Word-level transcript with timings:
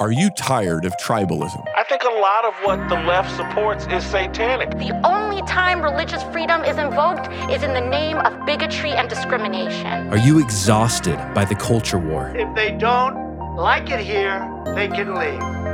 Are 0.00 0.10
you 0.10 0.30
tired 0.30 0.86
of 0.86 0.96
tribalism? 0.96 1.62
I 1.76 1.84
think 1.84 2.04
a 2.04 2.08
lot 2.08 2.46
of 2.46 2.54
what 2.64 2.88
the 2.88 2.94
left 2.94 3.36
supports 3.36 3.86
is 3.88 4.02
satanic. 4.02 4.70
The 4.78 4.98
only 5.04 5.42
time 5.42 5.82
religious 5.82 6.22
freedom 6.32 6.64
is 6.64 6.78
invoked 6.78 7.30
is 7.50 7.62
in 7.62 7.74
the 7.74 7.82
name 7.82 8.16
of 8.16 8.46
bigotry 8.46 8.92
and 8.92 9.10
discrimination. 9.10 10.08
Are 10.08 10.16
you 10.16 10.42
exhausted 10.42 11.18
by 11.34 11.44
the 11.44 11.54
culture 11.54 11.98
war? 11.98 12.34
If 12.34 12.54
they 12.54 12.70
don't 12.70 13.56
like 13.56 13.90
it 13.90 14.00
here, 14.00 14.40
they 14.74 14.88
can 14.88 15.14
leave. 15.14 15.59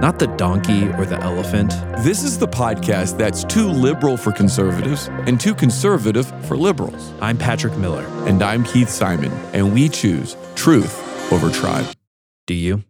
not 0.00 0.18
the 0.18 0.28
donkey 0.36 0.88
or 0.92 1.04
the 1.04 1.20
elephant. 1.22 1.70
This 2.04 2.22
is 2.22 2.38
the 2.38 2.48
podcast 2.48 3.18
that's 3.18 3.44
too 3.44 3.68
liberal 3.68 4.16
for 4.16 4.32
conservatives 4.32 5.08
and 5.26 5.40
too 5.40 5.54
conservative 5.54 6.26
for 6.46 6.56
liberals. 6.56 7.12
I'm 7.20 7.36
Patrick 7.36 7.76
Miller. 7.76 8.06
And 8.26 8.42
I'm 8.42 8.64
Keith 8.64 8.88
Simon, 8.88 9.32
and 9.52 9.74
we 9.74 9.88
choose 9.88 10.36
truth 10.54 11.32
over 11.32 11.50
tribe. 11.50 11.86
Do 12.46 12.54
you? 12.54 12.84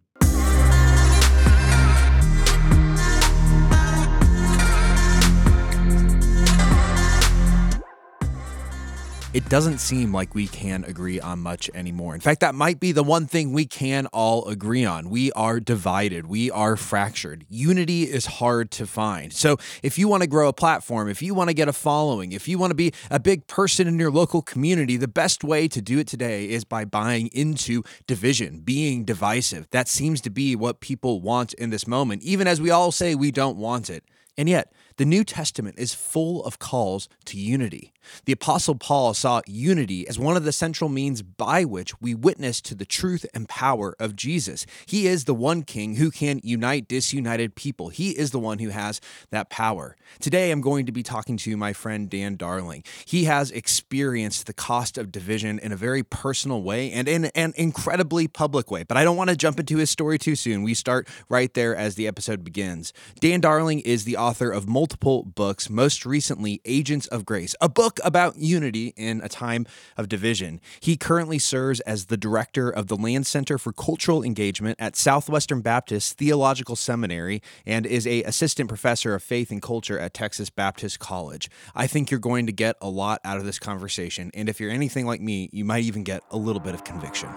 It 9.31 9.47
doesn't 9.47 9.77
seem 9.77 10.11
like 10.11 10.33
we 10.33 10.47
can 10.47 10.83
agree 10.85 11.19
on 11.19 11.39
much 11.39 11.69
anymore. 11.75 12.15
In 12.15 12.21
fact, 12.21 12.39
that 12.41 12.55
might 12.55 12.79
be 12.79 12.91
the 12.91 13.03
one 13.03 13.27
thing 13.27 13.53
we 13.53 13.67
can 13.67 14.07
all 14.07 14.47
agree 14.47 14.85
on. 14.85 15.09
We 15.09 15.31
are 15.33 15.59
divided, 15.59 16.25
we 16.25 16.49
are 16.49 16.75
fractured. 16.75 17.45
Unity 17.47 18.03
is 18.03 18.25
hard 18.25 18.71
to 18.71 18.87
find. 18.87 19.31
So, 19.31 19.57
if 19.83 19.99
you 19.99 20.07
want 20.07 20.23
to 20.23 20.27
grow 20.27 20.47
a 20.47 20.53
platform, 20.53 21.09
if 21.09 21.21
you 21.21 21.35
want 21.35 21.49
to 21.49 21.53
get 21.53 21.67
a 21.67 21.73
following, 21.73 22.31
if 22.31 22.47
you 22.47 22.57
want 22.57 22.71
to 22.71 22.75
be 22.75 22.91
a 23.11 23.19
big 23.19 23.45
person 23.45 23.87
in 23.87 23.99
your 23.99 24.11
local 24.11 24.41
community, 24.41 24.97
the 24.97 25.07
best 25.07 25.43
way 25.43 25.67
to 25.67 25.81
do 25.81 25.99
it 25.99 26.07
today 26.07 26.49
is 26.49 26.63
by 26.63 26.83
buying 26.83 27.27
into 27.27 27.83
division, 28.07 28.61
being 28.61 29.05
divisive. 29.05 29.69
That 29.69 29.87
seems 29.87 30.21
to 30.21 30.31
be 30.31 30.55
what 30.55 30.79
people 30.79 31.21
want 31.21 31.53
in 31.53 31.69
this 31.69 31.85
moment, 31.85 32.23
even 32.23 32.47
as 32.47 32.59
we 32.59 32.71
all 32.71 32.91
say 32.91 33.13
we 33.13 33.29
don't 33.29 33.57
want 33.57 33.91
it. 33.91 34.03
And 34.39 34.49
yet, 34.49 34.71
the 34.95 35.05
New 35.05 35.23
Testament 35.23 35.77
is 35.77 35.93
full 35.93 36.43
of 36.45 36.59
calls 36.59 37.09
to 37.25 37.37
unity. 37.37 37.93
The 38.25 38.33
Apostle 38.33 38.75
Paul 38.75 39.13
saw 39.13 39.41
unity 39.45 40.07
as 40.07 40.19
one 40.19 40.37
of 40.37 40.43
the 40.43 40.51
central 40.51 40.89
means 40.89 41.21
by 41.21 41.65
which 41.65 41.99
we 42.01 42.15
witness 42.15 42.61
to 42.61 42.75
the 42.75 42.85
truth 42.85 43.25
and 43.33 43.47
power 43.47 43.95
of 43.99 44.15
Jesus. 44.15 44.65
He 44.85 45.07
is 45.07 45.25
the 45.25 45.33
one 45.33 45.63
king 45.63 45.95
who 45.95 46.11
can 46.11 46.39
unite 46.43 46.87
disunited 46.87 47.55
people. 47.55 47.89
He 47.89 48.11
is 48.11 48.31
the 48.31 48.39
one 48.39 48.59
who 48.59 48.69
has 48.69 49.01
that 49.31 49.49
power. 49.49 49.95
Today, 50.19 50.51
I'm 50.51 50.61
going 50.61 50.85
to 50.85 50.91
be 50.91 51.03
talking 51.03 51.37
to 51.37 51.57
my 51.57 51.73
friend 51.73 52.09
Dan 52.09 52.35
Darling. 52.35 52.83
He 53.05 53.25
has 53.25 53.51
experienced 53.51 54.47
the 54.47 54.53
cost 54.53 54.97
of 54.97 55.11
division 55.11 55.59
in 55.59 55.71
a 55.71 55.75
very 55.75 56.03
personal 56.03 56.61
way 56.61 56.91
and 56.91 57.07
in 57.07 57.25
an 57.25 57.53
incredibly 57.55 58.27
public 58.27 58.71
way. 58.71 58.83
But 58.83 58.97
I 58.97 59.03
don't 59.03 59.17
want 59.17 59.29
to 59.29 59.35
jump 59.35 59.59
into 59.59 59.77
his 59.77 59.89
story 59.89 60.17
too 60.17 60.35
soon. 60.35 60.63
We 60.63 60.73
start 60.73 61.07
right 61.29 61.53
there 61.53 61.75
as 61.75 61.95
the 61.95 62.07
episode 62.07 62.43
begins. 62.43 62.93
Dan 63.19 63.39
Darling 63.39 63.79
is 63.81 64.03
the 64.03 64.17
author 64.17 64.51
of 64.51 64.67
multiple 64.67 65.23
books, 65.23 65.69
most 65.69 66.05
recently, 66.05 66.61
Agents 66.65 67.07
of 67.07 67.25
Grace, 67.25 67.55
a 67.61 67.69
book 67.69 67.98
about 68.03 68.37
unity 68.37 68.93
in 68.95 69.21
a 69.21 69.29
time 69.29 69.65
of 69.97 70.09
division. 70.09 70.61
He 70.79 70.97
currently 70.97 71.39
serves 71.39 71.79
as 71.81 72.05
the 72.05 72.17
director 72.17 72.69
of 72.69 72.87
the 72.87 72.95
Land 72.95 73.27
Center 73.27 73.57
for 73.57 73.73
Cultural 73.73 74.23
Engagement 74.23 74.77
at 74.79 74.95
Southwestern 74.95 75.61
Baptist 75.61 76.17
Theological 76.17 76.75
Seminary 76.75 77.41
and 77.65 77.85
is 77.85 78.05
a 78.05 78.23
assistant 78.23 78.69
professor 78.69 79.15
of 79.15 79.23
faith 79.23 79.51
and 79.51 79.61
culture 79.61 79.99
at 79.99 80.13
Texas 80.13 80.49
Baptist 80.49 80.99
College. 80.99 81.49
I 81.75 81.87
think 81.87 82.11
you're 82.11 82.19
going 82.19 82.45
to 82.45 82.51
get 82.51 82.75
a 82.81 82.89
lot 82.89 83.21
out 83.23 83.37
of 83.37 83.45
this 83.45 83.59
conversation, 83.59 84.31
and 84.33 84.49
if 84.49 84.59
you're 84.59 84.71
anything 84.71 85.05
like 85.05 85.21
me, 85.21 85.49
you 85.51 85.65
might 85.65 85.83
even 85.83 86.03
get 86.03 86.23
a 86.31 86.37
little 86.37 86.61
bit 86.61 86.73
of 86.73 86.83
conviction. 86.83 87.29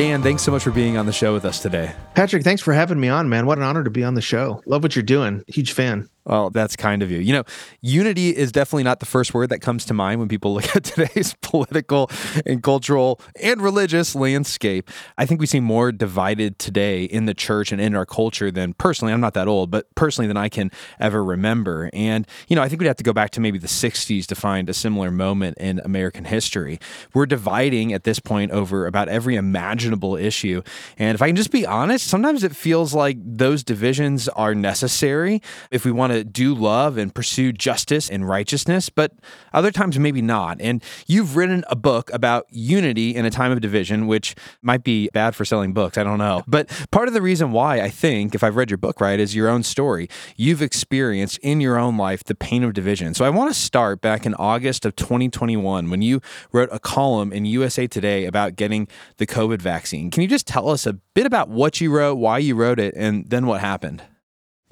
Dan, 0.00 0.22
thanks 0.22 0.42
so 0.42 0.50
much 0.50 0.62
for 0.62 0.70
being 0.70 0.96
on 0.96 1.04
the 1.04 1.12
show 1.12 1.34
with 1.34 1.44
us 1.44 1.60
today. 1.60 1.92
Patrick, 2.14 2.42
thanks 2.42 2.62
for 2.62 2.72
having 2.72 2.98
me 2.98 3.10
on, 3.10 3.28
man. 3.28 3.44
What 3.44 3.58
an 3.58 3.64
honor 3.64 3.84
to 3.84 3.90
be 3.90 4.02
on 4.02 4.14
the 4.14 4.22
show. 4.22 4.62
Love 4.64 4.82
what 4.82 4.96
you're 4.96 5.02
doing. 5.02 5.44
Huge 5.46 5.72
fan. 5.72 6.08
Well, 6.26 6.50
that's 6.50 6.76
kind 6.76 7.02
of 7.02 7.10
you. 7.10 7.18
You 7.18 7.32
know, 7.32 7.44
unity 7.80 8.36
is 8.36 8.52
definitely 8.52 8.82
not 8.82 9.00
the 9.00 9.06
first 9.06 9.32
word 9.32 9.48
that 9.50 9.60
comes 9.60 9.86
to 9.86 9.94
mind 9.94 10.20
when 10.20 10.28
people 10.28 10.52
look 10.60 10.76
at 10.76 10.84
today's 10.84 11.34
political 11.42 12.10
and 12.44 12.62
cultural 12.62 13.20
and 13.42 13.60
religious 13.60 14.14
landscape. 14.14 14.90
I 15.16 15.26
think 15.26 15.40
we 15.40 15.46
seem 15.46 15.64
more 15.64 15.92
divided 15.92 16.58
today 16.58 17.04
in 17.04 17.24
the 17.24 17.34
church 17.34 17.72
and 17.72 17.80
in 17.80 17.94
our 17.94 18.06
culture 18.06 18.50
than 18.50 18.74
personally, 18.74 19.12
I'm 19.12 19.20
not 19.20 19.34
that 19.34 19.48
old, 19.48 19.70
but 19.70 19.92
personally 19.94 20.28
than 20.28 20.36
I 20.36 20.48
can 20.48 20.70
ever 20.98 21.24
remember. 21.24 21.88
And, 21.92 22.26
you 22.48 22.56
know, 22.56 22.62
I 22.62 22.68
think 22.68 22.80
we'd 22.80 22.86
have 22.86 22.96
to 22.96 23.04
go 23.04 23.12
back 23.12 23.30
to 23.30 23.40
maybe 23.40 23.58
the 23.58 23.66
60s 23.66 24.26
to 24.26 24.34
find 24.34 24.68
a 24.68 24.74
similar 24.74 25.10
moment 25.10 25.56
in 25.58 25.80
American 25.84 26.26
history. 26.26 26.78
We're 27.14 27.26
dividing 27.26 27.92
at 27.94 28.04
this 28.04 28.18
point 28.18 28.52
over 28.52 28.86
about 28.86 29.08
every 29.08 29.36
imaginable 29.36 30.16
issue. 30.16 30.62
And 30.98 31.14
if 31.14 31.22
I 31.22 31.28
can 31.28 31.36
just 31.36 31.50
be 31.50 31.64
honest, 31.64 32.06
sometimes 32.06 32.44
it 32.44 32.54
feels 32.54 32.92
like 32.92 33.16
those 33.20 33.64
divisions 33.64 34.28
are 34.28 34.54
necessary 34.54 35.40
if 35.70 35.84
we 35.84 35.92
want 35.92 36.09
want 36.10 36.18
to 36.18 36.24
do 36.24 36.54
love 36.54 36.96
and 36.96 37.14
pursue 37.14 37.52
justice 37.52 38.10
and 38.10 38.28
righteousness, 38.28 38.88
but 38.88 39.12
other 39.52 39.70
times 39.70 39.98
maybe 39.98 40.22
not. 40.22 40.60
And 40.60 40.82
you've 41.06 41.36
written 41.36 41.64
a 41.68 41.76
book 41.76 42.10
about 42.12 42.46
unity 42.50 43.14
in 43.14 43.24
a 43.24 43.30
time 43.30 43.52
of 43.52 43.60
division, 43.60 44.06
which 44.06 44.34
might 44.62 44.82
be 44.82 45.08
bad 45.12 45.34
for 45.34 45.44
selling 45.44 45.72
books. 45.72 45.96
I 45.96 46.04
don't 46.04 46.18
know. 46.18 46.42
But 46.46 46.68
part 46.90 47.08
of 47.08 47.14
the 47.14 47.22
reason 47.22 47.52
why 47.52 47.80
I 47.80 47.88
think, 47.88 48.34
if 48.34 48.42
I've 48.42 48.56
read 48.56 48.70
your 48.70 48.78
book 48.78 49.00
right, 49.00 49.18
is 49.18 49.34
your 49.34 49.48
own 49.48 49.62
story. 49.62 50.08
You've 50.36 50.62
experienced 50.62 51.38
in 51.38 51.60
your 51.60 51.78
own 51.78 51.96
life 51.96 52.24
the 52.24 52.34
pain 52.34 52.64
of 52.64 52.72
division. 52.72 53.14
So 53.14 53.24
I 53.24 53.30
want 53.30 53.52
to 53.52 53.58
start 53.58 54.00
back 54.00 54.26
in 54.26 54.34
August 54.34 54.84
of 54.84 54.96
2021 54.96 55.90
when 55.90 56.02
you 56.02 56.20
wrote 56.52 56.68
a 56.72 56.78
column 56.78 57.32
in 57.32 57.44
USA 57.44 57.86
Today 57.86 58.24
about 58.24 58.56
getting 58.56 58.88
the 59.18 59.26
COVID 59.26 59.60
vaccine. 59.62 60.10
Can 60.10 60.22
you 60.22 60.28
just 60.28 60.46
tell 60.46 60.68
us 60.68 60.86
a 60.86 60.94
bit 61.14 61.26
about 61.26 61.48
what 61.48 61.80
you 61.80 61.90
wrote, 61.90 62.16
why 62.16 62.38
you 62.38 62.54
wrote 62.54 62.78
it, 62.78 62.94
and 62.96 63.28
then 63.28 63.46
what 63.46 63.60
happened? 63.60 64.02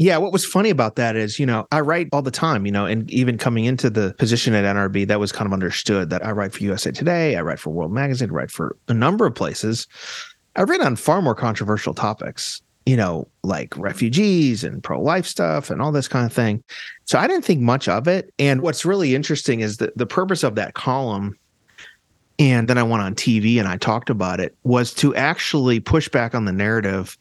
Yeah, 0.01 0.17
what 0.19 0.33
was 0.33 0.45
funny 0.45 0.71
about 0.71 0.95
that 0.95 1.17
is, 1.17 1.41
you 1.41 1.47
know, 1.47 1.67
I 1.73 1.81
write 1.81 2.09
all 2.13 2.23
the 2.23 2.31
time, 2.31 2.65
you 2.65 2.71
know, 2.71 2.87
and 2.87 3.11
even 3.11 3.37
coming 3.37 3.65
into 3.65 3.91
the 3.91 4.15
position 4.17 4.55
at 4.55 4.65
NRB, 4.65 5.09
that 5.09 5.19
was 5.19 5.33
kind 5.33 5.47
of 5.47 5.53
understood 5.53 6.09
that 6.11 6.25
I 6.25 6.31
write 6.31 6.53
for 6.53 6.63
USA 6.63 6.93
Today, 6.93 7.37
I 7.37 7.43
write 7.43 7.59
for 7.59 7.71
World 7.71 7.93
Magazine, 7.93 8.31
I 8.31 8.33
write 8.33 8.53
for 8.53 8.77
a 8.87 8.95
number 8.95 9.27
of 9.27 9.35
places. 9.35 9.89
I 10.55 10.63
write 10.63 10.81
on 10.81 10.95
far 10.95 11.21
more 11.21 11.35
controversial 11.35 11.95
topics, 11.95 12.63
you 12.87 12.97
know, 12.97 13.27
like 13.43 13.77
refugees 13.77 14.63
and 14.63 14.85
pro 14.85 15.03
life 15.03 15.27
stuff 15.27 15.69
and 15.69 15.83
all 15.83 15.91
this 15.91 16.07
kind 16.07 16.25
of 16.25 16.33
thing. 16.33 16.63
So 17.05 17.19
I 17.19 17.27
didn't 17.27 17.45
think 17.45 17.61
much 17.61 17.89
of 17.89 18.07
it. 18.07 18.33
And 18.39 18.63
what's 18.63 18.85
really 18.85 19.17
interesting 19.17 19.61
is 19.61 19.79
that 19.79 19.99
the 19.99 20.07
purpose 20.07 20.45
of 20.45 20.55
that 20.55 20.75
column 20.75 21.37
and 22.39 22.69
then 22.69 22.79
I 22.79 22.85
went 22.85 23.03
on 23.03 23.17
TV 23.17 23.59
and 23.59 23.67
I 23.67 23.77
talked 23.77 24.11
about 24.11 24.39
it 24.39 24.57
was 24.63 24.95
to 24.95 25.13
actually 25.17 25.81
push 25.81 26.09
back 26.09 26.37
on 26.37 26.45
the 26.45 26.53
narrative 26.53 27.19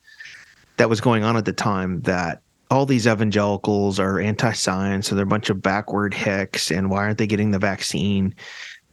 that 0.78 0.90
was 0.90 1.02
going 1.02 1.24
on 1.24 1.36
at 1.36 1.46
the 1.46 1.54
time 1.54 2.02
that 2.02 2.44
all 2.70 2.86
these 2.86 3.08
evangelicals 3.08 4.00
are 4.00 4.20
anti-science, 4.20 5.08
so 5.08 5.16
they're 5.16 5.24
a 5.24 5.28
bunch 5.28 5.50
of 5.50 5.62
backward 5.62 6.14
hicks, 6.14 6.72
and 6.72 6.90
why 6.90 7.00
aren't 7.00 7.18
they 7.18 7.28
getting 7.28 7.52
the 7.52 7.60
vaccine? 7.60 8.36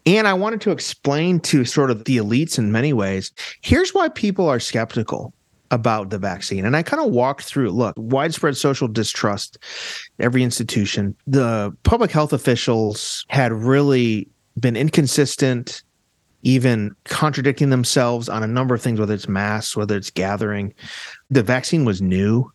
And 0.07 0.29
I 0.29 0.35
wanted 0.35 0.61
to 0.63 0.71
explain 0.71 1.41
to 1.41 1.65
sort 1.65 1.91
of 1.91 2.05
the 2.05 2.19
elites 2.19 2.59
in 2.59 2.71
many 2.71 2.93
ways. 2.93 3.33
Here's 3.63 3.95
why 3.95 4.09
people 4.11 4.49
are 4.49 4.61
skeptical 4.61 5.33
about 5.71 6.11
the 6.11 6.19
vaccine. 6.19 6.65
And 6.65 6.77
I 6.77 6.83
kind 6.83 7.03
of 7.03 7.11
walked 7.11 7.43
through 7.43 7.71
look, 7.71 7.95
widespread 7.97 8.57
social 8.57 8.87
distrust, 8.87 9.59
every 10.21 10.43
institution. 10.43 11.17
The 11.27 11.75
public 11.83 12.11
health 12.11 12.33
officials 12.33 13.25
had 13.29 13.51
really 13.53 14.29
been 14.61 14.77
inconsistent, 14.77 15.83
even 16.43 16.95
contradicting 17.05 17.71
themselves 17.71 18.29
on 18.29 18.43
a 18.43 18.47
number 18.47 18.75
of 18.75 18.83
things, 18.83 19.01
whether 19.01 19.15
it's 19.15 19.27
masks, 19.27 19.75
whether 19.75 19.97
it's 19.97 20.11
gathering. 20.11 20.75
The 21.31 21.43
vaccine 21.43 21.85
was 21.85 22.03
new. 22.03 22.53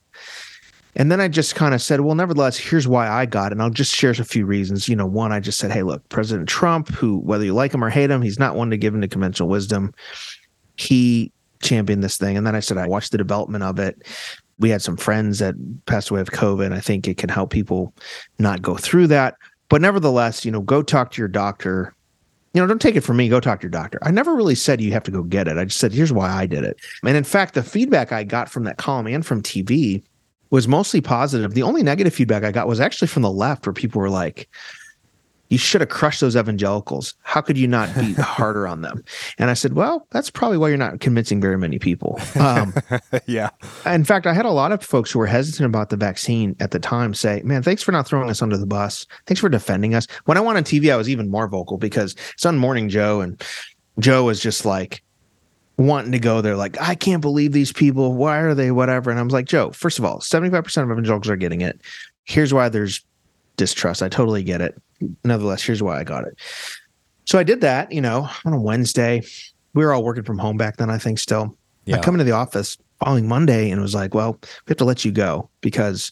And 0.99 1.09
then 1.09 1.21
I 1.21 1.29
just 1.29 1.55
kind 1.55 1.73
of 1.73 1.81
said, 1.81 2.01
well, 2.01 2.13
nevertheless, 2.13 2.57
here's 2.57 2.85
why 2.85 3.07
I 3.07 3.25
got 3.25 3.47
it. 3.47 3.51
And 3.53 3.61
I'll 3.61 3.69
just 3.69 3.95
share 3.95 4.11
a 4.11 4.15
few 4.15 4.45
reasons. 4.45 4.89
You 4.89 4.97
know, 4.97 5.05
one, 5.05 5.31
I 5.31 5.39
just 5.39 5.57
said, 5.57 5.71
hey, 5.71 5.81
look, 5.81 6.07
President 6.09 6.49
Trump, 6.49 6.89
who, 6.89 7.19
whether 7.19 7.45
you 7.45 7.53
like 7.53 7.73
him 7.73 7.85
or 7.85 7.89
hate 7.89 8.11
him, 8.11 8.21
he's 8.21 8.37
not 8.37 8.55
one 8.55 8.69
to 8.69 8.77
give 8.77 8.93
into 8.93 9.07
conventional 9.07 9.47
wisdom. 9.47 9.93
He 10.75 11.31
championed 11.61 12.03
this 12.03 12.17
thing. 12.17 12.35
And 12.35 12.45
then 12.45 12.53
I 12.53 12.59
said, 12.59 12.77
I 12.77 12.85
watched 12.85 13.13
the 13.13 13.17
development 13.17 13.63
of 13.63 13.79
it. 13.79 14.05
We 14.59 14.69
had 14.69 14.81
some 14.81 14.97
friends 14.97 15.39
that 15.39 15.55
passed 15.85 16.09
away 16.09 16.19
of 16.19 16.31
COVID. 16.31 16.73
I 16.73 16.81
think 16.81 17.07
it 17.07 17.17
can 17.17 17.29
help 17.29 17.49
people 17.49 17.93
not 18.37 18.61
go 18.61 18.75
through 18.75 19.07
that. 19.07 19.35
But 19.69 19.81
nevertheless, 19.81 20.43
you 20.43 20.51
know, 20.51 20.61
go 20.61 20.83
talk 20.83 21.11
to 21.11 21.21
your 21.21 21.29
doctor 21.29 21.93
you 22.53 22.61
know, 22.61 22.67
don't 22.67 22.81
take 22.81 22.95
it 22.95 23.01
from 23.01 23.17
me. 23.17 23.29
Go 23.29 23.39
talk 23.39 23.59
to 23.59 23.65
your 23.65 23.69
doctor. 23.69 23.99
I 24.01 24.09
never 24.09 24.33
really 24.33 24.55
said 24.55 24.81
you 24.81 24.91
have 24.91 25.03
to 25.03 25.11
go 25.11 25.21
get 25.21 25.47
it. 25.47 25.59
I 25.59 25.65
just 25.65 25.79
said, 25.79 25.93
here's 25.93 26.11
why 26.11 26.31
I 26.31 26.47
did 26.47 26.63
it. 26.63 26.79
And 27.03 27.15
in 27.15 27.23
fact, 27.23 27.53
the 27.53 27.61
feedback 27.61 28.11
I 28.11 28.23
got 28.23 28.49
from 28.49 28.63
that 28.63 28.77
column 28.77 29.05
and 29.05 29.23
from 29.23 29.43
TV 29.43 30.01
was 30.49 30.67
mostly 30.67 31.01
positive. 31.01 31.53
The 31.53 31.63
only 31.63 31.83
negative 31.83 32.13
feedback 32.13 32.43
I 32.43 32.51
got 32.51 32.67
was 32.67 32.79
actually 32.79 33.07
from 33.07 33.21
the 33.21 33.31
left, 33.31 33.65
where 33.65 33.73
people 33.73 34.01
were 34.01 34.09
like, 34.09 34.49
you 35.49 35.57
should 35.57 35.81
have 35.81 35.89
crushed 35.89 36.21
those 36.21 36.35
evangelicals. 36.35 37.15
How 37.23 37.41
could 37.41 37.57
you 37.57 37.67
not 37.67 37.93
be 37.95 38.13
harder 38.17 38.67
on 38.67 38.81
them? 38.81 39.03
And 39.37 39.49
I 39.49 39.53
said, 39.53 39.73
well, 39.73 40.07
that's 40.11 40.29
probably 40.29 40.57
why 40.57 40.69
you're 40.69 40.77
not 40.77 40.99
convincing 40.99 41.41
very 41.41 41.57
many 41.57 41.79
people. 41.79 42.19
Um, 42.39 42.73
yeah. 43.25 43.49
in 43.85 44.03
fact, 44.03 44.27
I 44.27 44.33
had 44.33 44.45
a 44.45 44.51
lot 44.51 44.71
of 44.71 44.83
folks 44.83 45.11
who 45.11 45.19
were 45.19 45.25
hesitant 45.25 45.65
about 45.65 45.89
the 45.89 45.97
vaccine 45.97 46.55
at 46.59 46.71
the 46.71 46.79
time 46.79 47.13
say, 47.13 47.41
man, 47.43 47.63
thanks 47.63 47.81
for 47.81 47.91
not 47.91 48.07
throwing 48.07 48.29
us 48.29 48.41
under 48.41 48.57
the 48.57 48.67
bus. 48.67 49.07
Thanks 49.25 49.41
for 49.41 49.49
defending 49.49 49.95
us. 49.95 50.07
When 50.25 50.37
I 50.37 50.41
went 50.41 50.57
on 50.57 50.63
TV, 50.63 50.93
I 50.93 50.97
was 50.97 51.09
even 51.09 51.29
more 51.29 51.47
vocal 51.47 51.77
because 51.77 52.15
it's 52.33 52.45
on 52.45 52.57
Morning 52.57 52.89
Joe 52.89 53.21
and 53.21 53.43
Joe 53.97 54.25
was 54.25 54.39
just 54.39 54.65
like, 54.65 55.03
wanting 55.79 56.11
to 56.11 56.19
go 56.19 56.41
there 56.41 56.57
like 56.57 56.79
i 56.81 56.93
can't 56.93 57.21
believe 57.21 57.53
these 57.53 57.71
people. 57.71 58.13
Why 58.13 58.39
are 58.39 58.53
they 58.53 58.69
whatever? 58.69 59.09
And 59.09 59.19
i 59.19 59.23
was 59.23 59.31
like 59.31 59.45
joe 59.45 59.71
first 59.71 59.97
of 59.97 60.05
all 60.05 60.19
75% 60.19 60.83
of 60.83 60.91
evangelicals 60.91 61.29
are 61.29 61.37
getting 61.37 61.61
it. 61.61 61.79
Here's 62.25 62.53
why 62.53 62.69
there's 62.69 63.03
distrust. 63.55 64.03
I 64.03 64.09
totally 64.09 64.43
get 64.43 64.61
it. 64.61 64.79
Nevertheless 65.23 65.63
here's 65.63 65.81
why 65.81 65.99
i 65.99 66.03
got 66.03 66.25
it. 66.25 66.37
So 67.25 67.39
i 67.39 67.43
did 67.43 67.61
that 67.61 67.91
you 67.93 68.01
know 68.01 68.29
on 68.43 68.53
a 68.53 68.61
wednesday. 68.61 69.23
We 69.73 69.85
were 69.85 69.93
all 69.93 70.03
working 70.03 70.23
from 70.23 70.37
home 70.37 70.57
back 70.57 70.77
then 70.77 70.89
i 70.89 70.97
think 70.97 71.17
still. 71.17 71.57
Yeah. 71.85 71.95
i 71.95 71.99
come 72.01 72.13
into 72.13 72.25
the 72.25 72.33
office 72.33 72.77
following 72.99 73.27
monday 73.27 73.71
and 73.71 73.81
was 73.81 73.95
like 73.95 74.13
well 74.13 74.37
we 74.41 74.71
have 74.71 74.77
to 74.77 74.85
let 74.85 75.05
you 75.05 75.11
go 75.13 75.49
because 75.61 76.11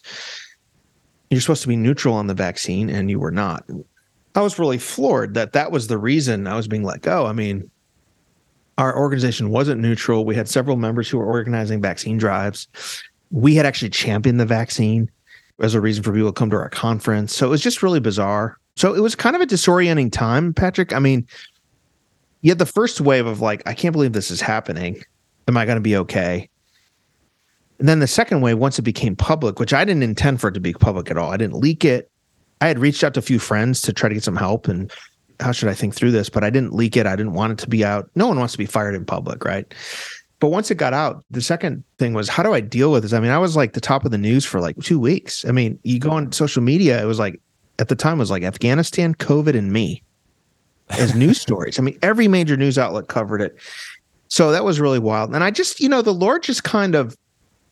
you're 1.28 1.42
supposed 1.42 1.60
to 1.60 1.68
be 1.68 1.76
neutral 1.76 2.14
on 2.14 2.26
the 2.26 2.32
vaccine 2.34 2.88
and 2.88 3.10
you 3.10 3.20
were 3.20 3.30
not. 3.30 3.68
I 4.34 4.40
was 4.40 4.58
really 4.58 4.78
floored 4.78 5.34
that 5.34 5.52
that 5.52 5.70
was 5.70 5.88
the 5.88 5.98
reason 5.98 6.46
i 6.46 6.56
was 6.56 6.68
being 6.68 6.84
let 6.84 7.02
go. 7.02 7.26
I 7.26 7.34
mean 7.34 7.70
our 8.78 8.96
organization 8.96 9.50
wasn't 9.50 9.80
neutral. 9.80 10.24
We 10.24 10.36
had 10.36 10.48
several 10.48 10.76
members 10.76 11.08
who 11.08 11.18
were 11.18 11.26
organizing 11.26 11.82
vaccine 11.82 12.16
drives. 12.16 12.68
We 13.30 13.54
had 13.56 13.66
actually 13.66 13.90
championed 13.90 14.40
the 14.40 14.46
vaccine 14.46 15.10
as 15.60 15.74
a 15.74 15.80
reason 15.80 16.04
for 16.04 16.12
people 16.12 16.32
to 16.32 16.32
come 16.32 16.50
to 16.50 16.56
our 16.56 16.70
conference. 16.70 17.34
So 17.34 17.46
it 17.46 17.50
was 17.50 17.60
just 17.60 17.82
really 17.82 18.00
bizarre. 18.00 18.56
So 18.76 18.94
it 18.94 19.00
was 19.00 19.16
kind 19.16 19.34
of 19.34 19.42
a 19.42 19.46
disorienting 19.46 20.12
time, 20.12 20.54
Patrick. 20.54 20.92
I 20.92 21.00
mean, 21.00 21.26
you 22.42 22.50
had 22.52 22.60
the 22.60 22.66
first 22.66 23.00
wave 23.00 23.26
of 23.26 23.40
like, 23.40 23.62
I 23.66 23.74
can't 23.74 23.92
believe 23.92 24.12
this 24.12 24.30
is 24.30 24.40
happening. 24.40 25.02
Am 25.48 25.56
I 25.56 25.64
going 25.64 25.76
to 25.76 25.82
be 25.82 25.96
okay? 25.96 26.48
And 27.80 27.88
then 27.88 27.98
the 27.98 28.06
second 28.06 28.40
wave, 28.40 28.58
once 28.58 28.78
it 28.78 28.82
became 28.82 29.16
public, 29.16 29.58
which 29.58 29.74
I 29.74 29.84
didn't 29.84 30.04
intend 30.04 30.40
for 30.40 30.48
it 30.48 30.52
to 30.52 30.60
be 30.60 30.72
public 30.72 31.10
at 31.10 31.18
all, 31.18 31.32
I 31.32 31.36
didn't 31.36 31.58
leak 31.58 31.84
it. 31.84 32.10
I 32.60 32.68
had 32.68 32.78
reached 32.78 33.02
out 33.02 33.14
to 33.14 33.20
a 33.20 33.22
few 33.22 33.40
friends 33.40 33.80
to 33.82 33.92
try 33.92 34.08
to 34.08 34.14
get 34.14 34.24
some 34.24 34.36
help 34.36 34.68
and 34.68 34.92
how 35.40 35.52
should 35.52 35.68
I 35.68 35.74
think 35.74 35.94
through 35.94 36.10
this? 36.10 36.28
But 36.28 36.44
I 36.44 36.50
didn't 36.50 36.74
leak 36.74 36.96
it. 36.96 37.06
I 37.06 37.16
didn't 37.16 37.32
want 37.32 37.52
it 37.52 37.58
to 37.58 37.68
be 37.68 37.84
out. 37.84 38.10
No 38.14 38.28
one 38.28 38.38
wants 38.38 38.52
to 38.52 38.58
be 38.58 38.66
fired 38.66 38.94
in 38.94 39.04
public, 39.04 39.44
right? 39.44 39.72
But 40.40 40.48
once 40.48 40.70
it 40.70 40.76
got 40.76 40.94
out, 40.94 41.24
the 41.30 41.42
second 41.42 41.82
thing 41.98 42.14
was 42.14 42.28
how 42.28 42.42
do 42.42 42.52
I 42.52 42.60
deal 42.60 42.92
with 42.92 43.02
this? 43.02 43.12
I 43.12 43.20
mean, 43.20 43.30
I 43.30 43.38
was 43.38 43.56
like 43.56 43.72
the 43.72 43.80
top 43.80 44.04
of 44.04 44.10
the 44.10 44.18
news 44.18 44.44
for 44.44 44.60
like 44.60 44.76
two 44.82 45.00
weeks. 45.00 45.44
I 45.44 45.50
mean, 45.50 45.78
you 45.82 45.98
go 45.98 46.10
on 46.10 46.30
social 46.32 46.62
media, 46.62 47.02
it 47.02 47.06
was 47.06 47.18
like 47.18 47.40
at 47.78 47.88
the 47.88 47.96
time 47.96 48.14
it 48.14 48.20
was 48.20 48.30
like 48.30 48.44
Afghanistan, 48.44 49.14
COVID, 49.14 49.56
and 49.56 49.72
me 49.72 50.02
as 50.90 51.14
news 51.16 51.40
stories. 51.40 51.78
I 51.78 51.82
mean, 51.82 51.98
every 52.02 52.28
major 52.28 52.56
news 52.56 52.78
outlet 52.78 53.08
covered 53.08 53.40
it. 53.40 53.56
So 54.28 54.52
that 54.52 54.64
was 54.64 54.78
really 54.78 54.98
wild. 54.98 55.34
And 55.34 55.42
I 55.42 55.50
just, 55.50 55.80
you 55.80 55.88
know, 55.88 56.02
the 56.02 56.14
Lord 56.14 56.42
just 56.42 56.62
kind 56.62 56.94
of 56.94 57.16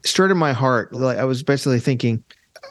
stirred 0.04 0.30
in 0.30 0.38
my 0.38 0.52
heart. 0.52 0.92
Like 0.92 1.18
I 1.18 1.24
was 1.24 1.42
basically 1.42 1.80
thinking, 1.80 2.24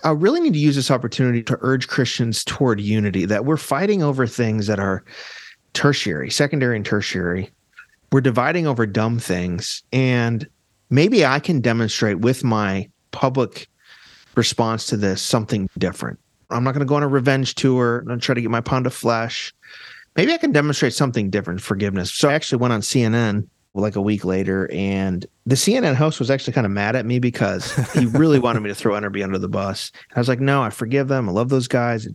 I 0.05 0.11
really 0.11 0.39
need 0.39 0.53
to 0.53 0.59
use 0.59 0.75
this 0.75 0.91
opportunity 0.91 1.41
to 1.41 1.57
urge 1.61 1.87
Christians 1.87 2.43
toward 2.43 2.79
unity, 2.79 3.25
that 3.25 3.43
we're 3.43 3.57
fighting 3.57 4.03
over 4.03 4.27
things 4.27 4.67
that 4.67 4.79
are 4.79 5.03
tertiary, 5.73 6.29
secondary, 6.29 6.75
and 6.75 6.85
tertiary. 6.85 7.49
We're 8.11 8.21
dividing 8.21 8.67
over 8.67 8.85
dumb 8.85 9.17
things. 9.17 9.81
And 9.91 10.47
maybe 10.91 11.25
I 11.25 11.39
can 11.39 11.59
demonstrate 11.59 12.19
with 12.19 12.43
my 12.43 12.87
public 13.09 13.67
response 14.35 14.85
to 14.87 14.97
this 14.97 15.23
something 15.23 15.67
different. 15.79 16.19
I'm 16.51 16.63
not 16.63 16.73
going 16.73 16.85
to 16.85 16.89
go 16.89 16.95
on 16.95 17.03
a 17.03 17.07
revenge 17.07 17.55
tour 17.55 18.05
and 18.07 18.21
try 18.21 18.35
to 18.35 18.41
get 18.41 18.51
my 18.51 18.61
pound 18.61 18.85
of 18.85 18.93
flesh. 18.93 19.51
Maybe 20.15 20.33
I 20.33 20.37
can 20.37 20.51
demonstrate 20.51 20.93
something 20.93 21.31
different, 21.31 21.61
forgiveness. 21.61 22.13
So 22.13 22.29
I 22.29 22.33
actually 22.33 22.59
went 22.59 22.73
on 22.73 22.81
CNN 22.81 23.47
like 23.73 23.95
a 23.95 24.01
week 24.01 24.23
later, 24.23 24.69
and 24.71 25.25
the 25.45 25.55
CNN 25.55 25.95
host 25.95 26.19
was 26.19 26.31
actually 26.31 26.53
kind 26.53 26.65
of 26.65 26.71
mad 26.71 26.95
at 26.95 27.05
me 27.05 27.19
because 27.19 27.71
he 27.93 28.05
really 28.07 28.39
wanted 28.39 28.61
me 28.61 28.69
to 28.69 28.75
throw 28.75 28.93
NRB 28.93 29.23
under 29.23 29.37
the 29.37 29.47
bus. 29.47 29.91
I 30.15 30.19
was 30.19 30.27
like, 30.27 30.39
no, 30.39 30.63
I 30.63 30.71
forgive 30.71 31.07
them. 31.07 31.29
I 31.29 31.31
love 31.31 31.49
those 31.49 31.67
guys. 31.67 32.07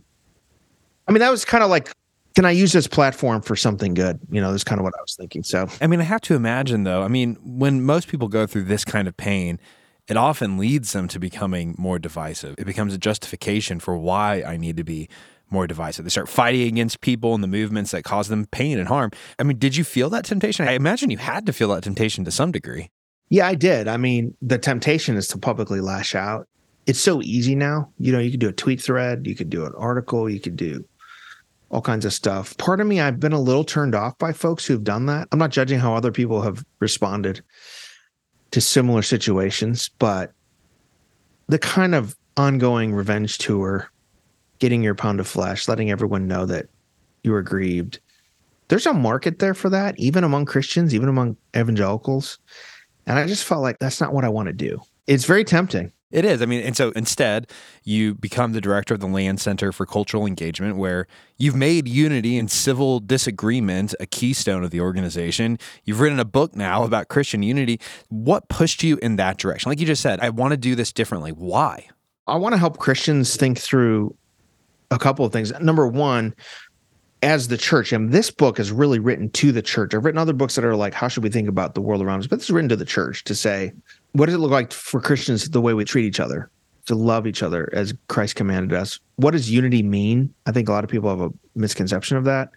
I 1.07 1.11
mean, 1.11 1.19
that 1.19 1.31
was 1.31 1.45
kind 1.45 1.63
of 1.63 1.69
like, 1.69 1.91
can 2.35 2.45
I 2.45 2.51
use 2.51 2.73
this 2.73 2.87
platform 2.87 3.41
for 3.41 3.55
something 3.55 3.93
good? 3.93 4.19
You 4.29 4.41
know, 4.41 4.51
that's 4.51 4.63
kind 4.63 4.79
of 4.79 4.83
what 4.83 4.93
I 4.97 5.01
was 5.01 5.15
thinking. 5.15 5.43
So 5.43 5.67
I 5.79 5.87
mean, 5.87 5.99
I 5.99 6.03
have 6.03 6.21
to 6.21 6.35
imagine 6.35 6.83
though. 6.83 7.03
I 7.03 7.07
mean, 7.07 7.37
when 7.43 7.83
most 7.83 8.07
people 8.07 8.27
go 8.27 8.45
through 8.45 8.63
this 8.63 8.85
kind 8.85 9.07
of 9.07 9.15
pain, 9.15 9.59
it 10.07 10.17
often 10.17 10.57
leads 10.57 10.93
them 10.93 11.07
to 11.09 11.19
becoming 11.19 11.75
more 11.77 11.99
divisive. 11.99 12.55
It 12.57 12.65
becomes 12.65 12.93
a 12.93 12.97
justification 12.97 13.79
for 13.79 13.97
why 13.97 14.43
I 14.43 14.57
need 14.57 14.77
to 14.77 14.83
be 14.83 15.09
more 15.49 15.67
divisive. 15.67 16.05
They 16.05 16.09
start 16.09 16.29
fighting 16.29 16.67
against 16.67 17.01
people 17.01 17.33
and 17.35 17.43
the 17.43 17.47
movements 17.47 17.91
that 17.91 18.03
cause 18.03 18.29
them 18.29 18.45
pain 18.47 18.79
and 18.79 18.87
harm. 18.87 19.11
I 19.37 19.43
mean, 19.43 19.57
did 19.57 19.75
you 19.75 19.83
feel 19.83 20.09
that 20.09 20.25
temptation? 20.25 20.67
I 20.67 20.73
imagine 20.73 21.09
you 21.11 21.17
had 21.17 21.45
to 21.45 21.53
feel 21.53 21.69
that 21.69 21.83
temptation 21.83 22.23
to 22.25 22.31
some 22.31 22.51
degree. 22.51 22.89
Yeah, 23.31 23.47
I 23.47 23.55
did. 23.55 23.87
I 23.87 23.95
mean, 23.95 24.35
the 24.41 24.57
temptation 24.57 25.15
is 25.15 25.29
to 25.29 25.37
publicly 25.37 25.79
lash 25.79 26.15
out. 26.15 26.49
It's 26.85 26.99
so 26.99 27.21
easy 27.21 27.55
now. 27.55 27.89
You 27.97 28.11
know, 28.11 28.19
you 28.19 28.29
could 28.29 28.41
do 28.41 28.49
a 28.49 28.53
tweet 28.53 28.81
thread, 28.81 29.25
you 29.25 29.35
could 29.35 29.49
do 29.49 29.65
an 29.65 29.71
article, 29.77 30.29
you 30.29 30.41
could 30.41 30.57
do 30.57 30.83
all 31.69 31.81
kinds 31.81 32.03
of 32.03 32.11
stuff. 32.11 32.57
Part 32.57 32.81
of 32.81 32.87
me, 32.87 32.99
I've 32.99 33.21
been 33.21 33.31
a 33.31 33.39
little 33.39 33.63
turned 33.63 33.95
off 33.95 34.17
by 34.17 34.33
folks 34.33 34.65
who've 34.65 34.83
done 34.83 35.05
that. 35.05 35.29
I'm 35.31 35.39
not 35.39 35.51
judging 35.51 35.79
how 35.79 35.95
other 35.95 36.11
people 36.11 36.41
have 36.41 36.65
responded 36.79 37.41
to 38.51 38.59
similar 38.59 39.01
situations, 39.01 39.89
but 39.97 40.33
the 41.47 41.59
kind 41.59 41.95
of 41.95 42.17
ongoing 42.35 42.93
revenge 42.93 43.37
tour, 43.37 43.89
getting 44.59 44.83
your 44.83 44.93
pound 44.93 45.21
of 45.21 45.27
flesh, 45.27 45.69
letting 45.69 45.89
everyone 45.89 46.27
know 46.27 46.45
that 46.47 46.65
you 47.23 47.31
were 47.31 47.43
grieved. 47.43 48.01
There's 48.67 48.87
a 48.87 48.93
market 48.93 49.39
there 49.39 49.53
for 49.53 49.69
that, 49.69 49.97
even 49.97 50.25
among 50.25 50.47
Christians, 50.47 50.93
even 50.93 51.07
among 51.07 51.37
evangelicals. 51.55 52.37
And 53.11 53.19
I 53.19 53.27
just 53.27 53.43
felt 53.43 53.61
like 53.61 53.77
that's 53.77 53.99
not 53.99 54.13
what 54.13 54.23
I 54.23 54.29
want 54.29 54.47
to 54.47 54.53
do. 54.53 54.81
It's 55.05 55.25
very 55.25 55.43
tempting. 55.43 55.91
It 56.11 56.23
is. 56.23 56.41
I 56.41 56.45
mean, 56.45 56.61
and 56.61 56.77
so 56.77 56.91
instead, 56.91 57.51
you 57.83 58.15
become 58.15 58.53
the 58.53 58.61
director 58.61 58.93
of 58.93 59.01
the 59.01 59.07
Land 59.07 59.41
Center 59.41 59.73
for 59.73 59.85
Cultural 59.85 60.25
Engagement, 60.25 60.77
where 60.77 61.07
you've 61.37 61.53
made 61.53 61.89
unity 61.89 62.37
and 62.37 62.49
civil 62.49 63.01
disagreement 63.01 63.93
a 63.99 64.05
keystone 64.05 64.63
of 64.63 64.71
the 64.71 64.79
organization. 64.79 65.59
You've 65.83 65.99
written 65.99 66.21
a 66.21 66.25
book 66.25 66.55
now 66.55 66.85
about 66.85 67.09
Christian 67.09 67.43
unity. 67.43 67.81
What 68.07 68.47
pushed 68.47 68.81
you 68.81 68.97
in 69.01 69.17
that 69.17 69.37
direction? 69.37 69.69
Like 69.69 69.81
you 69.81 69.85
just 69.85 70.01
said, 70.01 70.21
I 70.21 70.29
want 70.29 70.51
to 70.51 70.57
do 70.57 70.73
this 70.73 70.93
differently. 70.93 71.33
Why? 71.33 71.89
I 72.27 72.37
want 72.37 72.53
to 72.53 72.57
help 72.57 72.77
Christians 72.77 73.35
think 73.35 73.59
through 73.59 74.15
a 74.89 74.97
couple 74.97 75.25
of 75.25 75.33
things. 75.33 75.51
Number 75.59 75.85
one, 75.85 76.33
as 77.21 77.47
the 77.47 77.57
church, 77.57 77.93
and 77.93 78.11
this 78.11 78.31
book 78.31 78.59
is 78.59 78.71
really 78.71 78.99
written 78.99 79.29
to 79.31 79.51
the 79.51 79.61
church. 79.61 79.93
I've 79.93 80.03
written 80.03 80.17
other 80.17 80.33
books 80.33 80.55
that 80.55 80.65
are 80.65 80.75
like, 80.75 80.93
how 80.93 81.07
should 81.07 81.23
we 81.23 81.29
think 81.29 81.47
about 81.47 81.75
the 81.75 81.81
world 81.81 82.01
around 82.01 82.19
us? 82.19 82.27
But 82.27 82.39
this 82.39 82.45
is 82.45 82.51
written 82.51 82.69
to 82.69 82.75
the 82.75 82.85
church 82.85 83.23
to 83.25 83.35
say, 83.35 83.73
what 84.13 84.25
does 84.25 84.35
it 84.35 84.39
look 84.39 84.51
like 84.51 84.73
for 84.73 84.99
Christians 84.99 85.49
the 85.49 85.61
way 85.61 85.73
we 85.73 85.85
treat 85.85 86.05
each 86.05 86.19
other, 86.19 86.49
to 86.87 86.95
love 86.95 87.27
each 87.27 87.43
other 87.43 87.69
as 87.73 87.93
Christ 88.07 88.35
commanded 88.35 88.75
us? 88.75 88.99
What 89.17 89.31
does 89.31 89.51
unity 89.51 89.83
mean? 89.83 90.33
I 90.47 90.51
think 90.51 90.67
a 90.67 90.71
lot 90.71 90.83
of 90.83 90.89
people 90.89 91.09
have 91.09 91.21
a 91.21 91.31
misconception 91.55 92.17
of 92.17 92.23
that. 92.25 92.49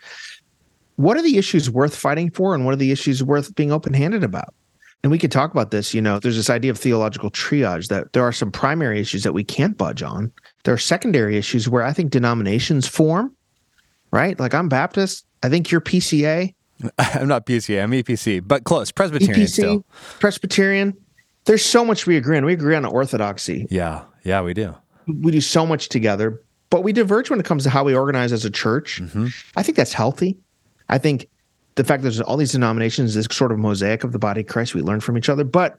What 0.96 1.16
are 1.16 1.22
the 1.22 1.36
issues 1.36 1.68
worth 1.68 1.94
fighting 1.94 2.30
for, 2.30 2.54
and 2.54 2.64
what 2.64 2.72
are 2.72 2.78
the 2.78 2.92
issues 2.92 3.22
worth 3.22 3.54
being 3.54 3.72
open 3.72 3.92
handed 3.92 4.24
about? 4.24 4.54
And 5.02 5.10
we 5.10 5.18
could 5.18 5.32
talk 5.32 5.50
about 5.50 5.70
this. 5.70 5.92
You 5.92 6.00
know, 6.00 6.18
there's 6.18 6.36
this 6.36 6.48
idea 6.48 6.70
of 6.70 6.78
theological 6.78 7.30
triage 7.30 7.88
that 7.88 8.14
there 8.14 8.22
are 8.22 8.32
some 8.32 8.50
primary 8.50 8.98
issues 8.98 9.22
that 9.24 9.34
we 9.34 9.44
can't 9.44 9.76
budge 9.76 10.02
on. 10.02 10.32
There 10.62 10.72
are 10.72 10.78
secondary 10.78 11.36
issues 11.36 11.68
where 11.68 11.82
I 11.82 11.92
think 11.92 12.10
denominations 12.10 12.88
form, 12.88 13.33
right? 14.14 14.38
Like 14.38 14.54
I'm 14.54 14.68
Baptist. 14.68 15.26
I 15.42 15.48
think 15.48 15.70
you're 15.70 15.80
PCA, 15.80 16.54
I'm 16.98 17.28
not 17.28 17.46
PCA, 17.46 17.82
I'm 17.82 17.92
EPC, 17.92 18.46
but 18.46 18.64
close. 18.64 18.90
Presbyterian 18.90 19.46
EPC, 19.46 19.50
still. 19.50 19.84
Presbyterian. 20.20 20.94
There's 21.44 21.64
so 21.64 21.84
much 21.84 22.06
we 22.06 22.16
agree 22.16 22.38
on. 22.38 22.44
We 22.44 22.54
agree 22.54 22.74
on 22.74 22.84
orthodoxy. 22.84 23.66
Yeah. 23.70 24.04
Yeah, 24.24 24.40
we 24.40 24.54
do. 24.54 24.74
We 25.06 25.32
do 25.32 25.40
so 25.42 25.66
much 25.66 25.90
together, 25.90 26.42
but 26.70 26.82
we 26.82 26.92
diverge 26.92 27.28
when 27.28 27.38
it 27.38 27.44
comes 27.44 27.62
to 27.64 27.70
how 27.70 27.84
we 27.84 27.94
organize 27.94 28.32
as 28.32 28.44
a 28.46 28.50
church. 28.50 29.02
Mm-hmm. 29.02 29.26
I 29.56 29.62
think 29.62 29.76
that's 29.76 29.92
healthy. 29.92 30.38
I 30.88 30.96
think 30.96 31.28
the 31.74 31.84
fact 31.84 32.02
that 32.02 32.10
there's 32.10 32.20
all 32.22 32.38
these 32.38 32.52
denominations, 32.52 33.14
this 33.14 33.26
sort 33.30 33.52
of 33.52 33.58
mosaic 33.58 34.04
of 34.04 34.12
the 34.12 34.18
body 34.18 34.40
of 34.40 34.46
Christ, 34.46 34.74
we 34.74 34.80
learn 34.80 35.00
from 35.00 35.18
each 35.18 35.28
other, 35.28 35.44
but 35.44 35.76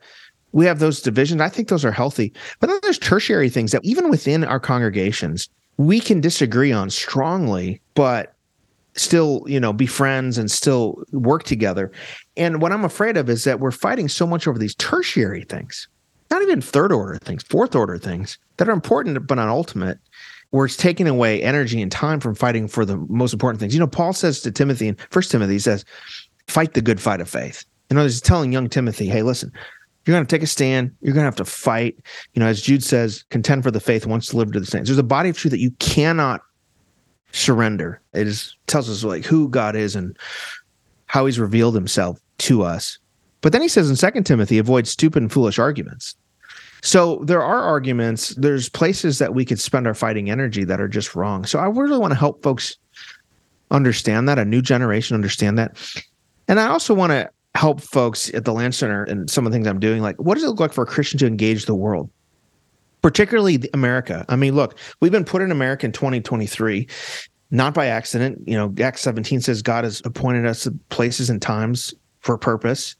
we 0.51 0.65
have 0.67 0.77
those 0.77 1.01
divisions. 1.01 1.41
I 1.41 1.49
think 1.49 1.69
those 1.69 1.83
are 1.83 1.91
healthy. 1.91 2.31
But 2.59 2.67
then 2.67 2.79
there's 2.83 2.99
tertiary 2.99 3.49
things 3.49 3.71
that 3.71 3.83
even 3.83 4.09
within 4.09 4.43
our 4.43 4.59
congregations, 4.59 5.49
we 5.77 5.99
can 5.99 6.21
disagree 6.21 6.71
on 6.71 6.89
strongly, 6.89 7.81
but 7.93 8.33
still, 8.95 9.43
you 9.47 9.59
know, 9.59 9.73
be 9.73 9.85
friends 9.85 10.37
and 10.37 10.49
still 10.49 11.03
work 11.11 11.43
together. 11.43 11.91
And 12.37 12.61
what 12.61 12.71
I'm 12.71 12.85
afraid 12.85 13.17
of 13.17 13.29
is 13.29 13.43
that 13.43 13.59
we're 13.59 13.71
fighting 13.71 14.07
so 14.07 14.25
much 14.25 14.47
over 14.47 14.57
these 14.57 14.75
tertiary 14.75 15.43
things, 15.43 15.87
not 16.31 16.41
even 16.41 16.61
third 16.61 16.93
order 16.93 17.17
things, 17.17 17.43
fourth 17.43 17.75
order 17.75 17.97
things 17.97 18.37
that 18.57 18.69
are 18.69 18.73
important 18.73 19.27
but 19.27 19.35
not 19.35 19.49
ultimate. 19.49 19.99
where 20.55 20.65
it's 20.65 20.77
taking 20.77 21.07
away 21.07 21.41
energy 21.41 21.81
and 21.81 21.91
time 21.91 22.19
from 22.19 22.33
fighting 22.33 22.65
for 22.67 22.85
the 22.85 22.95
most 23.09 23.33
important 23.33 23.59
things. 23.59 23.73
You 23.73 23.79
know, 23.79 23.87
Paul 23.87 24.13
says 24.13 24.39
to 24.41 24.51
Timothy 24.51 24.87
in 24.87 24.95
First 25.09 25.29
Timothy, 25.31 25.53
he 25.53 25.59
says, 25.59 25.83
"Fight 26.47 26.73
the 26.73 26.81
good 26.81 27.01
fight 27.01 27.19
of 27.19 27.29
faith." 27.29 27.65
In 27.89 27.97
other 27.97 28.05
words, 28.05 28.15
he's 28.15 28.21
telling 28.21 28.53
young 28.53 28.69
Timothy, 28.69 29.07
"Hey, 29.07 29.21
listen, 29.21 29.51
you're 30.05 30.15
going 30.15 30.25
to 30.25 30.35
take 30.35 30.43
a 30.43 30.47
stand. 30.47 30.95
You're 31.01 31.13
going 31.13 31.23
to 31.23 31.27
have 31.27 31.35
to 31.37 31.45
fight. 31.45 31.97
You 32.33 32.39
know, 32.39 32.47
as 32.47 32.61
Jude 32.61 32.83
says, 32.83 33.23
contend 33.29 33.63
for 33.63 33.71
the 33.71 33.79
faith 33.79 34.05
once 34.05 34.29
delivered 34.29 34.53
to 34.53 34.59
the 34.59 34.65
saints. 34.65 34.89
There's 34.89 34.99
a 34.99 35.03
body 35.03 35.29
of 35.29 35.37
truth 35.37 35.51
that 35.51 35.59
you 35.59 35.71
cannot 35.79 36.41
surrender. 37.31 38.01
It 38.13 38.27
is 38.27 38.55
tells 38.67 38.89
us 38.89 39.03
like 39.03 39.25
who 39.25 39.49
God 39.49 39.75
is 39.75 39.95
and 39.95 40.17
how 41.07 41.25
He's 41.25 41.39
revealed 41.39 41.75
Himself 41.75 42.19
to 42.39 42.63
us. 42.63 42.99
But 43.41 43.51
then 43.51 43.61
he 43.61 43.67
says 43.67 43.89
in 43.91 43.95
Second 43.95 44.23
Timothy, 44.23 44.57
avoid 44.57 44.87
stupid 44.87 45.21
and 45.21 45.31
foolish 45.31 45.59
arguments. 45.59 46.15
So 46.81 47.23
there 47.25 47.43
are 47.43 47.61
arguments. 47.61 48.29
There's 48.29 48.69
places 48.69 49.19
that 49.19 49.35
we 49.35 49.45
could 49.45 49.59
spend 49.59 49.85
our 49.85 49.93
fighting 49.93 50.31
energy 50.31 50.63
that 50.63 50.81
are 50.81 50.87
just 50.87 51.15
wrong. 51.15 51.45
So 51.45 51.59
I 51.59 51.67
really 51.67 51.99
want 51.99 52.11
to 52.11 52.19
help 52.19 52.41
folks 52.41 52.75
understand 53.69 54.27
that, 54.29 54.39
a 54.39 54.45
new 54.45 54.61
generation 54.61 55.13
understand 55.13 55.57
that. 55.59 55.77
And 56.47 56.59
I 56.59 56.67
also 56.67 56.93
want 56.93 57.11
to 57.11 57.29
help 57.55 57.81
folks 57.81 58.33
at 58.33 58.45
the 58.45 58.53
Land 58.53 58.75
Center 58.75 59.03
and 59.03 59.29
some 59.29 59.45
of 59.45 59.51
the 59.51 59.55
things 59.55 59.65
I'm 59.65 59.79
doing. 59.79 60.01
Like, 60.01 60.17
what 60.17 60.35
does 60.35 60.43
it 60.43 60.47
look 60.47 60.59
like 60.59 60.73
for 60.73 60.83
a 60.83 60.87
Christian 60.87 61.17
to 61.19 61.27
engage 61.27 61.65
the 61.65 61.75
world? 61.75 62.09
Particularly 63.01 63.63
America. 63.73 64.25
I 64.29 64.35
mean, 64.35 64.55
look, 64.55 64.77
we've 64.99 65.11
been 65.11 65.25
put 65.25 65.41
in 65.41 65.51
America 65.51 65.85
in 65.85 65.91
2023, 65.91 66.87
not 67.51 67.73
by 67.73 67.87
accident. 67.87 68.41
You 68.45 68.55
know, 68.55 68.73
Acts 68.83 69.01
17 69.01 69.41
says 69.41 69.61
God 69.61 69.83
has 69.83 70.01
appointed 70.05 70.45
us 70.45 70.67
places 70.89 71.29
and 71.29 71.41
times 71.41 71.93
for 72.19 72.35
a 72.35 72.39
purpose. 72.39 72.95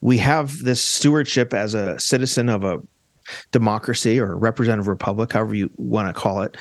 We 0.00 0.18
have 0.18 0.58
this 0.64 0.82
stewardship 0.82 1.54
as 1.54 1.74
a 1.74 1.98
citizen 1.98 2.48
of 2.48 2.64
a 2.64 2.78
democracy 3.52 4.18
or 4.18 4.32
a 4.32 4.36
representative 4.36 4.88
republic, 4.88 5.32
however 5.32 5.54
you 5.54 5.70
want 5.76 6.08
to 6.08 6.20
call 6.20 6.42
it. 6.42 6.56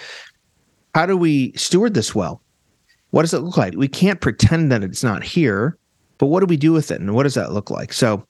How 0.93 1.05
do 1.05 1.17
we 1.17 1.53
steward 1.53 1.93
this 1.93 2.13
well? 2.13 2.41
What 3.09 3.23
does 3.23 3.33
it 3.33 3.39
look 3.39 3.57
like? 3.57 3.75
We 3.75 3.87
can't 3.87 4.21
pretend 4.21 4.71
that 4.71 4.83
it's 4.83 5.03
not 5.03 5.23
here, 5.23 5.77
but 6.23 6.27
what 6.27 6.39
do 6.39 6.45
we 6.45 6.55
do 6.55 6.71
with 6.71 6.89
it? 6.89 7.01
And 7.01 7.13
what 7.13 7.23
does 7.23 7.33
that 7.33 7.51
look 7.51 7.69
like? 7.69 7.91
So 7.91 8.25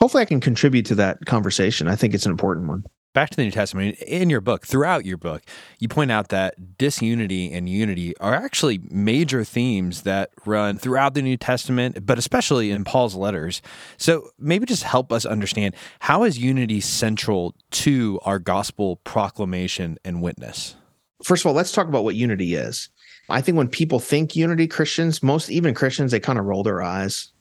hopefully 0.00 0.22
I 0.22 0.24
can 0.24 0.40
contribute 0.40 0.86
to 0.86 0.94
that 0.94 1.26
conversation. 1.26 1.86
I 1.86 1.94
think 1.94 2.14
it's 2.14 2.24
an 2.24 2.32
important 2.32 2.66
one 2.66 2.82
back 3.12 3.28
to 3.28 3.36
the 3.36 3.44
New 3.44 3.50
Testament, 3.50 3.98
in 4.00 4.30
your 4.30 4.40
book, 4.40 4.66
throughout 4.66 5.04
your 5.04 5.18
book, 5.18 5.42
you 5.78 5.88
point 5.88 6.10
out 6.10 6.28
that 6.28 6.78
disunity 6.78 7.52
and 7.52 7.66
unity 7.66 8.16
are 8.18 8.34
actually 8.34 8.78
major 8.90 9.42
themes 9.42 10.02
that 10.02 10.30
run 10.46 10.78
throughout 10.78 11.12
the 11.12 11.20
New 11.20 11.36
Testament, 11.36 12.04
but 12.06 12.18
especially 12.18 12.70
in 12.70 12.84
Paul's 12.84 13.14
letters. 13.14 13.60
So 13.98 14.30
maybe 14.38 14.64
just 14.64 14.82
help 14.82 15.12
us 15.12 15.26
understand 15.26 15.74
how 16.00 16.24
is 16.24 16.38
unity 16.38 16.80
central 16.80 17.54
to 17.70 18.18
our 18.22 18.38
gospel 18.38 18.96
proclamation 18.96 19.98
and 20.04 20.22
witness? 20.22 20.74
First 21.22 21.42
of 21.42 21.48
all, 21.48 21.54
let's 21.54 21.72
talk 21.72 21.88
about 21.88 22.04
what 22.04 22.14
unity 22.14 22.54
is. 22.54 22.90
I 23.28 23.40
think 23.40 23.56
when 23.56 23.68
people 23.68 23.98
think 23.98 24.36
unity, 24.36 24.66
Christians, 24.66 25.22
most 25.22 25.50
even 25.50 25.74
Christians, 25.74 26.12
they 26.12 26.20
kind 26.20 26.38
of 26.38 26.44
roll 26.44 26.62
their 26.62 26.82
eyes. 26.82 27.32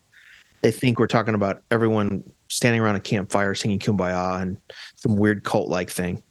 They 0.62 0.72
think 0.72 0.98
we're 0.98 1.08
talking 1.08 1.36
about 1.36 1.62
everyone 1.70 2.24
standing 2.48 2.82
around 2.82 2.96
a 2.96 3.00
campfire 3.00 3.54
singing 3.54 3.80
kumbaya 3.80 4.42
and 4.42 4.58
some 4.96 5.16
weird 5.16 5.44
cult 5.44 5.70
like 5.70 5.90
thing. 5.90 6.24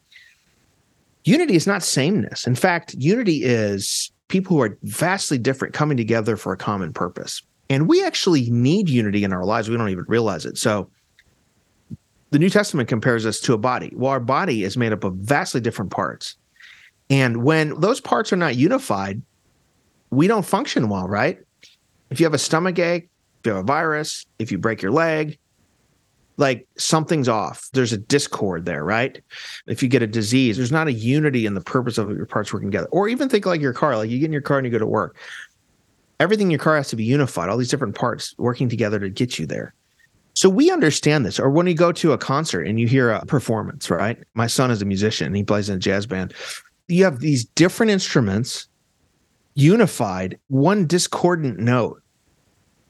Unity 1.25 1.55
is 1.55 1.67
not 1.67 1.83
sameness. 1.83 2.47
In 2.47 2.55
fact, 2.55 2.95
unity 2.95 3.45
is 3.45 4.11
people 4.29 4.57
who 4.57 4.63
are 4.63 4.79
vastly 4.83 5.39
different 5.39 5.73
coming 5.73 5.97
together 5.97 6.37
for 6.37 6.53
a 6.53 6.57
common 6.57 6.93
purpose. 6.93 7.43
And 7.71 7.89
we 7.89 8.05
actually 8.05 8.51
need 8.51 8.89
unity 8.89 9.25
in 9.25 9.33
our 9.33 9.45
lives. 9.45 9.71
We 9.71 9.77
don't 9.77 9.89
even 9.89 10.05
realize 10.09 10.45
it. 10.45 10.59
So 10.59 10.91
the 12.31 12.39
New 12.39 12.51
Testament 12.51 12.89
compares 12.89 13.25
us 13.25 13.41
to 13.41 13.55
a 13.55 13.59
body. 13.59 13.93
Well, 13.95 14.11
our 14.11 14.21
body 14.21 14.65
is 14.65 14.77
made 14.77 14.93
up 14.93 15.05
of 15.05 15.15
vastly 15.15 15.61
different 15.61 15.93
parts. 15.93 16.37
And 17.09 17.45
when 17.45 17.79
those 17.81 18.01
parts 18.01 18.33
are 18.33 18.37
not 18.37 18.57
unified, 18.57 19.23
we 20.15 20.27
don't 20.27 20.45
function 20.45 20.89
well, 20.89 21.09
right? 21.09 21.39
If 22.11 22.21
you 22.21 22.27
have 22.27 22.35
a 22.35 22.39
stomach 22.39 22.79
ache, 22.79 23.09
if 23.41 23.47
you 23.47 23.53
have 23.53 23.65
a 23.65 23.67
virus, 23.67 24.27
if 24.39 24.53
you 24.53 24.59
break 24.59 24.83
your 24.83 24.93
leg, 24.93 25.39
like 26.37 26.67
something's 26.77 27.29
off. 27.29 27.69
There's 27.73 27.93
a 27.93 27.99
discord 27.99 28.65
there, 28.65 28.85
right? 28.85 29.21
If 29.67 29.83
you 29.83 29.89
get 29.89 30.03
a 30.03 30.07
disease, 30.07 30.57
there's 30.57 30.73
not 30.73 30.89
a 30.89 30.93
unity 30.93 31.47
in 31.47 31.55
the 31.55 31.61
purpose 31.61 31.99
of 31.99 32.11
your 32.11 32.27
parts 32.27 32.53
working 32.53 32.71
together. 32.71 32.89
Or 32.91 33.09
even 33.09 33.29
think 33.29 33.47
like 33.47 33.61
your 33.61 33.73
car, 33.73 33.97
like 33.97 34.11
you 34.11 34.19
get 34.19 34.27
in 34.27 34.33
your 34.33 34.43
car 34.43 34.59
and 34.59 34.67
you 34.67 34.73
go 34.73 34.79
to 34.79 34.87
work. 34.87 35.17
Everything 36.21 36.49
in 36.49 36.51
your 36.51 36.61
car 36.61 36.77
has 36.77 36.89
to 36.89 36.97
be 36.97 37.05
unified, 37.05 37.49
all 37.49 37.57
these 37.57 37.69
different 37.69 37.95
parts 37.95 38.35
working 38.39 38.69
together 38.69 38.99
to 38.99 39.11
get 39.11 39.39
you 39.39 39.47
there. 39.47 39.75
So 40.35 40.49
we 40.49 40.71
understand 40.71 41.25
this. 41.25 41.39
Or 41.39 41.51
when 41.51 41.67
you 41.67 41.75
go 41.75 41.93
to 41.93 42.13
a 42.13 42.19
concert 42.19 42.67
and 42.67 42.81
you 42.81 42.89
hear 42.89 43.11
a 43.11 43.25
performance, 43.27 43.89
right? 43.89 44.19
My 44.35 44.49
son 44.49 44.71
is 44.71 44.83
a 44.83 44.85
musician, 44.85 45.35
he 45.35 45.45
plays 45.45 45.69
in 45.69 45.77
a 45.77 45.79
jazz 45.79 46.07
band. 46.07 46.35
You 46.89 47.05
have 47.05 47.21
these 47.21 47.45
different 47.45 47.91
instruments 47.91 48.69
unified, 49.55 50.39
one 50.49 50.87
discordant 50.87 51.59
note. 51.59 52.03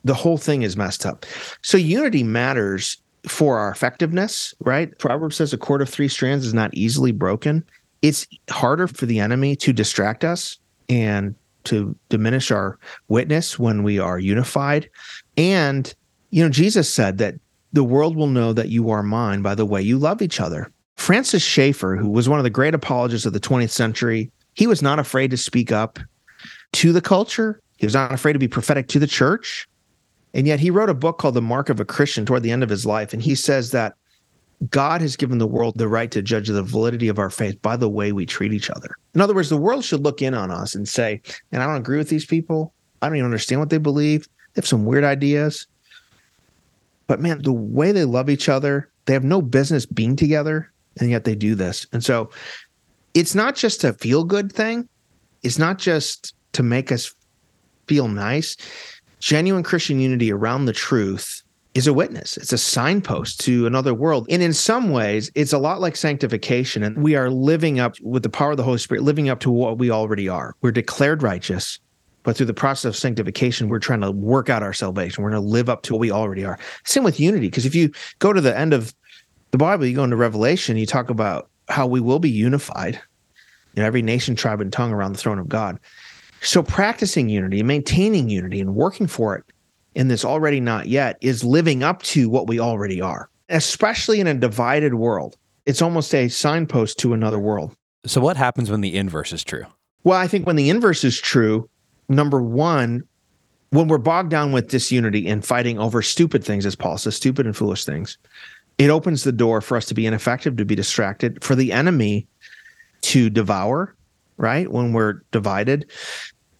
The 0.04 0.14
whole 0.14 0.36
thing 0.36 0.62
is 0.62 0.76
messed 0.76 1.06
up. 1.06 1.24
So 1.62 1.78
unity 1.78 2.22
matters 2.22 2.98
for 3.26 3.58
our 3.58 3.70
effectiveness, 3.70 4.54
right? 4.60 4.96
Proverbs 4.98 5.36
says 5.36 5.52
a 5.52 5.58
cord 5.58 5.80
of 5.80 5.88
three 5.88 6.08
strands 6.08 6.44
is 6.44 6.52
not 6.52 6.74
easily 6.74 7.12
broken. 7.12 7.64
It's 8.02 8.26
harder 8.50 8.86
for 8.86 9.06
the 9.06 9.18
enemy 9.18 9.56
to 9.56 9.72
distract 9.72 10.24
us 10.24 10.58
and 10.90 11.34
to 11.64 11.96
diminish 12.10 12.50
our 12.50 12.78
witness 13.08 13.58
when 13.58 13.82
we 13.82 13.98
are 13.98 14.18
unified. 14.18 14.90
And, 15.38 15.92
you 16.30 16.42
know, 16.42 16.50
Jesus 16.50 16.92
said 16.92 17.16
that 17.18 17.36
the 17.72 17.84
world 17.84 18.14
will 18.14 18.26
know 18.26 18.52
that 18.52 18.68
you 18.68 18.90
are 18.90 19.02
mine 19.02 19.40
by 19.40 19.54
the 19.54 19.64
way 19.64 19.80
you 19.80 19.98
love 19.98 20.20
each 20.20 20.40
other. 20.40 20.70
Francis 20.96 21.42
Schaeffer, 21.42 21.96
who 21.96 22.10
was 22.10 22.28
one 22.28 22.38
of 22.38 22.44
the 22.44 22.50
great 22.50 22.74
apologists 22.74 23.26
of 23.26 23.32
the 23.32 23.40
20th 23.40 23.70
century, 23.70 24.30
he 24.52 24.66
was 24.66 24.82
not 24.82 24.98
afraid 24.98 25.30
to 25.30 25.36
speak 25.36 25.72
up 25.72 25.98
to 26.74 26.92
the 26.92 27.00
culture. 27.00 27.60
He 27.76 27.86
was 27.86 27.94
not 27.94 28.12
afraid 28.12 28.34
to 28.34 28.38
be 28.38 28.48
prophetic 28.48 28.88
to 28.88 28.98
the 28.98 29.06
church. 29.06 29.66
And 30.34 30.46
yet 30.46 30.60
he 30.60 30.70
wrote 30.70 30.90
a 30.90 30.94
book 30.94 31.18
called 31.18 31.34
The 31.34 31.42
Mark 31.42 31.68
of 31.68 31.80
a 31.80 31.84
Christian 31.84 32.26
toward 32.26 32.42
the 32.42 32.50
end 32.50 32.62
of 32.62 32.68
his 32.68 32.84
life. 32.84 33.12
And 33.12 33.22
he 33.22 33.34
says 33.34 33.70
that 33.70 33.94
God 34.70 35.00
has 35.00 35.16
given 35.16 35.38
the 35.38 35.46
world 35.46 35.76
the 35.76 35.88
right 35.88 36.10
to 36.10 36.22
judge 36.22 36.48
the 36.48 36.62
validity 36.62 37.08
of 37.08 37.18
our 37.18 37.30
faith 37.30 37.60
by 37.62 37.76
the 37.76 37.88
way 37.88 38.12
we 38.12 38.26
treat 38.26 38.52
each 38.52 38.70
other. 38.70 38.96
In 39.14 39.20
other 39.20 39.34
words, 39.34 39.48
the 39.48 39.56
world 39.56 39.84
should 39.84 40.02
look 40.02 40.22
in 40.22 40.34
on 40.34 40.50
us 40.50 40.74
and 40.74 40.88
say, 40.88 41.20
and 41.52 41.62
I 41.62 41.66
don't 41.66 41.76
agree 41.76 41.98
with 41.98 42.08
these 42.08 42.26
people. 42.26 42.72
I 43.02 43.08
don't 43.08 43.16
even 43.16 43.26
understand 43.26 43.60
what 43.60 43.70
they 43.70 43.78
believe. 43.78 44.28
They 44.54 44.60
have 44.60 44.66
some 44.66 44.84
weird 44.84 45.04
ideas. 45.04 45.66
But 47.06 47.20
man, 47.20 47.42
the 47.42 47.52
way 47.52 47.92
they 47.92 48.04
love 48.04 48.30
each 48.30 48.48
other, 48.48 48.90
they 49.04 49.12
have 49.12 49.24
no 49.24 49.42
business 49.42 49.84
being 49.84 50.16
together, 50.16 50.72
and 50.98 51.10
yet 51.10 51.24
they 51.24 51.34
do 51.34 51.54
this. 51.54 51.86
And 51.92 52.02
so 52.02 52.30
it's 53.12 53.34
not 53.34 53.56
just 53.56 53.84
a 53.84 53.92
feel 53.92 54.24
good 54.24 54.50
thing, 54.50 54.88
it's 55.42 55.58
not 55.58 55.78
just 55.78 56.34
to 56.54 56.62
make 56.62 56.90
us 56.90 57.14
feel 57.86 58.08
nice 58.08 58.56
genuine 59.24 59.62
Christian 59.62 60.00
unity 60.00 60.30
around 60.30 60.66
the 60.66 60.72
truth 60.74 61.42
is 61.72 61.86
a 61.86 61.94
witness. 61.94 62.36
It's 62.36 62.52
a 62.52 62.58
signpost 62.58 63.40
to 63.40 63.66
another 63.66 63.94
world. 63.94 64.26
And 64.28 64.42
in 64.42 64.52
some 64.52 64.90
ways, 64.90 65.30
it's 65.34 65.54
a 65.54 65.58
lot 65.58 65.80
like 65.80 65.96
sanctification. 65.96 66.82
And 66.82 67.02
we 67.02 67.16
are 67.16 67.30
living 67.30 67.80
up 67.80 67.94
with 68.02 68.22
the 68.22 68.28
power 68.28 68.50
of 68.50 68.58
the 68.58 68.62
Holy 68.62 68.76
Spirit, 68.76 69.02
living 69.02 69.30
up 69.30 69.40
to 69.40 69.50
what 69.50 69.78
we 69.78 69.90
already 69.90 70.28
are. 70.28 70.54
We're 70.60 70.72
declared 70.72 71.22
righteous, 71.22 71.80
but 72.22 72.36
through 72.36 72.46
the 72.46 72.54
process 72.54 72.84
of 72.84 72.96
sanctification, 72.96 73.70
we're 73.70 73.78
trying 73.78 74.02
to 74.02 74.12
work 74.12 74.50
out 74.50 74.62
our 74.62 74.74
salvation. 74.74 75.24
We're 75.24 75.30
going 75.30 75.42
to 75.42 75.48
live 75.48 75.70
up 75.70 75.82
to 75.84 75.94
what 75.94 76.00
we 76.00 76.12
already 76.12 76.44
are. 76.44 76.58
Same 76.84 77.02
with 77.02 77.18
unity, 77.18 77.48
because 77.48 77.64
if 77.66 77.74
you 77.74 77.90
go 78.18 78.32
to 78.32 78.42
the 78.42 78.56
end 78.56 78.74
of 78.74 78.94
the 79.50 79.58
Bible, 79.58 79.86
you 79.86 79.96
go 79.96 80.04
into 80.04 80.16
Revelation, 80.16 80.76
you 80.76 80.86
talk 80.86 81.08
about 81.08 81.48
how 81.68 81.86
we 81.86 82.00
will 82.00 82.18
be 82.18 82.30
unified. 82.30 83.00
You 83.74 83.82
know, 83.82 83.86
every 83.86 84.02
nation, 84.02 84.36
tribe, 84.36 84.60
and 84.60 84.72
tongue 84.72 84.92
around 84.92 85.14
the 85.14 85.18
throne 85.18 85.38
of 85.38 85.48
God. 85.48 85.80
So 86.44 86.62
practicing 86.62 87.30
unity, 87.30 87.62
maintaining 87.62 88.28
unity, 88.28 88.60
and 88.60 88.74
working 88.74 89.06
for 89.06 89.36
it 89.36 89.44
in 89.94 90.08
this 90.08 90.24
already 90.24 90.60
not 90.60 90.88
yet 90.88 91.16
is 91.22 91.42
living 91.42 91.82
up 91.82 92.02
to 92.02 92.28
what 92.28 92.46
we 92.46 92.60
already 92.60 93.00
are, 93.00 93.30
especially 93.48 94.20
in 94.20 94.26
a 94.26 94.34
divided 94.34 94.94
world. 94.94 95.36
It's 95.64 95.80
almost 95.80 96.14
a 96.14 96.28
signpost 96.28 96.98
to 96.98 97.14
another 97.14 97.38
world. 97.38 97.74
So, 98.04 98.20
what 98.20 98.36
happens 98.36 98.70
when 98.70 98.82
the 98.82 98.94
inverse 98.94 99.32
is 99.32 99.42
true? 99.42 99.64
Well, 100.02 100.18
I 100.18 100.28
think 100.28 100.46
when 100.46 100.56
the 100.56 100.68
inverse 100.68 101.02
is 101.02 101.18
true, 101.18 101.70
number 102.10 102.42
one, 102.42 103.04
when 103.70 103.88
we're 103.88 103.96
bogged 103.96 104.30
down 104.30 104.52
with 104.52 104.68
disunity 104.68 105.26
and 105.26 105.42
fighting 105.42 105.78
over 105.78 106.02
stupid 106.02 106.44
things, 106.44 106.66
as 106.66 106.76
Paul 106.76 106.98
says, 106.98 107.16
stupid 107.16 107.46
and 107.46 107.56
foolish 107.56 107.86
things, 107.86 108.18
it 108.76 108.90
opens 108.90 109.24
the 109.24 109.32
door 109.32 109.62
for 109.62 109.78
us 109.78 109.86
to 109.86 109.94
be 109.94 110.04
ineffective, 110.04 110.56
to 110.58 110.66
be 110.66 110.74
distracted, 110.74 111.42
for 111.42 111.54
the 111.54 111.72
enemy 111.72 112.26
to 113.02 113.30
devour, 113.30 113.96
right? 114.36 114.70
When 114.70 114.92
we're 114.92 115.22
divided 115.30 115.90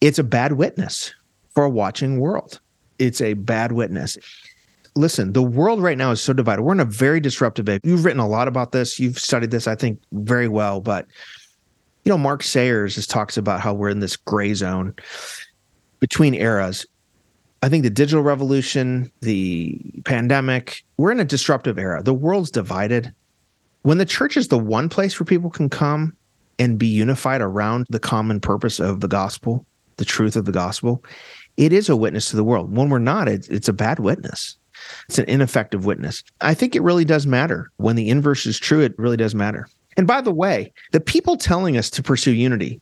it's 0.05 0.19
a 0.19 0.25
bad 0.25 0.53
witness 0.53 1.15
for 1.55 1.65
a 1.65 1.71
watching 1.71 2.21
world. 2.21 2.61
It's 2.99 3.23
a 3.23 3.33
bad 3.33 3.73
witness. 3.73 4.19
Listen, 4.95 5.33
the 5.33 5.43
world 5.43 5.83
right 5.83 5.97
now 5.97 6.11
is 6.11 6.21
so 6.21 6.35
divided. 6.35 6.63
We're 6.63 6.75
in 6.75 6.81
a 6.81 6.85
very 6.85 7.21
disruptive 7.21 7.71
age. 7.71 7.81
You've 7.85 8.05
written 8.05 8.21
a 8.21 8.29
lot 8.29 8.47
about 8.47 8.73
this. 8.73 9.01
You've 9.01 9.19
studied 9.19 9.51
this, 9.51 9.67
I 9.67 9.75
think, 9.75 9.99
very 10.13 10.47
well. 10.47 10.83
But 10.83 11.07
you 12.05 12.11
know, 12.11 12.19
Mark 12.19 12.43
Sayers 12.43 12.97
just 12.97 13.09
talks 13.09 13.39
about 13.39 13.61
how 13.61 13.73
we're 13.73 13.89
in 13.89 14.01
this 14.01 14.15
gray 14.15 14.53
zone 14.53 14.95
between 16.01 16.35
eras. 16.35 16.85
I 17.63 17.71
think 17.71 17.83
the 17.83 17.89
digital 17.89 18.23
revolution, 18.23 19.11
the 19.23 19.81
pandemic, 20.05 20.85
we're 20.99 21.13
in 21.13 21.21
a 21.21 21.25
disruptive 21.25 21.79
era. 21.79 22.03
The 22.03 22.13
world's 22.13 22.51
divided. 22.51 23.11
When 23.83 23.97
the 23.97 24.05
church 24.05 24.37
is 24.37 24.49
the 24.49 24.59
one 24.59 24.91
place 24.91 25.19
where 25.19 25.25
people 25.25 25.49
can 25.49 25.71
come 25.71 26.15
and 26.59 26.79
be 26.79 26.89
unified 26.89 27.41
around 27.41 27.87
the 27.89 27.99
common 27.99 28.39
purpose 28.39 28.81
of 28.81 29.01
the 29.01 29.09
gospel, 29.09 29.65
the 29.97 30.05
truth 30.05 30.37
of 30.37 30.45
the 30.45 30.53
gospel, 30.53 31.05
it 31.57 31.73
is 31.73 31.89
a 31.89 31.97
witness 31.97 32.31
to 32.31 32.37
the 32.37 32.45
world. 32.45 32.77
When 32.77 32.89
we're 32.89 32.99
not, 32.99 33.29
it's, 33.29 33.49
it's 33.49 33.69
a 33.69 33.73
bad 33.73 33.99
witness. 33.99 34.57
It's 35.09 35.19
an 35.19 35.27
ineffective 35.27 35.85
witness. 35.85 36.23
I 36.41 36.55
think 36.55 36.75
it 36.75 36.83
really 36.83 37.05
does 37.05 37.27
matter. 37.27 37.71
When 37.77 37.97
the 37.97 38.09
inverse 38.09 38.47
is 38.47 38.59
true, 38.59 38.81
it 38.81 38.99
really 38.99 39.17
does 39.17 39.35
matter. 39.35 39.69
And 39.97 40.07
by 40.07 40.21
the 40.21 40.33
way, 40.33 40.73
the 40.93 41.01
people 41.01 41.37
telling 41.37 41.77
us 41.77 41.89
to 41.91 42.03
pursue 42.03 42.33
unity, 42.33 42.81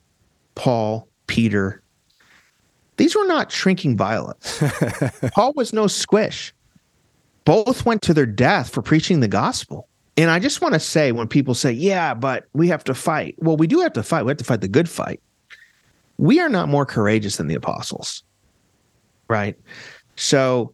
Paul, 0.55 1.09
Peter, 1.27 1.83
these 2.97 3.15
were 3.15 3.27
not 3.27 3.53
shrinking 3.53 3.97
violets. 3.97 4.63
Paul 5.35 5.53
was 5.55 5.73
no 5.73 5.87
squish. 5.87 6.55
Both 7.45 7.85
went 7.85 8.03
to 8.03 8.15
their 8.15 8.27
death 8.27 8.71
for 8.71 8.83
preaching 8.83 9.21
the 9.21 9.29
gospel. 9.29 9.89
And 10.17 10.31
I 10.31 10.39
just 10.39 10.61
want 10.61 10.75
to 10.75 10.81
say 10.81 11.13
when 11.13 11.27
people 11.27 11.55
say, 11.55 11.73
yeah, 11.73 12.15
but 12.15 12.47
we 12.53 12.69
have 12.69 12.85
to 12.85 12.95
fight. 12.95 13.35
Well, 13.39 13.57
we 13.57 13.67
do 13.67 13.81
have 13.81 13.95
to 13.95 14.03
fight. 14.03 14.25
We 14.25 14.31
have 14.31 14.39
to 14.39 14.45
fight 14.45 14.61
the 14.61 14.69
good 14.69 14.89
fight. 14.89 15.21
We 16.23 16.39
are 16.39 16.49
not 16.49 16.69
more 16.69 16.87
courageous 16.87 17.37
than 17.37 17.49
the 17.49 17.57
apostles. 17.57 18.23
Right. 19.29 19.59
So 20.15 20.73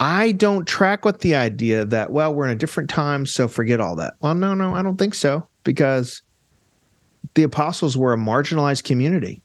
I 0.00 0.32
don't 0.32 0.66
track 0.66 1.04
with 1.04 1.20
the 1.20 1.36
idea 1.36 1.84
that, 1.84 2.10
well, 2.10 2.34
we're 2.34 2.46
in 2.46 2.50
a 2.50 2.56
different 2.56 2.90
time, 2.90 3.26
so 3.26 3.46
forget 3.46 3.80
all 3.80 3.94
that. 3.96 4.14
Well, 4.18 4.34
no, 4.34 4.54
no, 4.54 4.74
I 4.74 4.82
don't 4.82 4.96
think 4.96 5.14
so, 5.14 5.46
because 5.62 6.20
the 7.34 7.44
apostles 7.44 7.96
were 7.96 8.12
a 8.12 8.16
marginalized 8.16 8.82
community. 8.82 9.40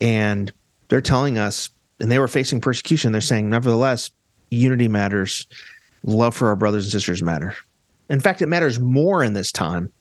And 0.00 0.52
they're 0.88 1.00
telling 1.00 1.38
us, 1.38 1.70
and 2.00 2.10
they 2.10 2.18
were 2.18 2.26
facing 2.26 2.60
persecution. 2.60 3.12
They're 3.12 3.20
saying, 3.20 3.48
nevertheless, 3.48 4.10
unity 4.50 4.88
matters, 4.88 5.46
love 6.02 6.34
for 6.34 6.48
our 6.48 6.56
brothers 6.56 6.86
and 6.86 6.92
sisters 6.92 7.22
matter. 7.22 7.54
In 8.10 8.18
fact, 8.18 8.42
it 8.42 8.48
matters 8.48 8.80
more 8.80 9.22
in 9.22 9.34
this 9.34 9.52
time. 9.52 9.92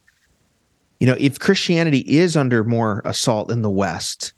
You 1.04 1.08
know, 1.08 1.18
if 1.20 1.38
Christianity 1.38 1.98
is 1.98 2.38
under 2.38 2.64
more 2.64 3.02
assault 3.04 3.52
in 3.52 3.62
the 3.62 3.70
West, 3.70 4.32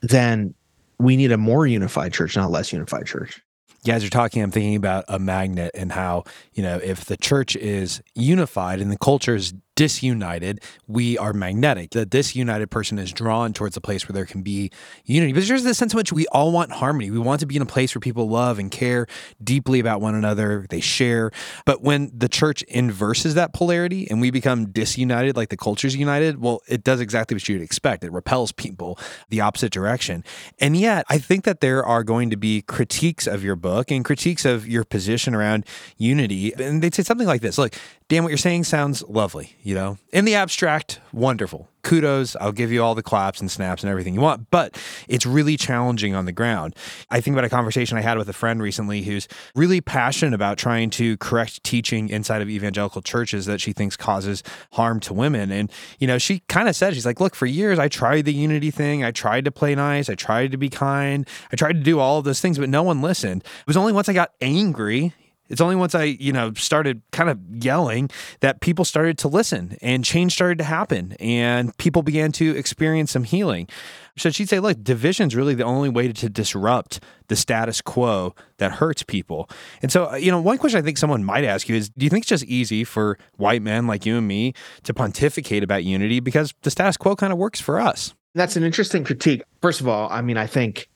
then 0.00 0.52
we 0.98 1.16
need 1.16 1.30
a 1.30 1.36
more 1.36 1.64
unified 1.64 2.12
church, 2.12 2.34
not 2.34 2.50
less 2.50 2.72
unified 2.72 3.06
church. 3.06 3.40
Yeah, 3.84 3.94
as 3.94 4.02
you're 4.02 4.10
talking, 4.10 4.42
I'm 4.42 4.50
thinking 4.50 4.74
about 4.74 5.04
a 5.06 5.20
magnet 5.20 5.70
and 5.74 5.92
how, 5.92 6.24
you 6.54 6.64
know, 6.64 6.80
if 6.82 7.04
the 7.04 7.16
church 7.16 7.54
is 7.54 8.02
unified 8.16 8.80
and 8.80 8.90
the 8.90 8.98
culture 8.98 9.36
is 9.36 9.54
disunited, 9.80 10.60
we 10.86 11.16
are 11.16 11.32
magnetic. 11.32 11.92
The 11.92 12.04
disunited 12.04 12.70
person 12.70 12.98
is 12.98 13.14
drawn 13.14 13.54
towards 13.54 13.78
a 13.78 13.80
place 13.80 14.06
where 14.06 14.12
there 14.12 14.26
can 14.26 14.42
be 14.42 14.70
unity. 15.06 15.32
But 15.32 15.48
there's 15.48 15.64
this 15.64 15.78
sense 15.78 15.94
in 15.94 15.96
which 15.96 16.12
we 16.12 16.26
all 16.26 16.52
want 16.52 16.70
harmony. 16.70 17.10
We 17.10 17.18
want 17.18 17.40
to 17.40 17.46
be 17.46 17.56
in 17.56 17.62
a 17.62 17.66
place 17.66 17.94
where 17.94 18.00
people 18.00 18.28
love 18.28 18.58
and 18.58 18.70
care 18.70 19.06
deeply 19.42 19.80
about 19.80 20.02
one 20.02 20.14
another, 20.14 20.66
they 20.68 20.80
share. 20.80 21.30
But 21.64 21.80
when 21.80 22.12
the 22.14 22.28
church 22.28 22.60
inverses 22.64 23.32
that 23.36 23.54
polarity 23.54 24.06
and 24.10 24.20
we 24.20 24.30
become 24.30 24.66
disunited, 24.66 25.34
like 25.34 25.48
the 25.48 25.56
culture's 25.56 25.96
united, 25.96 26.42
well, 26.42 26.60
it 26.68 26.84
does 26.84 27.00
exactly 27.00 27.34
what 27.34 27.48
you'd 27.48 27.62
expect. 27.62 28.04
It 28.04 28.12
repels 28.12 28.52
people 28.52 28.98
the 29.30 29.40
opposite 29.40 29.72
direction. 29.72 30.24
And 30.58 30.76
yet, 30.76 31.06
I 31.08 31.16
think 31.16 31.44
that 31.44 31.62
there 31.62 31.82
are 31.82 32.04
going 32.04 32.28
to 32.28 32.36
be 32.36 32.60
critiques 32.60 33.26
of 33.26 33.42
your 33.42 33.56
book 33.56 33.90
and 33.90 34.04
critiques 34.04 34.44
of 34.44 34.68
your 34.68 34.84
position 34.84 35.34
around 35.34 35.64
unity. 35.96 36.52
And 36.52 36.82
they'd 36.82 36.94
say 36.94 37.02
something 37.02 37.26
like 37.26 37.40
this 37.40 37.56
Look, 37.56 37.74
Dan, 38.10 38.24
what 38.24 38.28
you're 38.28 38.36
saying 38.38 38.64
sounds 38.64 39.02
lovely 39.04 39.56
you 39.70 39.76
know, 39.76 39.98
in 40.12 40.24
the 40.24 40.34
abstract, 40.34 40.98
wonderful. 41.12 41.68
Kudos. 41.82 42.34
I'll 42.40 42.50
give 42.50 42.72
you 42.72 42.82
all 42.82 42.96
the 42.96 43.04
claps 43.04 43.40
and 43.40 43.48
snaps 43.48 43.84
and 43.84 43.90
everything 43.90 44.14
you 44.14 44.20
want, 44.20 44.50
but 44.50 44.76
it's 45.06 45.24
really 45.24 45.56
challenging 45.56 46.12
on 46.12 46.24
the 46.24 46.32
ground. 46.32 46.74
I 47.08 47.20
think 47.20 47.34
about 47.36 47.44
a 47.44 47.48
conversation 47.48 47.96
I 47.96 48.00
had 48.00 48.18
with 48.18 48.28
a 48.28 48.32
friend 48.32 48.60
recently 48.60 49.02
who's 49.02 49.28
really 49.54 49.80
passionate 49.80 50.34
about 50.34 50.58
trying 50.58 50.90
to 50.90 51.16
correct 51.18 51.62
teaching 51.62 52.08
inside 52.08 52.42
of 52.42 52.50
evangelical 52.50 53.00
churches 53.00 53.46
that 53.46 53.60
she 53.60 53.72
thinks 53.72 53.96
causes 53.96 54.42
harm 54.72 54.98
to 55.00 55.14
women. 55.14 55.52
And, 55.52 55.70
you 56.00 56.08
know, 56.08 56.18
she 56.18 56.40
kind 56.48 56.68
of 56.68 56.74
said, 56.74 56.94
she's 56.94 57.06
like, 57.06 57.20
look, 57.20 57.36
for 57.36 57.46
years 57.46 57.78
I 57.78 57.86
tried 57.86 58.24
the 58.24 58.34
unity 58.34 58.72
thing. 58.72 59.04
I 59.04 59.12
tried 59.12 59.44
to 59.44 59.52
play 59.52 59.76
nice. 59.76 60.10
I 60.10 60.16
tried 60.16 60.50
to 60.50 60.58
be 60.58 60.68
kind. 60.68 61.28
I 61.52 61.56
tried 61.56 61.74
to 61.74 61.80
do 61.80 62.00
all 62.00 62.18
of 62.18 62.24
those 62.24 62.40
things, 62.40 62.58
but 62.58 62.68
no 62.68 62.82
one 62.82 63.02
listened. 63.02 63.42
It 63.42 63.66
was 63.68 63.76
only 63.76 63.92
once 63.92 64.08
I 64.08 64.14
got 64.14 64.32
angry 64.40 65.14
it's 65.50 65.60
only 65.60 65.76
once 65.76 65.94
I, 65.94 66.04
you 66.04 66.32
know, 66.32 66.52
started 66.54 67.02
kind 67.10 67.28
of 67.28 67.38
yelling 67.50 68.08
that 68.40 68.60
people 68.60 68.84
started 68.84 69.18
to 69.18 69.28
listen 69.28 69.76
and 69.82 70.04
change 70.04 70.32
started 70.32 70.58
to 70.58 70.64
happen 70.64 71.12
and 71.18 71.76
people 71.76 72.02
began 72.02 72.32
to 72.32 72.56
experience 72.56 73.10
some 73.10 73.24
healing. 73.24 73.68
So 74.16 74.30
she'd 74.30 74.48
say, 74.48 74.60
look, 74.60 74.82
division's 74.82 75.34
really 75.34 75.54
the 75.54 75.64
only 75.64 75.88
way 75.88 76.12
to 76.12 76.28
disrupt 76.28 77.00
the 77.28 77.36
status 77.36 77.80
quo 77.80 78.34
that 78.58 78.72
hurts 78.72 79.02
people. 79.02 79.48
And 79.82 79.90
so, 79.90 80.10
uh, 80.10 80.16
you 80.16 80.30
know, 80.30 80.40
one 80.40 80.58
question 80.58 80.78
I 80.78 80.82
think 80.82 80.98
someone 80.98 81.24
might 81.24 81.44
ask 81.44 81.68
you 81.68 81.76
is 81.76 81.88
do 81.90 82.04
you 82.04 82.10
think 82.10 82.22
it's 82.22 82.28
just 82.28 82.44
easy 82.44 82.84
for 82.84 83.18
white 83.36 83.62
men 83.62 83.86
like 83.86 84.06
you 84.06 84.18
and 84.18 84.28
me 84.28 84.54
to 84.84 84.94
pontificate 84.94 85.62
about 85.62 85.84
unity 85.84 86.20
because 86.20 86.54
the 86.62 86.70
status 86.70 86.96
quo 86.96 87.16
kind 87.16 87.32
of 87.32 87.38
works 87.38 87.60
for 87.60 87.80
us? 87.80 88.14
That's 88.34 88.56
an 88.56 88.62
interesting 88.62 89.02
critique. 89.04 89.42
First 89.60 89.80
of 89.80 89.88
all, 89.88 90.08
I 90.10 90.22
mean, 90.22 90.36
I 90.36 90.46
think 90.46 90.88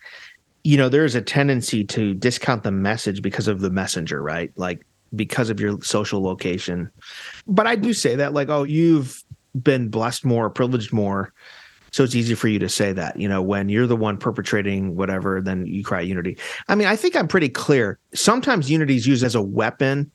you 0.64 0.78
know, 0.78 0.88
there's 0.88 1.14
a 1.14 1.22
tendency 1.22 1.84
to 1.84 2.14
discount 2.14 2.62
the 2.62 2.72
message 2.72 3.22
because 3.22 3.48
of 3.48 3.60
the 3.60 3.70
messenger, 3.70 4.22
right? 4.22 4.50
Like 4.56 4.84
because 5.14 5.50
of 5.50 5.60
your 5.60 5.80
social 5.82 6.22
location. 6.22 6.90
But 7.46 7.66
I 7.66 7.76
do 7.76 7.92
say 7.92 8.16
that, 8.16 8.32
like, 8.32 8.48
oh, 8.48 8.64
you've 8.64 9.22
been 9.62 9.88
blessed 9.88 10.24
more, 10.24 10.50
privileged 10.50 10.92
more. 10.92 11.32
So 11.92 12.02
it's 12.02 12.16
easy 12.16 12.34
for 12.34 12.48
you 12.48 12.58
to 12.58 12.68
say 12.68 12.92
that, 12.92 13.20
you 13.20 13.28
know, 13.28 13.40
when 13.40 13.68
you're 13.68 13.86
the 13.86 13.94
one 13.94 14.16
perpetrating 14.16 14.96
whatever, 14.96 15.40
then 15.40 15.64
you 15.66 15.84
cry 15.84 16.00
unity. 16.00 16.36
I 16.66 16.74
mean, 16.74 16.88
I 16.88 16.96
think 16.96 17.14
I'm 17.14 17.28
pretty 17.28 17.48
clear. 17.48 18.00
Sometimes 18.14 18.68
unity 18.68 18.96
is 18.96 19.06
used 19.06 19.22
as 19.22 19.36
a 19.36 19.42
weapon 19.42 20.10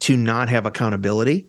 to 0.00 0.16
not 0.16 0.50
have 0.50 0.66
accountability. 0.66 1.46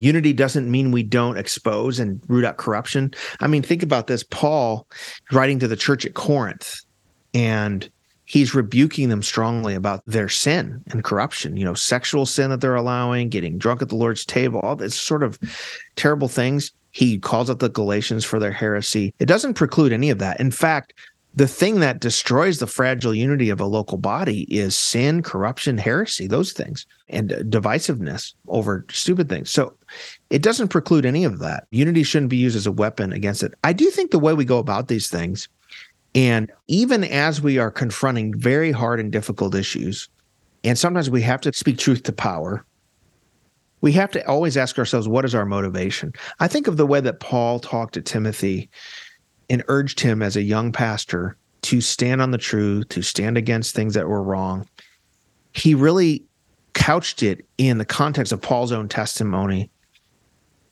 Unity 0.00 0.32
doesn't 0.32 0.70
mean 0.70 0.90
we 0.90 1.02
don't 1.02 1.36
expose 1.36 1.98
and 1.98 2.22
root 2.28 2.46
out 2.46 2.56
corruption. 2.56 3.12
I 3.40 3.46
mean, 3.46 3.62
think 3.62 3.82
about 3.82 4.06
this. 4.06 4.22
Paul 4.22 4.86
writing 5.32 5.58
to 5.58 5.68
the 5.68 5.76
church 5.76 6.06
at 6.06 6.14
Corinth, 6.14 6.80
and 7.34 7.88
he's 8.28 8.54
rebuking 8.54 9.08
them 9.08 9.22
strongly 9.22 9.74
about 9.74 10.02
their 10.06 10.28
sin 10.28 10.82
and 10.90 11.02
corruption, 11.02 11.56
you 11.56 11.64
know, 11.64 11.74
sexual 11.74 12.26
sin 12.26 12.50
that 12.50 12.60
they're 12.60 12.74
allowing, 12.74 13.30
getting 13.30 13.56
drunk 13.56 13.80
at 13.80 13.88
the 13.88 13.96
Lord's 13.96 14.24
table, 14.24 14.60
all 14.60 14.76
this 14.76 14.94
sort 14.94 15.22
of 15.22 15.38
terrible 15.96 16.28
things. 16.28 16.72
He 16.90 17.18
calls 17.18 17.48
out 17.48 17.58
the 17.58 17.70
Galatians 17.70 18.24
for 18.24 18.38
their 18.38 18.52
heresy. 18.52 19.14
It 19.18 19.26
doesn't 19.26 19.54
preclude 19.54 19.92
any 19.92 20.10
of 20.10 20.18
that. 20.18 20.40
In 20.40 20.50
fact, 20.50 20.92
the 21.34 21.48
thing 21.48 21.80
that 21.80 22.00
destroys 22.00 22.58
the 22.58 22.66
fragile 22.66 23.14
unity 23.14 23.48
of 23.48 23.60
a 23.60 23.66
local 23.66 23.96
body 23.96 24.42
is 24.52 24.74
sin, 24.74 25.22
corruption, 25.22 25.78
heresy, 25.78 26.26
those 26.26 26.52
things, 26.52 26.84
and 27.08 27.30
divisiveness 27.30 28.34
over 28.48 28.84
stupid 28.90 29.28
things. 29.28 29.48
So 29.48 29.74
it 30.30 30.42
doesn't 30.42 30.68
preclude 30.68 31.06
any 31.06 31.24
of 31.24 31.38
that. 31.38 31.66
Unity 31.70 32.02
shouldn't 32.02 32.30
be 32.30 32.36
used 32.36 32.56
as 32.56 32.66
a 32.66 32.72
weapon 32.72 33.12
against 33.12 33.42
it. 33.42 33.54
I 33.62 33.72
do 33.72 33.88
think 33.90 34.10
the 34.10 34.18
way 34.18 34.34
we 34.34 34.44
go 34.44 34.58
about 34.58 34.88
these 34.88 35.08
things 35.08 35.48
and 36.14 36.50
even 36.66 37.04
as 37.04 37.40
we 37.40 37.58
are 37.58 37.70
confronting 37.70 38.34
very 38.38 38.72
hard 38.72 39.00
and 39.00 39.12
difficult 39.12 39.54
issues, 39.54 40.08
and 40.64 40.78
sometimes 40.78 41.10
we 41.10 41.22
have 41.22 41.40
to 41.42 41.52
speak 41.52 41.78
truth 41.78 42.02
to 42.04 42.12
power, 42.12 42.64
we 43.80 43.92
have 43.92 44.10
to 44.10 44.26
always 44.26 44.56
ask 44.56 44.78
ourselves, 44.78 45.06
what 45.06 45.24
is 45.24 45.34
our 45.34 45.46
motivation? 45.46 46.12
I 46.40 46.48
think 46.48 46.66
of 46.66 46.76
the 46.76 46.86
way 46.86 47.00
that 47.00 47.20
Paul 47.20 47.60
talked 47.60 47.94
to 47.94 48.02
Timothy 48.02 48.68
and 49.50 49.62
urged 49.68 50.00
him 50.00 50.22
as 50.22 50.36
a 50.36 50.42
young 50.42 50.72
pastor 50.72 51.36
to 51.62 51.80
stand 51.80 52.20
on 52.20 52.30
the 52.30 52.38
truth, 52.38 52.88
to 52.88 53.02
stand 53.02 53.36
against 53.36 53.74
things 53.74 53.94
that 53.94 54.08
were 54.08 54.22
wrong. 54.22 54.68
He 55.52 55.74
really 55.74 56.24
couched 56.74 57.22
it 57.22 57.46
in 57.58 57.78
the 57.78 57.84
context 57.84 58.32
of 58.32 58.42
Paul's 58.42 58.72
own 58.72 58.88
testimony 58.88 59.70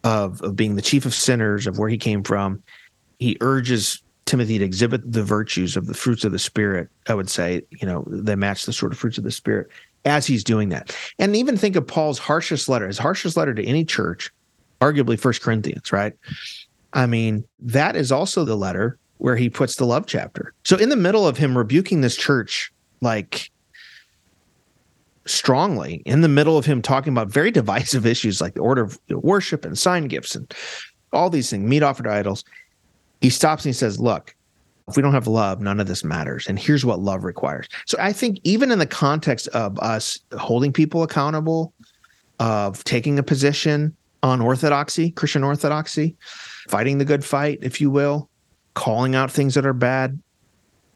of, 0.05 0.41
of 0.43 0.57
being 0.57 0.77
the 0.77 0.83
chief 0.83 1.05
of 1.05 1.15
sinners, 1.15 1.67
of 1.67 1.79
where 1.79 1.89
he 1.89 1.99
came 1.99 2.23
from. 2.23 2.63
He 3.19 3.37
urges 3.41 4.03
Timothy 4.27 4.59
to 4.59 4.65
exhibit 4.65 5.11
the 5.11 5.23
virtues 5.23 5.77
of 5.77 5.87
the 5.87 5.95
fruits 5.95 6.25
of 6.25 6.33
the 6.33 6.39
spirit, 6.39 6.89
I 7.09 7.15
would 7.15 7.31
say, 7.31 7.63
you 7.71 7.87
know, 7.87 8.05
they 8.09 8.35
match 8.35 8.67
the 8.67 8.73
sort 8.73 8.93
of 8.93 8.99
fruits 8.99 9.19
of 9.19 9.25
the 9.25 9.31
spirit 9.31 9.69
as 10.05 10.27
he's 10.27 10.45
doing 10.45 10.69
that. 10.69 10.95
And 11.19 11.35
even 11.35 11.57
think 11.57 11.77
of 11.77 11.87
Paul's 11.87 12.19
harshest 12.19 12.69
letter, 12.69 12.87
his 12.87 12.99
harshest 12.99 13.37
letter 13.37 13.55
to 13.55 13.65
any 13.65 13.85
church, 13.85 14.31
arguably 14.81 15.19
First 15.19 15.43
Corinthians, 15.43 15.93
right? 15.93 16.13
I 16.93 17.07
mean, 17.07 17.45
that 17.61 17.97
is 17.97 18.13
also 18.13 18.45
the 18.45 18.57
letter 18.57 18.99
where 19.19 19.37
he 19.37 19.49
puts 19.49 19.77
the 19.77 19.87
love 19.87 20.07
chapter. 20.07 20.53
So 20.65 20.77
in 20.77 20.89
the 20.89 20.97
middle 20.97 21.27
of 21.27 21.39
him 21.39 21.57
rebuking 21.57 22.01
this 22.01 22.17
church, 22.17 22.73
like 23.01 23.51
strongly, 25.25 26.03
in 26.05 26.21
the 26.21 26.29
middle 26.29 26.59
of 26.59 26.67
him 26.67 26.83
talking 26.83 27.13
about 27.13 27.29
very 27.29 27.51
divisive 27.51 28.07
issues 28.07 28.41
like 28.41 28.55
the 28.55 28.61
order 28.61 28.83
of 28.83 28.99
worship 29.11 29.65
and 29.65 29.79
sign 29.79 30.09
gifts 30.09 30.35
and 30.35 30.53
all 31.13 31.31
these 31.31 31.51
things, 31.51 31.69
meat 31.69 31.83
offered 31.83 32.05
to 32.05 32.13
idols, 32.13 32.45
he 33.27 33.31
stops 33.31 33.65
and 33.65 33.71
he 33.71 33.77
says, 33.77 33.99
Look, 33.99 34.37
if 34.87 34.95
we 34.95 35.03
don't 35.03 35.13
have 35.13 35.27
love, 35.27 35.61
none 35.61 35.81
of 35.81 35.89
this 35.89 36.05
matters. 36.05 36.47
And 36.47 36.57
here's 36.57 36.85
what 36.85 37.01
love 37.01 37.25
requires. 37.25 37.67
So 37.87 37.99
I 38.01 38.13
think 38.13 38.39
even 38.45 38.71
in 38.71 38.79
the 38.79 38.87
context 38.87 39.49
of 39.49 39.77
us 39.81 40.21
holding 40.39 40.73
people 40.73 41.03
accountable, 41.03 41.73
of 42.39 42.85
taking 42.85 43.19
a 43.19 43.25
position 43.25 43.97
on 44.23 44.41
orthodoxy, 44.41 45.11
Christian 45.11 45.43
orthodoxy, 45.43 46.15
fighting 46.69 46.99
the 46.99 47.05
good 47.05 47.25
fight, 47.25 47.59
if 47.63 47.81
you 47.81 47.91
will, 47.91 48.31
calling 48.75 49.17
out 49.17 49.33
things 49.33 49.55
that 49.55 49.67
are 49.67 49.73
bad. 49.73 50.21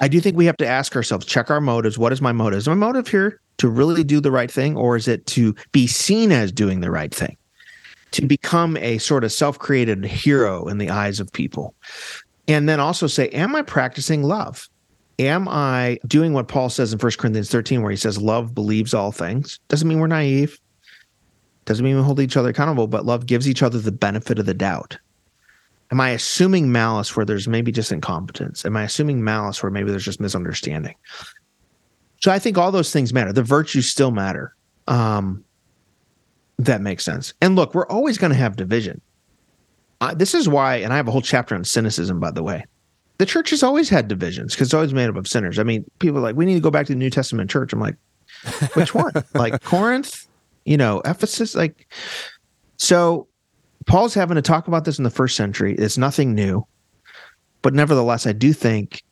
I 0.01 0.07
do 0.07 0.21
think 0.21 0.37
we 0.37 0.47
have 0.47 0.57
to 0.59 0.67
ask 0.69 0.95
ourselves, 0.95 1.27
check 1.27 1.51
our 1.51 1.61
motives. 1.61 1.99
What 1.99 2.13
is 2.13 2.23
my 2.23 2.31
motive? 2.31 2.59
Is 2.59 2.69
my 2.69 2.75
motive 2.75 3.09
here 3.09 3.41
to 3.59 3.69
really 3.69 4.05
do 4.05 4.21
the 4.21 4.31
right 4.31 4.51
thing, 4.51 4.77
or 4.77 4.95
is 4.95 5.09
it 5.09 5.27
to 5.27 5.53
be 5.73 5.89
seen 5.89 6.31
as 6.31 6.53
doing 6.53 6.81
the 6.81 6.93
right 6.93 7.13
thing? 7.13 7.37
To 8.13 8.27
become 8.27 8.77
a 8.79 8.99
sort 8.99 9.25
of 9.25 9.33
self 9.33 9.59
created 9.59 10.05
hero 10.05 10.67
in 10.69 10.79
the 10.79 10.91
eyes 10.91 11.21
of 11.21 11.33
people. 11.33 11.75
And 12.49 12.69
then 12.69 12.81
also 12.81 13.07
say, 13.07 13.29
Am 13.31 13.55
I 13.55 13.63
practicing 13.63 14.23
love? 14.23 14.69
Am 15.19 15.47
I 15.49 15.99
doing 16.07 16.33
what 16.33 16.49
Paul 16.49 16.71
says 16.71 16.93
in 16.93 16.99
1 16.99 17.13
Corinthians 17.19 17.51
13, 17.51 17.83
where 17.83 17.91
he 17.91 17.97
says, 17.97 18.21
Love 18.21 18.55
believes 18.55 18.95
all 18.95 19.13
things? 19.13 19.61
Doesn't 19.69 19.87
mean 19.87 20.01
we're 20.01 20.07
naive, 20.07 20.59
doesn't 21.65 21.85
mean 21.85 21.97
we 21.97 22.03
hold 22.03 22.21
each 22.21 22.37
other 22.37 22.49
accountable, 22.49 22.87
but 22.87 23.07
love 23.07 23.27
gives 23.27 23.49
each 23.49 23.63
other 23.63 23.79
the 23.79 23.93
benefit 23.93 24.39
of 24.39 24.47
the 24.47 24.55
doubt. 24.55 24.99
Am 25.93 26.01
I 26.01 26.11
assuming 26.11 26.73
malice 26.73 27.17
where 27.17 27.27
there's 27.27 27.49
maybe 27.49 27.73
just 27.73 27.93
incompetence? 27.93 28.65
Am 28.65 28.77
I 28.77 28.85
assuming 28.85 29.25
malice 29.25 29.63
where 29.63 29.71
maybe 29.71 29.91
there's 29.91 30.05
just 30.05 30.21
misunderstanding? 30.21 30.95
So 32.21 32.31
I 32.31 32.39
think 32.39 32.59
all 32.59 32.71
those 32.71 32.93
things 32.93 33.13
matter. 33.13 33.33
The 33.33 33.43
virtues 33.43 33.91
still 33.91 34.11
matter. 34.11 34.55
Um, 34.87 35.45
that 36.65 36.83
makes 36.83 37.05
sense. 37.05 37.33
And 37.41 37.57
look, 37.57 37.75
we're 37.75 37.87
always 37.87 38.19
going 38.19 38.33
to 38.33 38.39
have 38.39 38.57
division. 38.57 39.01
Uh, 40.01 40.15
this 40.15 40.35
is 40.35 40.49
why, 40.49 40.77
and 40.77 40.93
I 40.93 40.97
have 40.97 41.09
a 41.09 41.11
whole 41.11 41.23
chapter 41.23 41.55
on 41.55 41.65
cynicism, 41.65 42.21
by 42.21 42.31
the 42.31 42.43
way. 42.43 42.65
The 43.19 43.27
church 43.27 43.51
has 43.51 43.63
always 43.63 43.89
had 43.89 44.09
divisions 44.09 44.55
because 44.55 44.69
it's 44.69 44.75
always 44.75 44.95
made 44.95 45.09
up 45.09 45.17
of 45.17 45.29
sinners. 45.29 45.59
I 45.59 45.63
mean, 45.63 45.85
people 45.99 46.19
are 46.19 46.23
like, 46.23 46.37
we 46.37 46.47
need 46.47 46.55
to 46.55 46.61
go 46.61 46.71
back 46.71 46.87
to 46.87 46.93
the 46.93 46.99
New 46.99 47.11
Testament 47.11 47.51
church. 47.51 47.73
I'm 47.73 47.81
like, 47.81 47.97
which 48.75 48.95
one? 48.95 49.13
like 49.35 49.63
Corinth, 49.63 50.27
you 50.65 50.77
know, 50.77 51.03
Ephesus? 51.05 51.55
Like, 51.55 51.93
so 52.77 53.27
Paul's 53.87 54.15
having 54.15 54.37
to 54.37 54.43
talk 54.43 54.69
about 54.69 54.85
this 54.85 54.99
in 54.99 55.05
the 55.05 55.11
first 55.11 55.37
century. 55.37 55.75
It's 55.77 55.99
nothing 55.99 56.35
new. 56.35 56.67
But 57.63 57.75
nevertheless, 57.75 58.27
I 58.27 58.33
do 58.33 58.55
think, 58.55 59.03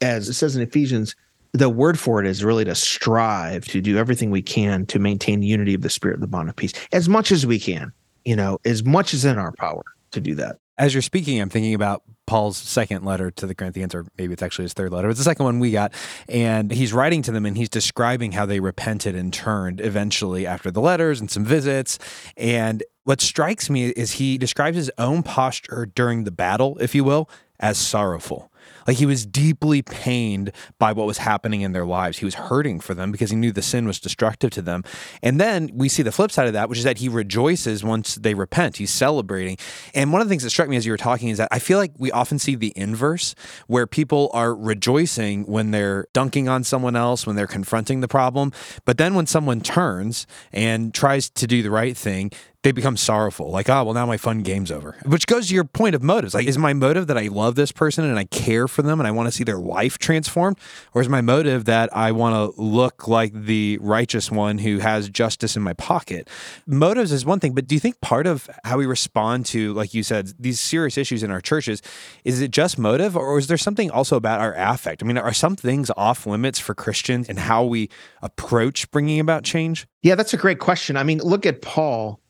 as 0.00 0.28
it 0.28 0.34
says 0.34 0.56
in 0.56 0.62
Ephesians, 0.62 1.14
the 1.54 1.70
word 1.70 1.98
for 1.98 2.20
it 2.20 2.26
is 2.26 2.44
really 2.44 2.64
to 2.64 2.74
strive 2.74 3.64
to 3.66 3.80
do 3.80 3.96
everything 3.96 4.30
we 4.30 4.42
can 4.42 4.84
to 4.86 4.98
maintain 4.98 5.40
unity 5.42 5.72
of 5.72 5.82
the 5.82 5.88
spirit, 5.88 6.14
and 6.14 6.22
the 6.22 6.26
bond 6.26 6.48
of 6.48 6.56
peace, 6.56 6.72
as 6.92 7.08
much 7.08 7.32
as 7.32 7.46
we 7.46 7.58
can, 7.58 7.92
you 8.24 8.36
know, 8.36 8.58
as 8.64 8.84
much 8.84 9.14
as 9.14 9.24
in 9.24 9.38
our 9.38 9.52
power 9.52 9.84
to 10.10 10.20
do 10.20 10.34
that. 10.34 10.58
As 10.76 10.92
you're 10.92 11.02
speaking, 11.02 11.40
I'm 11.40 11.48
thinking 11.48 11.72
about 11.72 12.02
Paul's 12.26 12.56
second 12.56 13.04
letter 13.04 13.30
to 13.30 13.46
the 13.46 13.54
Corinthians, 13.54 13.94
or 13.94 14.04
maybe 14.18 14.32
it's 14.32 14.42
actually 14.42 14.64
his 14.64 14.72
third 14.72 14.92
letter. 14.92 15.08
It's 15.08 15.18
the 15.18 15.24
second 15.24 15.44
one 15.44 15.60
we 15.60 15.70
got. 15.70 15.92
And 16.28 16.72
he's 16.72 16.92
writing 16.92 17.22
to 17.22 17.32
them 17.32 17.46
and 17.46 17.56
he's 17.56 17.68
describing 17.68 18.32
how 18.32 18.44
they 18.44 18.58
repented 18.58 19.14
and 19.14 19.32
turned 19.32 19.80
eventually 19.80 20.46
after 20.46 20.72
the 20.72 20.80
letters 20.80 21.20
and 21.20 21.30
some 21.30 21.44
visits. 21.44 22.00
And 22.36 22.82
what 23.04 23.20
strikes 23.20 23.70
me 23.70 23.90
is 23.90 24.12
he 24.12 24.36
describes 24.36 24.76
his 24.76 24.90
own 24.98 25.22
posture 25.22 25.86
during 25.94 26.24
the 26.24 26.32
battle, 26.32 26.76
if 26.80 26.94
you 26.94 27.04
will, 27.04 27.30
as 27.60 27.78
sorrowful. 27.78 28.50
Like 28.86 28.96
he 28.96 29.06
was 29.06 29.26
deeply 29.26 29.82
pained 29.82 30.52
by 30.78 30.92
what 30.92 31.06
was 31.06 31.18
happening 31.18 31.62
in 31.62 31.72
their 31.72 31.84
lives. 31.84 32.18
He 32.18 32.24
was 32.24 32.34
hurting 32.34 32.80
for 32.80 32.94
them 32.94 33.12
because 33.12 33.30
he 33.30 33.36
knew 33.36 33.52
the 33.52 33.62
sin 33.62 33.86
was 33.86 34.00
destructive 34.00 34.50
to 34.52 34.62
them. 34.62 34.84
And 35.22 35.40
then 35.40 35.70
we 35.72 35.88
see 35.88 36.02
the 36.02 36.12
flip 36.12 36.30
side 36.30 36.46
of 36.46 36.52
that, 36.52 36.68
which 36.68 36.78
is 36.78 36.84
that 36.84 36.98
he 36.98 37.08
rejoices 37.08 37.82
once 37.84 38.16
they 38.16 38.34
repent. 38.34 38.76
He's 38.76 38.92
celebrating. 38.92 39.58
And 39.94 40.12
one 40.12 40.20
of 40.20 40.28
the 40.28 40.32
things 40.32 40.42
that 40.42 40.50
struck 40.50 40.68
me 40.68 40.76
as 40.76 40.86
you 40.86 40.92
were 40.92 40.98
talking 40.98 41.28
is 41.28 41.38
that 41.38 41.48
I 41.50 41.58
feel 41.58 41.78
like 41.78 41.92
we 41.98 42.10
often 42.12 42.38
see 42.38 42.54
the 42.54 42.72
inverse 42.76 43.34
where 43.66 43.86
people 43.86 44.30
are 44.32 44.54
rejoicing 44.54 45.44
when 45.44 45.70
they're 45.70 46.06
dunking 46.12 46.48
on 46.48 46.64
someone 46.64 46.96
else, 46.96 47.26
when 47.26 47.36
they're 47.36 47.46
confronting 47.46 48.00
the 48.00 48.08
problem. 48.08 48.52
But 48.84 48.98
then 48.98 49.14
when 49.14 49.26
someone 49.26 49.60
turns 49.60 50.26
and 50.52 50.92
tries 50.94 51.30
to 51.30 51.46
do 51.46 51.62
the 51.62 51.70
right 51.70 51.96
thing, 51.96 52.30
they 52.64 52.72
become 52.72 52.96
sorrowful. 52.96 53.50
Like, 53.50 53.68
oh, 53.68 53.84
well, 53.84 53.92
now 53.92 54.06
my 54.06 54.16
fun 54.16 54.40
game's 54.40 54.72
over. 54.72 54.96
Which 55.04 55.26
goes 55.26 55.48
to 55.48 55.54
your 55.54 55.64
point 55.64 55.94
of 55.94 56.02
motives. 56.02 56.32
Like, 56.32 56.46
is 56.46 56.56
my 56.56 56.72
motive 56.72 57.06
that 57.08 57.18
I 57.18 57.28
love 57.28 57.56
this 57.56 57.70
person 57.70 58.06
and 58.06 58.18
I 58.18 58.24
care 58.24 58.66
for 58.66 58.80
them 58.80 59.00
and 59.00 59.06
I 59.06 59.10
want 59.10 59.28
to 59.28 59.32
see 59.32 59.44
their 59.44 59.58
life 59.58 59.98
transformed? 59.98 60.58
Or 60.94 61.02
is 61.02 61.08
my 61.08 61.20
motive 61.20 61.66
that 61.66 61.94
I 61.94 62.10
want 62.10 62.34
to 62.34 62.60
look 62.60 63.06
like 63.06 63.34
the 63.34 63.78
righteous 63.82 64.30
one 64.30 64.56
who 64.56 64.78
has 64.78 65.10
justice 65.10 65.56
in 65.56 65.62
my 65.62 65.74
pocket? 65.74 66.30
Motives 66.66 67.12
is 67.12 67.26
one 67.26 67.38
thing, 67.38 67.52
but 67.52 67.66
do 67.66 67.74
you 67.74 67.80
think 67.80 68.00
part 68.00 68.26
of 68.26 68.48
how 68.64 68.78
we 68.78 68.86
respond 68.86 69.44
to, 69.46 69.74
like 69.74 69.92
you 69.92 70.02
said, 70.02 70.32
these 70.38 70.58
serious 70.58 70.96
issues 70.96 71.22
in 71.22 71.30
our 71.30 71.42
churches, 71.42 71.82
is 72.24 72.40
it 72.40 72.50
just 72.50 72.78
motive 72.78 73.14
or 73.14 73.36
is 73.36 73.46
there 73.46 73.58
something 73.58 73.90
also 73.90 74.16
about 74.16 74.40
our 74.40 74.54
affect? 74.54 75.02
I 75.02 75.06
mean, 75.06 75.18
are 75.18 75.34
some 75.34 75.54
things 75.54 75.90
off 75.98 76.26
limits 76.26 76.58
for 76.58 76.74
Christians 76.74 77.28
and 77.28 77.38
how 77.38 77.62
we 77.62 77.90
approach 78.22 78.90
bringing 78.90 79.20
about 79.20 79.44
change? 79.44 79.86
Yeah, 80.02 80.14
that's 80.14 80.32
a 80.32 80.38
great 80.38 80.60
question. 80.60 80.96
I 80.96 81.02
mean, 81.02 81.18
look 81.18 81.44
at 81.44 81.60
Paul 81.60 82.20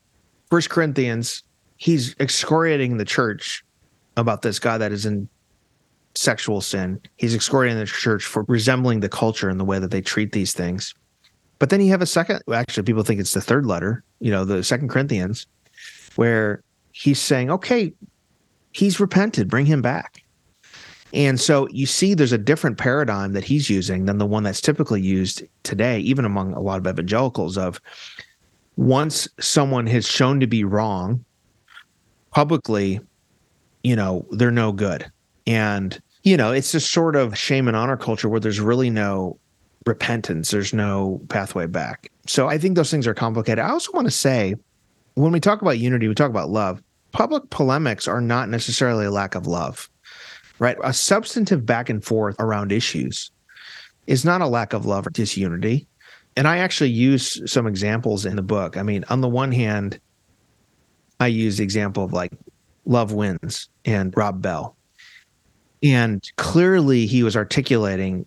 First 0.50 0.70
Corinthians, 0.70 1.42
he's 1.76 2.14
excoriating 2.20 2.96
the 2.96 3.04
church 3.04 3.64
about 4.16 4.42
this 4.42 4.58
guy 4.58 4.78
that 4.78 4.92
is 4.92 5.06
in 5.06 5.28
sexual 6.14 6.60
sin. 6.60 7.00
He's 7.16 7.34
excoriating 7.34 7.78
the 7.78 7.86
church 7.86 8.24
for 8.24 8.44
resembling 8.48 9.00
the 9.00 9.08
culture 9.08 9.48
and 9.48 9.58
the 9.58 9.64
way 9.64 9.78
that 9.78 9.90
they 9.90 10.00
treat 10.00 10.32
these 10.32 10.52
things. 10.52 10.94
But 11.58 11.70
then 11.70 11.80
you 11.80 11.90
have 11.90 12.02
a 12.02 12.06
second, 12.06 12.42
actually, 12.52 12.84
people 12.84 13.02
think 13.02 13.20
it's 13.20 13.34
the 13.34 13.40
third 13.40 13.66
letter, 13.66 14.02
you 14.20 14.30
know, 14.30 14.44
the 14.44 14.62
second 14.62 14.88
Corinthians, 14.88 15.46
where 16.16 16.62
he's 16.92 17.18
saying, 17.18 17.50
okay, 17.50 17.92
he's 18.72 19.00
repented, 19.00 19.48
bring 19.48 19.66
him 19.66 19.82
back. 19.82 20.22
And 21.12 21.40
so 21.40 21.68
you 21.70 21.86
see 21.86 22.12
there's 22.12 22.32
a 22.32 22.38
different 22.38 22.76
paradigm 22.76 23.34
that 23.34 23.44
he's 23.44 23.70
using 23.70 24.06
than 24.06 24.18
the 24.18 24.26
one 24.26 24.42
that's 24.42 24.60
typically 24.60 25.00
used 25.00 25.44
today, 25.62 26.00
even 26.00 26.24
among 26.24 26.52
a 26.54 26.60
lot 26.60 26.78
of 26.78 26.86
evangelicals 26.88 27.56
of 27.56 27.80
once 28.76 29.28
someone 29.40 29.86
has 29.86 30.06
shown 30.06 30.40
to 30.40 30.46
be 30.46 30.64
wrong 30.64 31.24
publicly, 32.30 33.00
you 33.82 33.94
know, 33.94 34.26
they're 34.30 34.50
no 34.50 34.72
good. 34.72 35.10
And, 35.46 36.00
you 36.22 36.36
know, 36.36 36.52
it's 36.52 36.72
just 36.72 36.92
sort 36.92 37.16
of 37.16 37.38
shame 37.38 37.68
and 37.68 37.76
honor 37.76 37.96
culture 37.96 38.28
where 38.28 38.40
there's 38.40 38.60
really 38.60 38.90
no 38.90 39.38
repentance, 39.86 40.50
there's 40.50 40.72
no 40.72 41.20
pathway 41.28 41.66
back. 41.66 42.10
So 42.26 42.48
I 42.48 42.58
think 42.58 42.74
those 42.74 42.90
things 42.90 43.06
are 43.06 43.14
complicated. 43.14 43.58
I 43.58 43.68
also 43.68 43.92
want 43.92 44.06
to 44.06 44.10
say 44.10 44.54
when 45.14 45.30
we 45.30 45.40
talk 45.40 45.62
about 45.62 45.78
unity, 45.78 46.08
we 46.08 46.14
talk 46.14 46.30
about 46.30 46.50
love. 46.50 46.82
Public 47.12 47.48
polemics 47.50 48.08
are 48.08 48.20
not 48.20 48.48
necessarily 48.48 49.06
a 49.06 49.10
lack 49.10 49.34
of 49.34 49.46
love, 49.46 49.88
right? 50.58 50.76
A 50.82 50.92
substantive 50.92 51.64
back 51.64 51.88
and 51.88 52.04
forth 52.04 52.34
around 52.40 52.72
issues 52.72 53.30
is 54.06 54.24
not 54.24 54.40
a 54.40 54.46
lack 54.48 54.72
of 54.72 54.84
love 54.84 55.06
or 55.06 55.10
disunity 55.10 55.86
and 56.36 56.48
I 56.48 56.58
actually 56.58 56.90
use 56.90 57.40
some 57.50 57.66
examples 57.66 58.24
in 58.24 58.36
the 58.36 58.42
book. 58.42 58.76
I 58.76 58.82
mean, 58.82 59.04
on 59.08 59.20
the 59.20 59.28
one 59.28 59.52
hand, 59.52 60.00
I 61.20 61.28
use 61.28 61.58
the 61.58 61.64
example 61.64 62.04
of 62.04 62.12
like 62.12 62.32
Love 62.84 63.12
Wins 63.12 63.68
and 63.84 64.14
Rob 64.16 64.42
Bell. 64.42 64.76
And 65.82 66.28
clearly 66.36 67.06
he 67.06 67.22
was 67.22 67.36
articulating 67.36 68.26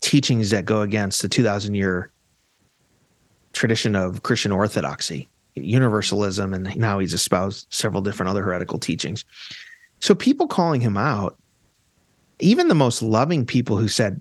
teachings 0.00 0.50
that 0.50 0.64
go 0.64 0.80
against 0.82 1.22
the 1.22 1.28
2000 1.28 1.74
year 1.74 2.10
tradition 3.52 3.94
of 3.94 4.22
Christian 4.22 4.52
orthodoxy, 4.52 5.28
universalism, 5.54 6.54
and 6.54 6.76
now 6.76 6.98
he's 6.98 7.14
espoused 7.14 7.66
several 7.70 8.02
different 8.02 8.30
other 8.30 8.42
heretical 8.42 8.78
teachings. 8.78 9.24
So 10.00 10.14
people 10.14 10.46
calling 10.46 10.80
him 10.80 10.96
out, 10.96 11.36
even 12.40 12.68
the 12.68 12.74
most 12.74 13.02
loving 13.02 13.46
people 13.46 13.76
who 13.76 13.88
said, 13.88 14.20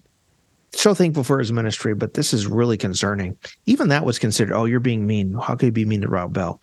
so 0.73 0.93
thankful 0.93 1.23
for 1.23 1.39
his 1.39 1.51
ministry, 1.51 1.93
but 1.93 2.13
this 2.13 2.33
is 2.33 2.47
really 2.47 2.77
concerning. 2.77 3.37
Even 3.65 3.89
that 3.89 4.05
was 4.05 4.19
considered, 4.19 4.55
oh, 4.55 4.65
you're 4.65 4.79
being 4.79 5.05
mean. 5.05 5.33
How 5.33 5.55
could 5.55 5.67
you 5.67 5.71
be 5.71 5.85
mean 5.85 6.01
to 6.01 6.07
Rob 6.07 6.33
Bell? 6.33 6.61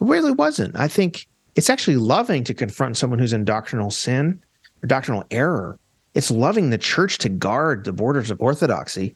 It 0.00 0.06
really 0.06 0.32
wasn't. 0.32 0.76
I 0.76 0.88
think 0.88 1.26
it's 1.54 1.70
actually 1.70 1.96
loving 1.96 2.44
to 2.44 2.54
confront 2.54 2.96
someone 2.96 3.18
who's 3.18 3.32
in 3.32 3.44
doctrinal 3.44 3.90
sin 3.90 4.42
or 4.82 4.86
doctrinal 4.86 5.24
error. 5.30 5.78
It's 6.14 6.30
loving 6.30 6.70
the 6.70 6.78
church 6.78 7.18
to 7.18 7.28
guard 7.28 7.84
the 7.84 7.92
borders 7.92 8.30
of 8.30 8.40
orthodoxy. 8.40 9.14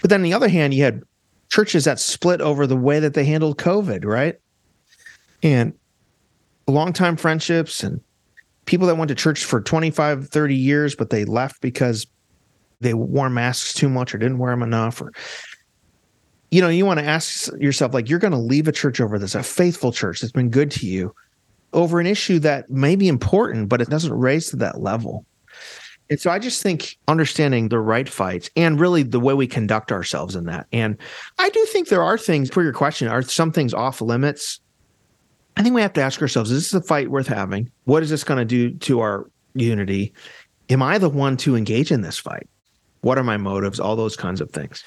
But 0.00 0.10
then 0.10 0.20
on 0.20 0.24
the 0.24 0.34
other 0.34 0.48
hand, 0.48 0.74
you 0.74 0.84
had 0.84 1.02
churches 1.50 1.84
that 1.84 1.98
split 1.98 2.40
over 2.40 2.66
the 2.66 2.76
way 2.76 3.00
that 3.00 3.14
they 3.14 3.24
handled 3.24 3.58
COVID, 3.58 4.04
right? 4.04 4.38
And 5.42 5.72
longtime 6.66 7.16
friendships 7.16 7.82
and 7.82 8.00
people 8.66 8.86
that 8.86 8.96
went 8.96 9.08
to 9.08 9.14
church 9.14 9.44
for 9.44 9.60
25, 9.60 10.28
30 10.28 10.54
years, 10.54 10.94
but 10.94 11.10
they 11.10 11.24
left 11.24 11.60
because 11.60 12.06
they 12.80 12.94
wore 12.94 13.30
masks 13.30 13.74
too 13.74 13.88
much 13.88 14.14
or 14.14 14.18
didn't 14.18 14.38
wear 14.38 14.52
them 14.52 14.62
enough 14.62 15.00
or 15.00 15.12
you 16.50 16.60
know 16.60 16.68
you 16.68 16.86
want 16.86 17.00
to 17.00 17.06
ask 17.06 17.52
yourself 17.58 17.92
like 17.92 18.08
you're 18.08 18.18
going 18.18 18.32
to 18.32 18.38
leave 18.38 18.68
a 18.68 18.72
church 18.72 19.00
over 19.00 19.18
this 19.18 19.34
a 19.34 19.42
faithful 19.42 19.92
church 19.92 20.20
that's 20.20 20.32
been 20.32 20.50
good 20.50 20.70
to 20.70 20.86
you 20.86 21.14
over 21.72 22.00
an 22.00 22.06
issue 22.06 22.38
that 22.38 22.70
may 22.70 22.96
be 22.96 23.08
important 23.08 23.68
but 23.68 23.80
it 23.80 23.90
doesn't 23.90 24.14
raise 24.14 24.50
to 24.50 24.56
that 24.56 24.80
level. 24.80 25.24
And 26.10 26.18
so 26.18 26.30
i 26.30 26.38
just 26.38 26.62
think 26.62 26.96
understanding 27.06 27.68
the 27.68 27.80
right 27.80 28.08
fights 28.08 28.48
and 28.56 28.80
really 28.80 29.02
the 29.02 29.20
way 29.20 29.34
we 29.34 29.46
conduct 29.46 29.92
ourselves 29.92 30.34
in 30.34 30.44
that. 30.46 30.66
And 30.72 30.96
i 31.38 31.50
do 31.50 31.64
think 31.66 31.88
there 31.88 32.02
are 32.02 32.16
things 32.16 32.50
for 32.50 32.62
your 32.62 32.72
question 32.72 33.08
are 33.08 33.22
some 33.22 33.52
things 33.52 33.74
off 33.74 34.00
limits? 34.00 34.60
I 35.56 35.62
think 35.62 35.74
we 35.74 35.82
have 35.82 35.92
to 35.94 36.02
ask 36.02 36.22
ourselves 36.22 36.50
is 36.50 36.70
this 36.70 36.82
a 36.82 36.86
fight 36.86 37.10
worth 37.10 37.26
having? 37.26 37.70
What 37.84 38.02
is 38.02 38.10
this 38.10 38.24
going 38.24 38.38
to 38.38 38.44
do 38.44 38.70
to 38.70 39.00
our 39.00 39.30
unity? 39.54 40.14
Am 40.70 40.82
i 40.82 40.96
the 40.96 41.10
one 41.10 41.36
to 41.38 41.56
engage 41.56 41.92
in 41.92 42.00
this 42.00 42.18
fight 42.18 42.48
what 43.00 43.18
are 43.18 43.24
my 43.24 43.36
motives? 43.36 43.80
All 43.80 43.96
those 43.96 44.16
kinds 44.16 44.40
of 44.40 44.50
things. 44.50 44.84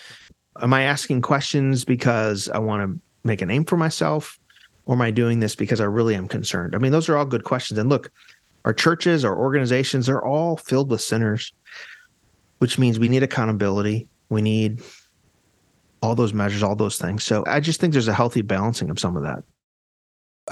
Am 0.61 0.73
I 0.73 0.83
asking 0.83 1.21
questions 1.21 1.85
because 1.85 2.49
I 2.49 2.59
want 2.59 2.83
to 2.83 2.99
make 3.23 3.41
a 3.41 3.45
name 3.45 3.65
for 3.65 3.77
myself? 3.77 4.37
Or 4.85 4.95
am 4.95 5.01
I 5.01 5.11
doing 5.11 5.39
this 5.39 5.55
because 5.55 5.79
I 5.79 5.85
really 5.85 6.15
am 6.15 6.27
concerned? 6.27 6.75
I 6.75 6.79
mean, 6.79 6.91
those 6.91 7.07
are 7.07 7.15
all 7.15 7.25
good 7.25 7.43
questions. 7.43 7.77
And 7.77 7.89
look, 7.89 8.11
our 8.65 8.73
churches, 8.73 9.23
our 9.23 9.37
organizations, 9.37 10.07
they're 10.07 10.25
all 10.25 10.57
filled 10.57 10.89
with 10.89 11.01
sinners, 11.01 11.53
which 12.57 12.77
means 12.77 12.99
we 12.99 13.09
need 13.09 13.23
accountability. 13.23 14.07
We 14.29 14.41
need 14.41 14.81
all 16.01 16.15
those 16.15 16.33
measures, 16.33 16.63
all 16.63 16.75
those 16.75 16.97
things. 16.97 17.23
So 17.23 17.43
I 17.47 17.59
just 17.59 17.79
think 17.79 17.93
there's 17.93 18.07
a 18.07 18.13
healthy 18.13 18.41
balancing 18.41 18.89
of 18.89 18.99
some 18.99 19.15
of 19.15 19.23
that. 19.23 19.43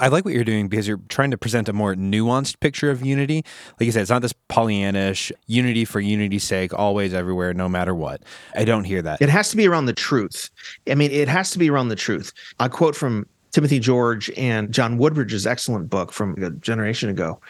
I 0.00 0.08
like 0.08 0.24
what 0.24 0.34
you're 0.34 0.44
doing 0.44 0.68
because 0.68 0.88
you're 0.88 1.00
trying 1.08 1.30
to 1.30 1.38
present 1.38 1.68
a 1.68 1.72
more 1.72 1.94
nuanced 1.94 2.58
picture 2.60 2.90
of 2.90 3.04
unity. 3.04 3.44
Like 3.78 3.86
you 3.86 3.92
said, 3.92 4.02
it's 4.02 4.10
not 4.10 4.22
this 4.22 4.34
Pollyannish 4.48 5.30
unity 5.46 5.84
for 5.84 6.00
unity's 6.00 6.44
sake, 6.44 6.72
always, 6.72 7.12
everywhere, 7.12 7.52
no 7.52 7.68
matter 7.68 7.94
what. 7.94 8.22
I 8.54 8.64
don't 8.64 8.84
hear 8.84 9.02
that. 9.02 9.20
It 9.20 9.28
has 9.28 9.50
to 9.50 9.56
be 9.56 9.68
around 9.68 9.86
the 9.86 9.92
truth. 9.92 10.50
I 10.88 10.94
mean, 10.94 11.10
it 11.10 11.28
has 11.28 11.50
to 11.50 11.58
be 11.58 11.70
around 11.70 11.88
the 11.88 11.96
truth. 11.96 12.32
I 12.58 12.68
quote 12.68 12.96
from 12.96 13.26
Timothy 13.52 13.78
George 13.78 14.30
and 14.36 14.72
John 14.72 14.96
Woodbridge's 14.96 15.46
excellent 15.46 15.90
book 15.90 16.12
from 16.12 16.42
a 16.42 16.50
generation 16.50 17.10
ago. 17.10 17.40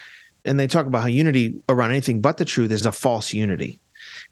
And 0.44 0.58
they 0.58 0.66
talk 0.66 0.86
about 0.86 1.02
how 1.02 1.08
unity 1.08 1.54
around 1.68 1.90
anything 1.90 2.20
but 2.20 2.38
the 2.38 2.44
truth 2.44 2.72
is 2.72 2.86
a 2.86 2.92
false 2.92 3.32
unity. 3.32 3.78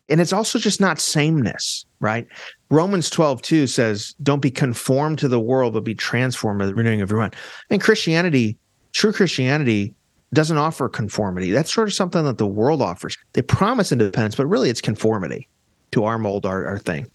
And 0.09 0.21
it's 0.21 0.33
also 0.33 0.59
just 0.59 0.81
not 0.81 0.99
sameness, 0.99 1.85
right? 2.01 2.27
Romans 2.71 3.09
12, 3.09 3.43
2 3.43 3.67
says, 3.67 4.15
Don't 4.23 4.43
be 4.43 4.51
conformed 4.51 5.19
to 5.21 5.29
the 5.29 5.41
world, 5.41 5.75
but 5.75 5.85
be 5.85 5.95
transformed 5.95 6.59
by 6.59 6.67
the 6.67 6.75
renewing 6.75 7.01
of 7.01 7.11
your 7.11 7.19
mind. 7.19 7.35
And 7.71 7.81
Christianity, 7.81 8.59
true 8.93 9.13
Christianity, 9.13 9.95
doesn't 10.35 10.59
offer 10.59 10.89
conformity. 10.89 11.51
That's 11.51 11.73
sort 11.73 11.89
of 11.89 11.95
something 11.95 12.25
that 12.25 12.39
the 12.39 12.47
world 12.47 12.83
offers. 12.83 13.17
They 13.33 13.43
promise 13.43 13.93
independence, 13.93 14.35
but 14.37 14.47
really 14.47 14.69
it's 14.69 14.83
conformity 14.83 15.49
to 15.93 16.05
our 16.05 16.19
mold, 16.19 16.45
our, 16.45 16.67
our 16.67 16.79
thing. 16.79 17.11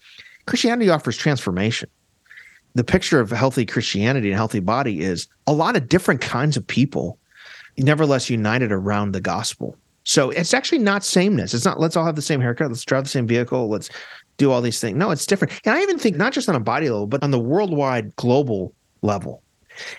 Christianity 0.46 0.90
offers 0.90 1.16
transformation. 1.16 1.88
The 2.74 2.84
picture 2.84 3.20
of 3.20 3.30
healthy 3.30 3.64
Christianity 3.64 4.30
and 4.30 4.36
healthy 4.36 4.58
body 4.58 5.00
is 5.00 5.28
a 5.46 5.52
lot 5.52 5.76
of 5.76 5.88
different 5.88 6.20
kinds 6.20 6.56
of 6.56 6.66
people, 6.66 7.18
nevertheless 7.78 8.28
united 8.28 8.72
around 8.72 9.12
the 9.12 9.20
gospel. 9.20 9.76
So 10.02 10.30
it's 10.30 10.52
actually 10.52 10.78
not 10.78 11.04
sameness. 11.04 11.54
It's 11.54 11.64
not 11.64 11.80
let's 11.80 11.96
all 11.96 12.04
have 12.04 12.16
the 12.16 12.22
same 12.22 12.40
haircut, 12.40 12.68
let's 12.68 12.84
drive 12.84 13.04
the 13.04 13.10
same 13.10 13.26
vehicle, 13.26 13.68
let's 13.68 13.88
do 14.36 14.50
all 14.50 14.60
these 14.60 14.80
things. 14.80 14.96
No, 14.96 15.10
it's 15.10 15.26
different. 15.26 15.60
And 15.64 15.74
I 15.74 15.82
even 15.82 15.98
think 15.98 16.16
not 16.16 16.32
just 16.32 16.48
on 16.48 16.54
a 16.54 16.60
body 16.60 16.88
level, 16.88 17.06
but 17.06 17.22
on 17.22 17.30
the 17.30 17.38
worldwide 17.38 18.14
global 18.16 18.74
level. 19.02 19.42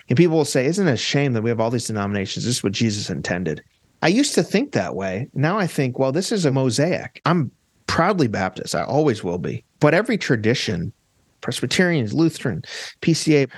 And 0.08 0.16
people 0.16 0.36
will 0.36 0.44
say, 0.44 0.66
Isn't 0.66 0.88
it 0.88 0.92
a 0.92 0.96
shame 0.96 1.32
that 1.34 1.42
we 1.42 1.50
have 1.50 1.60
all 1.60 1.70
these 1.70 1.86
denominations? 1.86 2.44
This 2.44 2.56
is 2.56 2.62
what 2.62 2.72
Jesus 2.72 3.10
intended. 3.10 3.62
I 4.02 4.08
used 4.08 4.34
to 4.34 4.42
think 4.42 4.72
that 4.72 4.94
way. 4.94 5.28
Now 5.34 5.58
I 5.58 5.66
think, 5.66 5.98
well, 5.98 6.12
this 6.12 6.32
is 6.32 6.44
a 6.44 6.52
mosaic. 6.52 7.20
I'm 7.24 7.50
proudly 7.86 8.28
Baptist. 8.28 8.74
I 8.74 8.84
always 8.84 9.24
will 9.24 9.38
be. 9.38 9.64
But 9.80 9.94
every 9.94 10.18
tradition, 10.18 10.92
Presbyterians, 11.40 12.12
Lutheran, 12.12 12.62
PCA, 13.00 13.50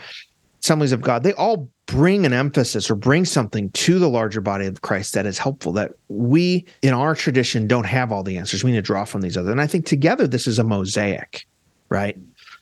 Assemblies 0.68 0.92
of 0.92 1.00
God, 1.00 1.22
they 1.22 1.32
all 1.32 1.70
bring 1.86 2.26
an 2.26 2.34
emphasis 2.34 2.90
or 2.90 2.94
bring 2.94 3.24
something 3.24 3.70
to 3.70 3.98
the 3.98 4.06
larger 4.06 4.42
body 4.42 4.66
of 4.66 4.82
Christ 4.82 5.14
that 5.14 5.24
is 5.24 5.38
helpful 5.38 5.72
that 5.72 5.92
we 6.08 6.66
in 6.82 6.92
our 6.92 7.14
tradition 7.14 7.66
don't 7.66 7.86
have 7.86 8.12
all 8.12 8.22
the 8.22 8.36
answers. 8.36 8.62
We 8.62 8.72
need 8.72 8.76
to 8.76 8.82
draw 8.82 9.06
from 9.06 9.22
these 9.22 9.38
other. 9.38 9.50
And 9.50 9.62
I 9.62 9.66
think 9.66 9.86
together 9.86 10.26
this 10.26 10.46
is 10.46 10.58
a 10.58 10.64
mosaic, 10.64 11.46
right? 11.88 12.18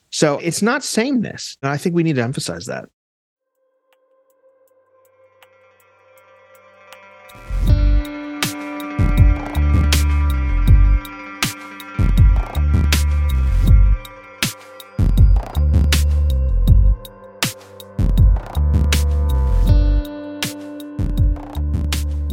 So 0.09 0.39
it's 0.39 0.61
not 0.61 0.85
sameness. 0.85 1.57
And 1.61 1.69
I 1.69 1.75
think 1.75 1.95
we 1.95 2.03
need 2.03 2.15
to 2.15 2.23
emphasize 2.23 2.67
that. 2.67 2.87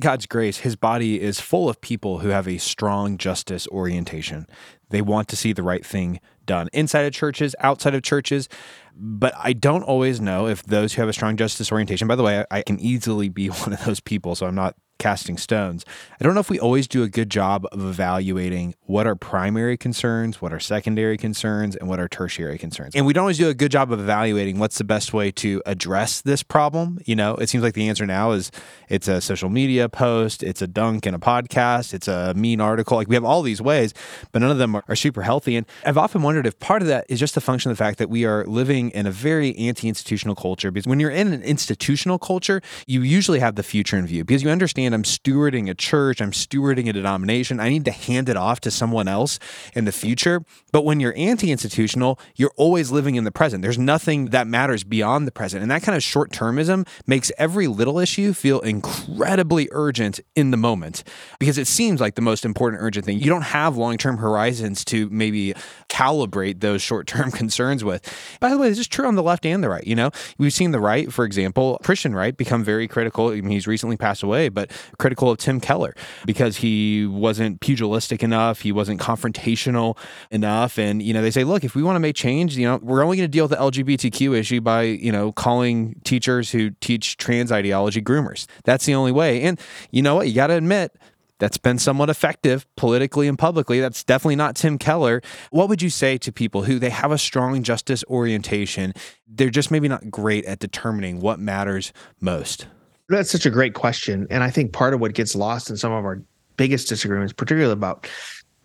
God's 0.00 0.26
grace, 0.26 0.58
his 0.58 0.76
body 0.76 1.20
is 1.20 1.40
full 1.40 1.68
of 1.68 1.80
people 1.80 2.18
who 2.18 2.28
have 2.28 2.48
a 2.48 2.58
strong 2.58 3.18
justice 3.18 3.66
orientation. 3.68 4.46
They 4.90 5.02
want 5.02 5.28
to 5.28 5.36
see 5.36 5.52
the 5.52 5.62
right 5.62 5.84
thing 5.84 6.20
done 6.44 6.68
inside 6.72 7.02
of 7.02 7.12
churches, 7.12 7.54
outside 7.60 7.94
of 7.94 8.02
churches. 8.02 8.48
But 8.94 9.32
I 9.36 9.52
don't 9.52 9.82
always 9.82 10.20
know 10.20 10.46
if 10.46 10.62
those 10.62 10.92
who 10.92 11.02
have 11.02 11.08
a 11.08 11.12
strong 11.12 11.36
justice 11.36 11.72
orientation, 11.72 12.08
by 12.08 12.16
the 12.16 12.22
way, 12.22 12.44
I 12.50 12.62
can 12.62 12.78
easily 12.78 13.28
be 13.28 13.46
one 13.48 13.72
of 13.72 13.84
those 13.84 14.00
people, 14.00 14.34
so 14.34 14.46
I'm 14.46 14.54
not 14.54 14.76
casting 15.02 15.36
stones. 15.36 15.84
I 16.20 16.24
don't 16.24 16.34
know 16.34 16.40
if 16.40 16.48
we 16.48 16.60
always 16.60 16.86
do 16.86 17.02
a 17.02 17.08
good 17.08 17.28
job 17.28 17.66
of 17.72 17.84
evaluating 17.84 18.76
what 18.84 19.04
are 19.04 19.16
primary 19.16 19.76
concerns, 19.76 20.40
what 20.40 20.52
are 20.52 20.60
secondary 20.60 21.18
concerns, 21.18 21.74
and 21.74 21.88
what 21.88 21.98
are 21.98 22.06
tertiary 22.06 22.56
concerns. 22.56 22.94
And 22.94 23.04
we 23.04 23.12
don't 23.12 23.22
always 23.22 23.38
do 23.38 23.48
a 23.48 23.54
good 23.54 23.72
job 23.72 23.90
of 23.90 23.98
evaluating 23.98 24.60
what's 24.60 24.78
the 24.78 24.84
best 24.84 25.12
way 25.12 25.32
to 25.32 25.60
address 25.66 26.20
this 26.20 26.44
problem. 26.44 27.00
You 27.04 27.16
know, 27.16 27.34
it 27.34 27.48
seems 27.48 27.64
like 27.64 27.74
the 27.74 27.88
answer 27.88 28.06
now 28.06 28.30
is 28.30 28.52
it's 28.88 29.08
a 29.08 29.20
social 29.20 29.48
media 29.48 29.88
post, 29.88 30.44
it's 30.44 30.62
a 30.62 30.68
dunk 30.68 31.04
in 31.04 31.14
a 31.14 31.18
podcast, 31.18 31.94
it's 31.94 32.06
a 32.06 32.32
mean 32.34 32.60
article. 32.60 32.96
Like 32.96 33.08
we 33.08 33.16
have 33.16 33.24
all 33.24 33.42
these 33.42 33.60
ways, 33.60 33.92
but 34.30 34.38
none 34.38 34.52
of 34.52 34.58
them 34.58 34.76
are, 34.76 34.84
are 34.86 34.94
super 34.94 35.22
healthy. 35.22 35.56
And 35.56 35.66
I've 35.84 35.98
often 35.98 36.22
wondered 36.22 36.46
if 36.46 36.60
part 36.60 36.80
of 36.80 36.86
that 36.88 37.06
is 37.08 37.18
just 37.18 37.36
a 37.36 37.40
function 37.40 37.72
of 37.72 37.76
the 37.76 37.82
fact 37.82 37.98
that 37.98 38.08
we 38.08 38.24
are 38.24 38.44
living 38.44 38.90
in 38.90 39.06
a 39.06 39.10
very 39.10 39.56
anti 39.56 39.88
institutional 39.88 40.36
culture. 40.36 40.70
Because 40.70 40.86
when 40.86 41.00
you're 41.00 41.10
in 41.10 41.32
an 41.32 41.42
institutional 41.42 42.20
culture, 42.20 42.62
you 42.86 43.02
usually 43.02 43.40
have 43.40 43.56
the 43.56 43.64
future 43.64 43.96
in 43.96 44.06
view 44.06 44.24
because 44.24 44.44
you 44.44 44.50
understand 44.50 44.91
I'm 44.94 45.02
stewarding 45.02 45.68
a 45.68 45.74
church, 45.74 46.20
I'm 46.20 46.32
stewarding 46.32 46.88
a 46.88 46.92
denomination. 46.92 47.60
I 47.60 47.68
need 47.68 47.84
to 47.86 47.90
hand 47.90 48.28
it 48.28 48.36
off 48.36 48.60
to 48.60 48.70
someone 48.70 49.08
else 49.08 49.38
in 49.74 49.84
the 49.84 49.92
future. 49.92 50.44
But 50.72 50.84
when 50.84 51.00
you're 51.00 51.14
anti 51.16 51.50
institutional, 51.50 52.18
you're 52.36 52.52
always 52.56 52.90
living 52.90 53.16
in 53.16 53.24
the 53.24 53.32
present. 53.32 53.62
There's 53.62 53.78
nothing 53.78 54.26
that 54.26 54.46
matters 54.46 54.84
beyond 54.84 55.26
the 55.26 55.32
present. 55.32 55.62
And 55.62 55.70
that 55.70 55.82
kind 55.82 55.96
of 55.96 56.02
short 56.02 56.30
termism 56.30 56.86
makes 57.06 57.30
every 57.38 57.66
little 57.66 57.98
issue 57.98 58.32
feel 58.32 58.60
incredibly 58.60 59.68
urgent 59.72 60.20
in 60.34 60.50
the 60.50 60.56
moment 60.56 61.04
because 61.38 61.58
it 61.58 61.66
seems 61.66 62.00
like 62.00 62.14
the 62.14 62.22
most 62.22 62.44
important 62.44 62.82
urgent 62.82 63.06
thing. 63.06 63.18
You 63.18 63.30
don't 63.30 63.42
have 63.42 63.76
long 63.76 63.98
term 63.98 64.18
horizons 64.18 64.84
to 64.86 65.08
maybe 65.10 65.54
calibrate 65.88 66.60
those 66.60 66.82
short 66.82 67.06
term 67.06 67.30
concerns 67.42 67.84
with. 67.84 68.02
By 68.40 68.50
the 68.50 68.58
way, 68.58 68.68
this 68.68 68.78
is 68.78 68.88
true 68.88 69.06
on 69.06 69.14
the 69.14 69.22
left 69.22 69.46
and 69.46 69.62
the 69.62 69.68
right. 69.68 69.86
You 69.86 69.94
know, 69.94 70.10
we've 70.38 70.52
seen 70.52 70.70
the 70.70 70.80
right, 70.80 71.12
for 71.12 71.24
example, 71.24 71.78
Christian 71.82 72.14
right, 72.14 72.36
become 72.36 72.64
very 72.64 72.88
critical. 72.88 73.28
I 73.28 73.40
mean, 73.40 73.50
he's 73.50 73.66
recently 73.66 73.96
passed 73.96 74.22
away, 74.22 74.48
but 74.48 74.70
critical 74.98 75.30
of 75.30 75.38
Tim 75.38 75.60
Keller 75.60 75.94
because 76.26 76.58
he 76.58 77.06
wasn't 77.06 77.60
pugilistic 77.60 78.22
enough, 78.22 78.60
he 78.60 78.72
wasn't 78.72 79.00
confrontational 79.00 79.96
enough. 80.30 80.78
And, 80.78 81.02
you 81.02 81.12
know, 81.12 81.22
they 81.22 81.30
say, 81.30 81.44
look, 81.44 81.64
if 81.64 81.74
we 81.74 81.82
want 81.82 81.96
to 81.96 82.00
make 82.00 82.16
change, 82.16 82.56
you 82.56 82.66
know, 82.66 82.78
we're 82.82 83.04
only 83.04 83.16
going 83.16 83.28
to 83.28 83.30
deal 83.30 83.44
with 83.44 83.50
the 83.50 83.56
LGBTQ 83.56 84.36
issue 84.36 84.60
by, 84.60 84.82
you 84.82 85.12
know, 85.12 85.32
calling 85.32 86.00
teachers 86.04 86.50
who 86.50 86.70
teach 86.80 87.16
trans 87.16 87.52
ideology 87.52 88.02
groomers. 88.02 88.46
That's 88.64 88.86
the 88.86 88.94
only 88.94 89.12
way. 89.12 89.42
And 89.42 89.60
you 89.90 90.02
know 90.02 90.14
what? 90.16 90.28
You 90.28 90.34
got 90.34 90.48
to 90.48 90.54
admit, 90.54 90.96
that's 91.42 91.58
been 91.58 91.80
somewhat 91.80 92.08
effective 92.08 92.66
politically 92.76 93.26
and 93.26 93.36
publicly. 93.36 93.80
That's 93.80 94.04
definitely 94.04 94.36
not 94.36 94.54
Tim 94.54 94.78
Keller. 94.78 95.20
What 95.50 95.68
would 95.68 95.82
you 95.82 95.90
say 95.90 96.16
to 96.18 96.30
people 96.30 96.62
who 96.62 96.78
they 96.78 96.90
have 96.90 97.10
a 97.10 97.18
strong 97.18 97.64
justice 97.64 98.04
orientation? 98.08 98.94
They're 99.26 99.50
just 99.50 99.72
maybe 99.72 99.88
not 99.88 100.08
great 100.08 100.44
at 100.44 100.60
determining 100.60 101.18
what 101.18 101.40
matters 101.40 101.92
most. 102.20 102.68
That's 103.12 103.30
such 103.30 103.46
a 103.46 103.50
great 103.50 103.74
question. 103.74 104.26
And 104.30 104.42
I 104.42 104.50
think 104.50 104.72
part 104.72 104.94
of 104.94 105.00
what 105.00 105.14
gets 105.14 105.34
lost 105.34 105.70
in 105.70 105.76
some 105.76 105.92
of 105.92 106.04
our 106.04 106.22
biggest 106.56 106.88
disagreements, 106.88 107.32
particularly 107.32 107.72
about 107.72 108.08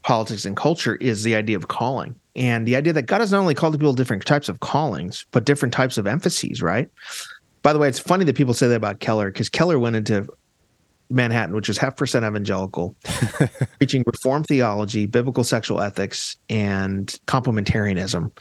politics 0.03 0.45
and 0.45 0.55
culture 0.55 0.95
is 0.95 1.23
the 1.23 1.35
idea 1.35 1.57
of 1.57 1.67
calling 1.67 2.15
and 2.37 2.67
the 2.67 2.75
idea 2.75 2.93
that 2.93 3.07
God 3.07 3.19
has 3.19 3.31
not 3.31 3.39
only 3.39 3.55
called 3.55 3.73
people 3.77 3.93
different 3.93 4.25
types 4.25 4.47
of 4.47 4.59
callings, 4.59 5.25
but 5.31 5.43
different 5.43 5.73
types 5.73 5.97
of 5.97 6.05
emphases, 6.05 6.61
right? 6.61 6.89
By 7.63 7.73
the 7.73 7.79
way, 7.79 7.89
it's 7.89 7.99
funny 7.99 8.23
that 8.25 8.35
people 8.35 8.53
say 8.53 8.67
that 8.67 8.75
about 8.75 8.99
Keller 8.99 9.31
because 9.31 9.49
Keller 9.49 9.79
went 9.79 9.95
into 9.95 10.27
Manhattan, 11.09 11.55
which 11.55 11.67
is 11.67 11.77
half 11.77 11.97
percent 11.97 12.23
evangelical, 12.23 12.95
preaching 13.79 14.03
reform 14.05 14.43
theology, 14.43 15.07
biblical 15.07 15.43
sexual 15.43 15.81
ethics, 15.81 16.37
and 16.49 17.19
complementarianism 17.25 18.31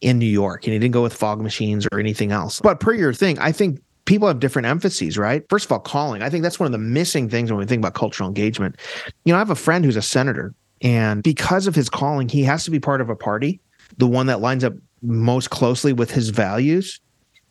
in 0.00 0.18
New 0.18 0.26
York. 0.26 0.64
And 0.64 0.72
he 0.72 0.78
didn't 0.78 0.92
go 0.92 1.02
with 1.02 1.14
fog 1.14 1.40
machines 1.40 1.86
or 1.90 1.98
anything 1.98 2.32
else. 2.32 2.60
But 2.60 2.80
per 2.80 2.94
your 2.94 3.12
thing, 3.12 3.38
I 3.38 3.50
think 3.50 3.80
people 4.04 4.28
have 4.28 4.40
different 4.40 4.66
emphases, 4.66 5.16
right? 5.16 5.44
First 5.48 5.66
of 5.66 5.72
all, 5.72 5.80
calling. 5.80 6.22
I 6.22 6.30
think 6.30 6.42
that's 6.42 6.58
one 6.58 6.66
of 6.66 6.72
the 6.72 6.78
missing 6.78 7.28
things 7.28 7.50
when 7.50 7.58
we 7.58 7.66
think 7.66 7.80
about 7.80 7.94
cultural 7.94 8.28
engagement. 8.28 8.76
You 9.24 9.32
know, 9.32 9.36
I 9.36 9.38
have 9.38 9.50
a 9.50 9.54
friend 9.54 9.84
who's 9.84 9.96
a 9.96 10.02
senator, 10.02 10.54
and 10.80 11.22
because 11.22 11.66
of 11.66 11.74
his 11.74 11.88
calling, 11.88 12.28
he 12.28 12.42
has 12.42 12.64
to 12.64 12.70
be 12.70 12.80
part 12.80 13.00
of 13.00 13.08
a 13.08 13.16
party, 13.16 13.60
the 13.98 14.06
one 14.06 14.26
that 14.26 14.40
lines 14.40 14.64
up 14.64 14.74
most 15.02 15.50
closely 15.50 15.92
with 15.92 16.10
his 16.10 16.30
values. 16.30 17.00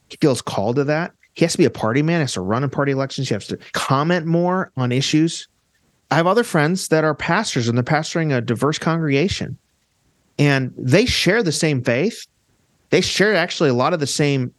He 0.09 0.17
feels 0.19 0.41
called 0.41 0.77
to 0.77 0.83
that. 0.85 1.13
He 1.33 1.45
has 1.45 1.53
to 1.53 1.57
be 1.57 1.65
a 1.65 1.69
party 1.69 2.01
man, 2.01 2.19
has 2.19 2.33
to 2.33 2.41
run 2.41 2.63
in 2.63 2.69
party 2.69 2.91
elections, 2.91 3.29
he 3.29 3.33
has 3.33 3.47
to 3.47 3.57
comment 3.71 4.25
more 4.25 4.71
on 4.75 4.91
issues. 4.91 5.47
I 6.09 6.15
have 6.15 6.27
other 6.27 6.43
friends 6.43 6.89
that 6.89 7.05
are 7.05 7.15
pastors 7.15 7.69
and 7.69 7.77
they're 7.77 7.83
pastoring 7.83 8.35
a 8.35 8.41
diverse 8.41 8.77
congregation. 8.77 9.57
And 10.37 10.73
they 10.77 11.05
share 11.05 11.41
the 11.41 11.53
same 11.53 11.83
faith. 11.83 12.25
They 12.89 12.99
share 12.99 13.33
actually 13.33 13.69
a 13.69 13.73
lot 13.73 13.93
of 13.93 14.01
the 14.01 14.07
same 14.07 14.53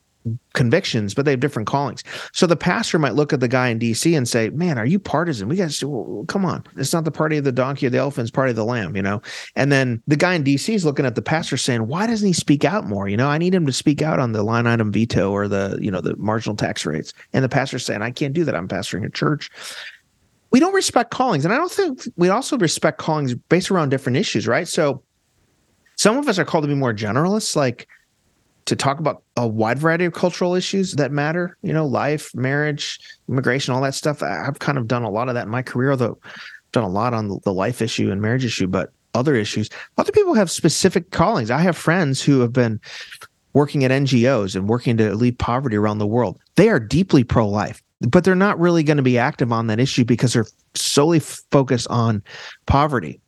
convictions, 0.52 1.14
but 1.14 1.24
they 1.24 1.32
have 1.32 1.40
different 1.40 1.66
callings. 1.66 2.04
So 2.32 2.46
the 2.46 2.56
pastor 2.56 2.98
might 2.98 3.14
look 3.14 3.32
at 3.32 3.40
the 3.40 3.48
guy 3.48 3.68
in 3.68 3.78
DC 3.78 4.16
and 4.16 4.28
say, 4.28 4.50
"Man, 4.50 4.78
are 4.78 4.86
you 4.86 4.98
partisan? 4.98 5.48
We 5.48 5.56
got 5.56 5.70
to 5.70 5.88
well, 5.88 6.24
come 6.26 6.44
on. 6.44 6.64
It's 6.76 6.92
not 6.92 7.04
the 7.04 7.10
party 7.10 7.36
of 7.36 7.44
the 7.44 7.52
donkey 7.52 7.86
or 7.86 7.90
the 7.90 7.98
elephant; 7.98 8.26
it's 8.26 8.30
party 8.30 8.50
of 8.50 8.56
the 8.56 8.64
lamb." 8.64 8.94
You 8.96 9.02
know. 9.02 9.20
And 9.56 9.72
then 9.72 10.02
the 10.06 10.16
guy 10.16 10.34
in 10.34 10.44
DC 10.44 10.72
is 10.72 10.84
looking 10.84 11.06
at 11.06 11.14
the 11.14 11.22
pastor 11.22 11.56
saying, 11.56 11.86
"Why 11.86 12.06
doesn't 12.06 12.26
he 12.26 12.32
speak 12.32 12.64
out 12.64 12.86
more? 12.86 13.08
You 13.08 13.16
know, 13.16 13.28
I 13.28 13.38
need 13.38 13.54
him 13.54 13.66
to 13.66 13.72
speak 13.72 14.02
out 14.02 14.18
on 14.18 14.32
the 14.32 14.42
line 14.42 14.66
item 14.66 14.92
veto 14.92 15.30
or 15.30 15.48
the 15.48 15.78
you 15.80 15.90
know 15.90 16.00
the 16.00 16.16
marginal 16.16 16.56
tax 16.56 16.86
rates." 16.86 17.12
And 17.32 17.44
the 17.44 17.48
pastor's 17.48 17.84
saying, 17.84 18.02
"I 18.02 18.10
can't 18.10 18.34
do 18.34 18.44
that. 18.44 18.54
I'm 18.54 18.68
pastoring 18.68 19.04
a 19.04 19.10
church." 19.10 19.50
We 20.50 20.60
don't 20.60 20.74
respect 20.74 21.10
callings, 21.10 21.46
and 21.46 21.54
I 21.54 21.56
don't 21.56 21.72
think 21.72 22.02
we 22.16 22.28
also 22.28 22.58
respect 22.58 22.98
callings 22.98 23.34
based 23.34 23.70
around 23.70 23.88
different 23.88 24.18
issues, 24.18 24.46
right? 24.46 24.68
So, 24.68 25.02
some 25.96 26.18
of 26.18 26.28
us 26.28 26.38
are 26.38 26.44
called 26.44 26.64
to 26.64 26.68
be 26.68 26.74
more 26.74 26.92
generalists, 26.92 27.56
like 27.56 27.88
to 28.66 28.76
talk 28.76 28.98
about 28.98 29.22
a 29.36 29.46
wide 29.46 29.78
variety 29.78 30.04
of 30.04 30.12
cultural 30.12 30.54
issues 30.54 30.92
that 30.92 31.12
matter, 31.12 31.56
you 31.62 31.72
know, 31.72 31.86
life, 31.86 32.34
marriage, 32.34 32.98
immigration, 33.28 33.74
all 33.74 33.82
that 33.82 33.94
stuff. 33.94 34.22
I've 34.22 34.58
kind 34.58 34.78
of 34.78 34.86
done 34.86 35.02
a 35.02 35.10
lot 35.10 35.28
of 35.28 35.34
that 35.34 35.44
in 35.44 35.50
my 35.50 35.62
career, 35.62 35.90
although 35.90 36.18
I've 36.24 36.72
done 36.72 36.84
a 36.84 36.88
lot 36.88 37.14
on 37.14 37.40
the 37.44 37.52
life 37.52 37.82
issue 37.82 38.10
and 38.10 38.22
marriage 38.22 38.44
issue, 38.44 38.66
but 38.66 38.92
other 39.14 39.34
issues. 39.34 39.68
Other 39.98 40.12
people 40.12 40.34
have 40.34 40.50
specific 40.50 41.10
callings. 41.10 41.50
I 41.50 41.58
have 41.58 41.76
friends 41.76 42.22
who 42.22 42.40
have 42.40 42.52
been 42.52 42.80
working 43.52 43.84
at 43.84 43.90
NGOs 43.90 44.56
and 44.56 44.68
working 44.68 44.96
to 44.96 45.12
alleviate 45.12 45.38
poverty 45.38 45.76
around 45.76 45.98
the 45.98 46.06
world. 46.06 46.38
They 46.56 46.68
are 46.68 46.80
deeply 46.80 47.24
pro 47.24 47.48
life, 47.48 47.82
but 48.00 48.24
they're 48.24 48.34
not 48.34 48.58
really 48.58 48.82
going 48.82 48.96
to 48.96 49.02
be 49.02 49.18
active 49.18 49.52
on 49.52 49.66
that 49.66 49.80
issue 49.80 50.04
because 50.04 50.32
they're 50.32 50.46
solely 50.74 51.20
focused 51.20 51.88
on 51.88 52.22
poverty. 52.66 53.20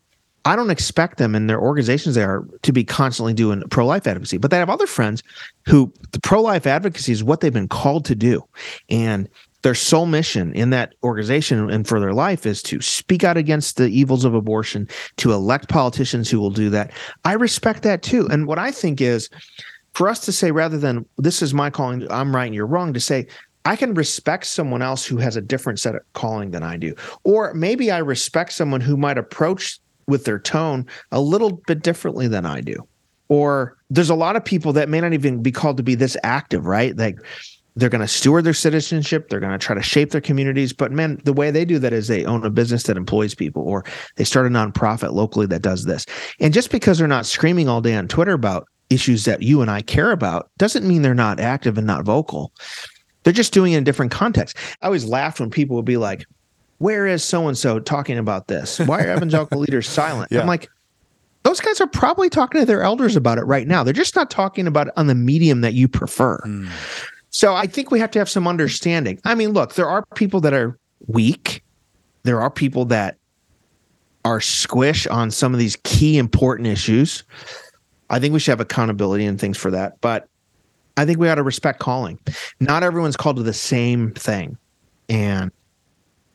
I 0.45 0.57
don't 0.57 0.71
expect 0.71 1.17
them 1.19 1.35
and 1.35 1.49
their 1.49 1.61
organizations 1.61 2.15
there 2.15 2.45
to 2.63 2.73
be 2.73 2.85
constantly 2.85 3.33
doing 3.33 3.63
pro 3.71 3.87
life 3.87 4.07
advocacy, 4.07 4.37
but 4.37 4.51
they 4.51 4.59
have 4.59 4.71
other 4.71 4.87
friends 4.87 5.23
who 5.67 5.93
the 6.13 6.21
pro 6.21 6.43
life 6.43 6.67
advocacy 6.67 7.13
is 7.13 7.25
what 7.25 7.41
they've 7.41 7.53
been 7.53 7.69
called 7.69 8.05
to 8.07 8.15
do. 8.15 8.45
And 8.91 9.29
their 9.63 9.75
sole 9.75 10.05
mission 10.05 10.53
in 10.53 10.69
that 10.71 10.95
organization 11.03 11.71
and 11.71 11.89
for 11.89 11.99
their 11.99 12.13
life 12.13 12.45
is 12.45 12.63
to 12.65 12.83
speak 12.83 13.25
out 13.25 13.39
against 13.39 13.79
the 13.79 13.89
evils 13.89 14.27
of 14.27 14.35
abortion, 14.35 14.87
to 15.17 15.33
elect 15.33 15.71
politicians 15.71 16.29
who 16.29 16.39
will 16.39 16.51
do 16.51 16.69
that. 16.69 16.93
I 17.25 17.33
respect 17.33 17.83
that 17.85 18.03
too. 18.03 18.29
And 18.31 18.47
what 18.47 18.59
I 18.59 18.71
think 18.71 19.01
is 19.01 19.31
for 19.95 20.09
us 20.09 20.21
to 20.27 20.33
say, 20.33 20.51
rather 20.51 20.77
than 20.77 21.07
this 21.17 21.41
is 21.41 21.55
my 21.55 21.71
calling, 21.71 22.07
I'm 22.13 22.37
right 22.37 22.45
and 22.45 22.55
you're 22.55 22.67
wrong, 22.67 22.93
to 22.93 23.01
say, 23.01 23.27
I 23.65 23.77
can 23.77 23.95
respect 23.95 24.45
someone 24.45 24.83
else 24.83 25.07
who 25.07 25.17
has 25.17 25.37
a 25.37 25.41
different 25.41 25.81
set 25.81 25.95
of 25.95 26.03
calling 26.13 26.51
than 26.51 26.63
I 26.63 26.77
do. 26.77 26.95
Or 27.23 27.55
maybe 27.55 27.91
I 27.91 27.99
respect 27.99 28.53
someone 28.53 28.83
who 28.83 28.99
might 28.99 29.17
approach 29.17 29.79
with 30.07 30.25
their 30.25 30.39
tone 30.39 30.87
a 31.13 31.21
little 31.21 31.63
bit 31.67 31.83
differently 31.83 32.29
than 32.29 32.47
I 32.47 32.61
do. 32.61 32.87
Or 33.29 33.77
there's 33.91 34.11
a 34.11 34.15
lot 34.15 34.37
of 34.37 34.45
people 34.45 34.73
that 34.75 34.89
may 34.89 35.01
not 35.01 35.13
even 35.13 35.43
be 35.43 35.53
called 35.53 35.77
to 35.79 35.83
be 35.83 35.95
this 35.95 36.17
active, 36.23 36.67
right? 36.67 36.97
Like 36.97 37.19
they're 37.77 37.89
going 37.89 38.01
to 38.01 38.09
steward 38.09 38.45
their 38.45 38.55
citizenship, 38.55 39.29
they're 39.29 39.41
going 39.41 39.59
to 39.59 39.59
try 39.59 39.75
to 39.75 39.83
shape 39.83 40.11
their 40.11 40.21
communities, 40.21 40.73
but 40.73 40.93
man, 40.93 41.21
the 41.25 41.33
way 41.33 41.51
they 41.51 41.65
do 41.65 41.79
that 41.81 41.93
is 41.93 42.07
they 42.07 42.25
own 42.25 42.45
a 42.45 42.51
business 42.51 42.85
that 42.85 42.97
employs 42.97 43.35
people 43.35 43.63
or 43.63 43.85
they 44.17 44.25
start 44.25 44.47
a 44.47 44.51
nonprofit 44.51 45.13
locally 45.13 45.47
that 45.47 45.63
does 45.63 45.85
this. 45.85 46.07
And 46.39 46.55
just 46.55 46.71
because 46.71 46.99
they're 46.99 47.09
not 47.09 47.27
screaming 47.27 47.69
all 47.69 47.81
day 47.81 47.95
on 47.95 48.07
Twitter 48.07 48.33
about 48.33 48.69
issues 48.91 49.25
that 49.25 49.43
you 49.43 49.61
and 49.61 49.71
I 49.71 49.83
care 49.83 50.13
about 50.13 50.51
doesn't 50.59 50.87
mean 50.87 51.03
they're 51.03 51.15
not 51.15 51.41
active 51.41 51.79
and 51.79 51.87
not 51.87 52.05
vocal. 52.05 52.53
They're 53.25 53.33
just 53.33 53.55
doing 53.55 53.73
it 53.73 53.79
in 53.79 53.83
a 53.83 53.85
different 53.85 54.13
context. 54.13 54.57
I 54.83 54.87
always 54.87 55.07
laughed 55.07 55.41
when 55.41 55.51
people 55.51 55.77
would 55.77 55.85
be 55.85 55.97
like, 55.97 56.27
where 56.79 57.07
is 57.07 57.23
so 57.25 57.49
and 57.49 57.57
so 57.57 57.79
talking 57.79 58.19
about 58.19 58.49
this? 58.49 58.79
Why 58.79 59.03
are 59.03 59.13
evangelical 59.17 59.61
leaders 59.61 59.89
silent? 59.89 60.31
Yeah. 60.31 60.41
I'm 60.41 60.47
like, 60.47 60.69
those 61.45 61.61
guys 61.61 61.81
are 61.81 61.87
probably 61.87 62.31
talking 62.31 62.61
to 62.61 62.67
their 62.67 62.83
elders 62.83 63.17
about 63.17 63.39
it 63.39 63.45
right 63.45 63.69
now. 63.69 63.85
They're 63.85 63.93
just 63.93 64.17
not 64.17 64.31
talking 64.31 64.67
about 64.67 64.89
it 64.89 64.95
on 64.97 65.07
the 65.07 65.15
medium 65.15 65.61
that 65.61 65.75
you 65.75 65.89
prefer. 65.89 66.39
Mm. 66.39 66.69
So 67.31 67.55
I 67.55 67.67
think 67.67 67.91
we 67.91 67.99
have 68.01 68.11
to 68.13 68.19
have 68.19 68.29
some 68.29 68.49
understanding. 68.49 69.21
I 69.25 69.35
mean, 69.35 69.53
look, 69.53 69.75
there 69.75 69.89
are 69.89 70.05
people 70.15 70.41
that 70.41 70.55
are 70.55 70.79
weak. 71.07 71.63
There 72.23 72.41
are 72.41 72.51
people 72.51 72.87
that 72.87 73.19
are 74.25 74.41
squish 74.41 75.07
on 75.09 75.31
some 75.31 75.53
of 75.53 75.59
these 75.59 75.77
key 75.85 76.17
important 76.17 76.69
issues. 76.69 77.25
I 78.09 78.21
think 78.21 78.33
we 78.33 78.41
should 78.41 78.53
have 78.53 78.61
accountability 78.61 79.27
and 79.27 79.39
things 79.39 79.59
for 79.59 79.71
that. 79.71 80.01
But 80.01 80.29
I 80.97 81.05
think 81.05 81.19
we 81.19 81.29
ought 81.29 81.35
to 81.35 81.43
respect 81.43 81.81
calling. 81.81 82.19
Not 82.61 82.83
everyone's 82.83 83.17
called 83.17 83.37
to 83.37 83.43
the 83.43 83.53
same 83.53 84.13
thing. 84.13 84.57
And 85.09 85.51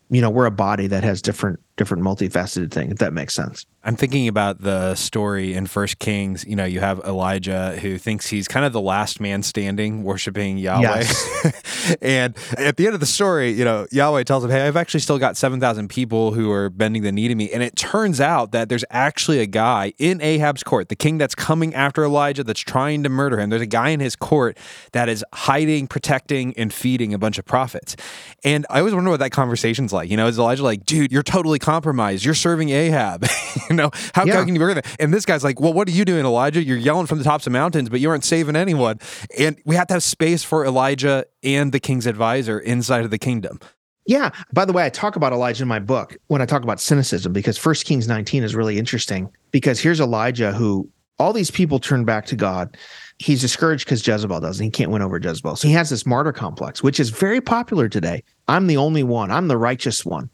you 0.09 0.21
know 0.21 0.29
we're 0.29 0.45
a 0.45 0.51
body 0.51 0.87
that 0.87 1.03
has 1.03 1.21
different 1.21 1.59
different 1.77 2.03
multifaceted 2.03 2.71
thing 2.71 2.91
if 2.91 2.97
that 2.97 3.13
makes 3.13 3.33
sense 3.33 3.65
i'm 3.89 3.95
thinking 3.95 4.27
about 4.27 4.61
the 4.61 4.93
story 4.95 5.53
in 5.53 5.65
first 5.65 5.99
kings 5.99 6.45
you 6.45 6.55
know 6.55 6.63
you 6.63 6.79
have 6.79 6.99
elijah 6.99 7.77
who 7.81 7.97
thinks 7.97 8.27
he's 8.27 8.47
kind 8.47 8.65
of 8.65 8.71
the 8.71 8.79
last 8.79 9.19
man 9.19 9.41
standing 9.43 10.03
worshiping 10.03 10.57
yahweh 10.57 10.83
yes. 10.83 11.97
and 12.01 12.35
at 12.57 12.77
the 12.77 12.85
end 12.85 12.93
of 12.93 12.99
the 12.99 13.05
story 13.05 13.51
you 13.51 13.65
know 13.65 13.87
yahweh 13.91 14.23
tells 14.23 14.43
him 14.43 14.51
hey 14.51 14.67
i've 14.67 14.77
actually 14.77 14.99
still 14.99 15.17
got 15.17 15.35
7000 15.35 15.89
people 15.89 16.31
who 16.31 16.51
are 16.51 16.69
bending 16.69 17.01
the 17.01 17.11
knee 17.11 17.27
to 17.27 17.35
me 17.35 17.51
and 17.51 17.63
it 17.63 17.75
turns 17.75 18.21
out 18.21 18.51
that 18.51 18.69
there's 18.69 18.85
actually 18.89 19.39
a 19.39 19.47
guy 19.47 19.93
in 19.97 20.21
ahab's 20.21 20.63
court 20.63 20.89
the 20.89 20.95
king 20.95 21.17
that's 21.17 21.35
coming 21.35 21.73
after 21.73 22.03
elijah 22.03 22.43
that's 22.43 22.59
trying 22.59 23.03
to 23.03 23.09
murder 23.09 23.39
him 23.39 23.49
there's 23.49 23.61
a 23.61 23.65
guy 23.65 23.89
in 23.89 23.99
his 23.99 24.15
court 24.15 24.57
that 24.91 25.09
is 25.09 25.25
hiding 25.33 25.87
protecting 25.87 26.53
and 26.57 26.71
feeding 26.71 27.13
a 27.13 27.17
bunch 27.17 27.39
of 27.39 27.45
prophets 27.45 27.95
and 28.43 28.65
i 28.69 28.79
always 28.79 28.93
wonder 28.93 29.09
what 29.09 29.19
that 29.19 29.31
conversation's 29.31 29.91
like 29.91 30.09
you 30.09 30.15
know 30.15 30.27
is 30.27 30.37
elijah 30.37 30.63
like 30.63 30.85
dude 30.85 31.11
you're 31.11 31.23
totally 31.23 31.59
compromised. 31.59 32.23
You're 32.23 32.33
serving 32.33 32.69
Ahab. 32.69 33.25
you 33.69 33.75
know, 33.75 33.78
how, 33.79 34.25
yeah. 34.25 34.33
how 34.33 34.45
can 34.45 34.55
you 34.55 34.59
be 34.59 34.73
that? 34.73 34.85
And 34.99 35.13
this 35.13 35.25
guy's 35.25 35.43
like, 35.43 35.59
well, 35.59 35.73
what 35.73 35.87
are 35.87 35.91
you 35.91 36.05
doing, 36.05 36.25
Elijah? 36.25 36.63
You're 36.63 36.77
yelling 36.77 37.07
from 37.07 37.17
the 37.17 37.23
tops 37.23 37.47
of 37.47 37.53
mountains, 37.53 37.89
but 37.89 37.99
you 37.99 38.09
aren't 38.09 38.23
saving 38.23 38.55
anyone. 38.55 38.99
And 39.37 39.59
we 39.65 39.75
have 39.75 39.87
to 39.87 39.93
have 39.95 40.03
space 40.03 40.43
for 40.43 40.65
Elijah 40.65 41.25
and 41.43 41.71
the 41.71 41.79
king's 41.79 42.05
advisor 42.05 42.59
inside 42.59 43.05
of 43.05 43.11
the 43.11 43.17
kingdom. 43.17 43.59
Yeah. 44.05 44.31
By 44.51 44.65
the 44.65 44.73
way, 44.73 44.85
I 44.85 44.89
talk 44.89 45.15
about 45.15 45.33
Elijah 45.33 45.63
in 45.63 45.67
my 45.67 45.79
book 45.79 46.17
when 46.27 46.41
I 46.41 46.45
talk 46.45 46.63
about 46.63 46.79
cynicism 46.79 47.31
because 47.31 47.57
First 47.57 47.85
Kings 47.85 48.07
19 48.07 48.43
is 48.43 48.55
really 48.55 48.79
interesting 48.79 49.29
because 49.51 49.79
here's 49.79 49.99
Elijah 49.99 50.51
who 50.51 50.89
all 51.19 51.33
these 51.33 51.51
people 51.51 51.79
turn 51.79 52.05
back 52.05 52.25
to 52.27 52.35
God. 52.35 52.75
He's 53.19 53.41
discouraged 53.41 53.85
because 53.85 54.05
Jezebel 54.07 54.39
doesn't. 54.39 54.63
He 54.63 54.71
can't 54.71 54.89
win 54.89 55.01
over 55.01 55.19
Jezebel. 55.21 55.57
So 55.57 55.67
he 55.67 55.73
has 55.73 55.89
this 55.89 56.05
martyr 56.05 56.31
complex, 56.31 56.81
which 56.81 56.99
is 56.99 57.09
very 57.09 57.41
popular 57.41 57.89
today. 57.89 58.23
I'm 58.47 58.67
the 58.67 58.77
only 58.77 59.03
one. 59.03 59.29
I'm 59.29 59.47
the 59.47 59.57
righteous 59.57 60.05
one 60.05 60.29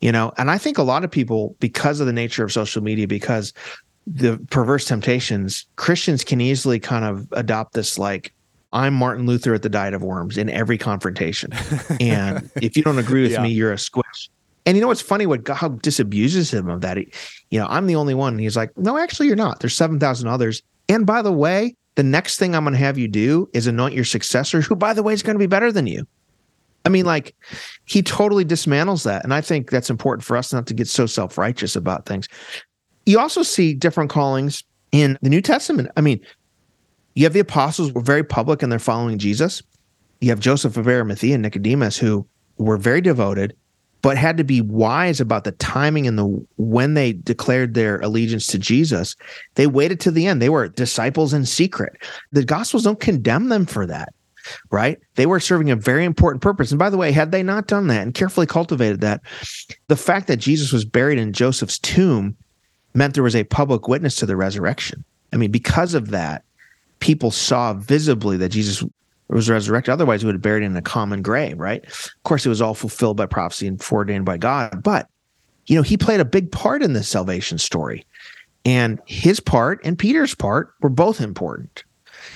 you 0.00 0.12
know? 0.12 0.32
And 0.38 0.50
i 0.50 0.58
think 0.58 0.78
a 0.78 0.82
lot 0.82 1.04
of 1.04 1.10
people 1.10 1.56
because 1.60 2.00
of 2.00 2.06
the 2.06 2.12
nature 2.12 2.44
of 2.44 2.52
social 2.52 2.82
media 2.82 3.06
because 3.06 3.52
the 4.06 4.38
perverse 4.50 4.86
temptations 4.86 5.66
christians 5.76 6.24
can 6.24 6.40
easily 6.40 6.80
kind 6.80 7.04
of 7.04 7.28
adopt 7.32 7.74
this 7.74 7.98
like 7.98 8.32
i'm 8.72 8.94
martin 8.94 9.26
luther 9.26 9.54
at 9.54 9.62
the 9.62 9.68
diet 9.68 9.94
of 9.94 10.02
worms 10.02 10.38
in 10.38 10.48
every 10.48 10.78
confrontation. 10.78 11.52
And 12.00 12.50
if 12.56 12.76
you 12.76 12.82
don't 12.82 12.98
agree 12.98 13.22
with 13.22 13.32
yeah. 13.32 13.42
me 13.42 13.50
you're 13.50 13.72
a 13.72 13.78
squish. 13.78 14.30
And 14.66 14.76
you 14.76 14.82
know 14.82 14.88
what's 14.88 15.00
funny? 15.00 15.26
What 15.26 15.44
god 15.44 15.82
disabuses 15.82 16.52
him 16.52 16.68
of 16.68 16.80
that? 16.82 16.96
He, 16.96 17.12
you 17.50 17.58
know 17.58 17.66
i'm 17.68 17.86
the 17.86 17.96
only 17.96 18.14
one. 18.14 18.34
And 18.34 18.40
he's 18.40 18.56
like 18.56 18.76
no 18.76 18.98
actually 18.98 19.26
you're 19.26 19.36
not. 19.36 19.60
There's 19.60 19.76
7000 19.76 20.28
others. 20.28 20.62
And 20.88 21.06
by 21.06 21.22
the 21.22 21.32
way 21.32 21.74
the 21.96 22.02
next 22.02 22.38
thing 22.38 22.54
i'm 22.54 22.64
going 22.64 22.72
to 22.72 22.78
have 22.78 22.98
you 22.98 23.08
do 23.08 23.48
is 23.52 23.66
anoint 23.66 23.94
your 23.94 24.04
successor 24.04 24.60
who 24.60 24.74
by 24.74 24.94
the 24.94 25.02
way 25.02 25.12
is 25.12 25.22
going 25.22 25.34
to 25.34 25.38
be 25.38 25.46
better 25.46 25.70
than 25.70 25.86
you 25.86 26.06
I 26.84 26.88
mean, 26.88 27.04
like 27.04 27.34
he 27.84 28.02
totally 28.02 28.44
dismantles 28.44 29.04
that. 29.04 29.24
And 29.24 29.34
I 29.34 29.40
think 29.40 29.70
that's 29.70 29.90
important 29.90 30.24
for 30.24 30.36
us 30.36 30.52
not 30.52 30.66
to 30.68 30.74
get 30.74 30.88
so 30.88 31.06
self 31.06 31.36
righteous 31.36 31.76
about 31.76 32.06
things. 32.06 32.28
You 33.06 33.18
also 33.18 33.42
see 33.42 33.74
different 33.74 34.10
callings 34.10 34.64
in 34.92 35.18
the 35.22 35.30
New 35.30 35.42
Testament. 35.42 35.90
I 35.96 36.00
mean, 36.00 36.20
you 37.14 37.24
have 37.24 37.32
the 37.32 37.40
apostles 37.40 37.92
were 37.92 38.00
very 38.00 38.24
public 38.24 38.62
and 38.62 38.70
they're 38.70 38.78
following 38.78 39.18
Jesus. 39.18 39.62
You 40.20 40.30
have 40.30 40.40
Joseph 40.40 40.76
of 40.76 40.86
Arimathea 40.86 41.34
and 41.34 41.42
Nicodemus 41.42 41.96
who 41.96 42.26
were 42.58 42.76
very 42.76 43.00
devoted, 43.00 43.56
but 44.02 44.16
had 44.16 44.36
to 44.36 44.44
be 44.44 44.60
wise 44.60 45.20
about 45.20 45.44
the 45.44 45.52
timing 45.52 46.06
and 46.06 46.18
the 46.18 46.46
when 46.56 46.94
they 46.94 47.12
declared 47.12 47.74
their 47.74 48.00
allegiance 48.00 48.46
to 48.48 48.58
Jesus. 48.58 49.16
They 49.54 49.66
waited 49.66 50.00
to 50.00 50.10
the 50.10 50.26
end. 50.26 50.40
They 50.40 50.48
were 50.48 50.68
disciples 50.68 51.34
in 51.34 51.46
secret. 51.46 51.92
The 52.32 52.44
gospels 52.44 52.84
don't 52.84 53.00
condemn 53.00 53.48
them 53.48 53.66
for 53.66 53.86
that, 53.86 54.14
right? 54.70 54.98
They 55.14 55.26
were 55.26 55.40
serving 55.40 55.70
a 55.70 55.76
very 55.76 56.04
important 56.04 56.42
purpose. 56.42 56.70
And 56.70 56.78
by 56.78 56.90
the 56.90 56.96
way, 56.96 57.12
had 57.12 57.32
they 57.32 57.42
not 57.42 57.66
done 57.66 57.86
that 57.88 58.02
and 58.02 58.14
carefully 58.14 58.46
cultivated 58.46 59.00
that, 59.00 59.20
the 59.88 59.96
fact 59.96 60.26
that 60.28 60.36
Jesus 60.38 60.72
was 60.72 60.84
buried 60.84 61.18
in 61.18 61.32
Joseph's 61.32 61.78
tomb 61.78 62.36
meant 62.94 63.14
there 63.14 63.22
was 63.22 63.36
a 63.36 63.44
public 63.44 63.88
witness 63.88 64.16
to 64.16 64.26
the 64.26 64.36
resurrection. 64.36 65.04
I 65.32 65.36
mean, 65.36 65.50
because 65.50 65.94
of 65.94 66.10
that, 66.10 66.44
people 66.98 67.30
saw 67.30 67.74
visibly 67.74 68.36
that 68.38 68.48
Jesus 68.50 68.84
was 69.28 69.48
resurrected. 69.48 69.92
Otherwise, 69.92 70.22
he 70.22 70.26
would 70.26 70.34
have 70.34 70.42
buried 70.42 70.64
in 70.64 70.76
a 70.76 70.82
common 70.82 71.22
grave, 71.22 71.58
right? 71.58 71.84
Of 71.86 72.22
course, 72.24 72.44
it 72.44 72.48
was 72.48 72.60
all 72.60 72.74
fulfilled 72.74 73.16
by 73.16 73.26
prophecy 73.26 73.66
and 73.66 73.80
foreordained 73.80 74.24
by 74.24 74.36
God. 74.36 74.82
But, 74.82 75.08
you 75.66 75.76
know, 75.76 75.82
he 75.82 75.96
played 75.96 76.20
a 76.20 76.24
big 76.24 76.50
part 76.50 76.82
in 76.82 76.92
this 76.92 77.08
salvation 77.08 77.58
story. 77.58 78.04
And 78.64 79.00
his 79.06 79.40
part 79.40 79.80
and 79.84 79.98
Peter's 79.98 80.34
part 80.34 80.74
were 80.80 80.90
both 80.90 81.20
important. 81.20 81.84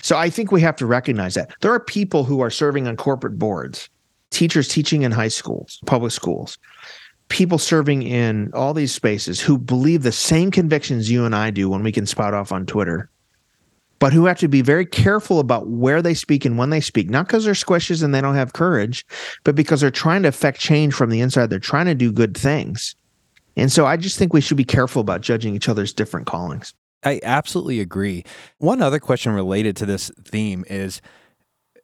So 0.05 0.18
I 0.18 0.28
think 0.28 0.52
we 0.52 0.61
have 0.61 0.76
to 0.76 0.86
recognize 0.86 1.34
that. 1.34 1.55
There 1.62 1.72
are 1.72 1.80
people 1.80 2.24
who 2.24 2.40
are 2.40 2.50
serving 2.50 2.86
on 2.86 2.96
corporate 2.96 3.38
boards, 3.38 3.88
teachers 4.30 4.68
teaching 4.68 5.02
in 5.02 5.12
high 5.12 5.28
schools, 5.28 5.80
public 5.86 6.12
schools, 6.12 6.59
people 7.28 7.57
serving 7.57 8.02
in 8.02 8.50
all 8.52 8.74
these 8.74 8.92
spaces 8.92 9.40
who 9.40 9.57
believe 9.57 10.02
the 10.02 10.12
same 10.12 10.50
convictions 10.50 11.11
you 11.11 11.24
and 11.24 11.34
I 11.34 11.50
do 11.50 11.70
when 11.70 11.82
we 11.82 11.90
can 11.90 12.05
spout 12.05 12.34
off 12.34 12.52
on 12.52 12.66
Twitter 12.66 13.11
but 14.00 14.12
who 14.12 14.26
have 14.26 14.38
to 14.38 14.48
be 14.48 14.61
very 14.61 14.84
careful 14.84 15.40
about 15.40 15.68
where 15.68 16.02
they 16.02 16.12
speak 16.12 16.44
and 16.44 16.59
when 16.59 16.68
they 16.68 16.80
speak, 16.80 17.09
not 17.09 17.26
because 17.26 17.46
they're 17.46 17.55
squishes 17.55 18.02
and 18.02 18.14
they 18.14 18.20
don't 18.20 18.34
have 18.34 18.52
courage, 18.52 19.07
but 19.44 19.55
because 19.55 19.80
they're 19.80 19.90
trying 19.90 20.22
to 20.22 20.28
affect 20.28 20.61
change 20.61 20.92
from 20.92 21.09
the 21.09 21.22
inside. 21.22 21.48
They're 21.48 21.59
trying 21.59 21.86
to 21.86 21.94
do 21.94 22.12
good 22.12 22.36
things. 22.36 22.96
And 23.57 23.72
so 23.72 23.86
I 23.86 23.96
just 23.96 24.18
think 24.18 24.34
we 24.34 24.42
should 24.42 24.59
be 24.59 24.64
careful 24.64 25.00
about 25.00 25.22
judging 25.22 25.55
each 25.55 25.70
other's 25.70 25.94
different 25.94 26.26
callings. 26.26 26.74
I 27.05 27.20
absolutely 27.22 27.80
agree. 27.80 28.24
One 28.59 28.82
other 28.82 28.98
question 28.98 29.32
related 29.32 29.76
to 29.76 29.86
this 29.86 30.11
theme 30.24 30.64
is 30.68 31.00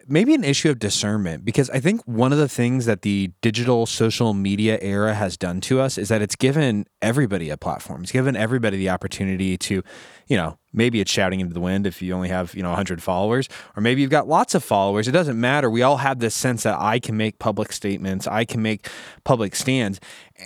maybe 0.06 0.34
an 0.34 0.44
issue 0.44 0.70
of 0.70 0.78
discernment 0.78 1.44
because 1.44 1.70
I 1.70 1.80
think 1.80 2.02
one 2.06 2.32
of 2.32 2.38
the 2.38 2.48
things 2.48 2.86
that 2.86 3.02
the 3.02 3.32
digital 3.40 3.86
social 3.86 4.34
media 4.34 4.78
era 4.80 5.14
has 5.14 5.36
done 5.36 5.60
to 5.62 5.80
us 5.80 5.98
is 5.98 6.08
that 6.08 6.22
it's 6.22 6.36
given 6.36 6.86
everybody 7.02 7.50
a 7.50 7.56
platform. 7.56 8.02
It's 8.02 8.12
given 8.12 8.36
everybody 8.36 8.76
the 8.76 8.90
opportunity 8.90 9.56
to, 9.58 9.82
you 10.26 10.36
know, 10.36 10.58
maybe 10.72 11.00
it's 11.00 11.10
shouting 11.10 11.40
into 11.40 11.54
the 11.54 11.60
wind 11.60 11.86
if 11.86 12.00
you 12.02 12.12
only 12.12 12.28
have, 12.28 12.54
you 12.54 12.62
know, 12.62 12.70
100 12.70 13.02
followers, 13.02 13.48
or 13.76 13.82
maybe 13.82 14.00
you've 14.00 14.10
got 14.10 14.28
lots 14.28 14.54
of 14.54 14.64
followers. 14.64 15.08
It 15.08 15.12
doesn't 15.12 15.38
matter. 15.38 15.70
We 15.70 15.82
all 15.82 15.98
have 15.98 16.18
this 16.18 16.34
sense 16.34 16.62
that 16.62 16.78
I 16.78 16.98
can 16.98 17.16
make 17.16 17.38
public 17.38 17.72
statements, 17.72 18.26
I 18.26 18.44
can 18.44 18.62
make 18.62 18.88
public 19.24 19.54
stands. 19.54 20.00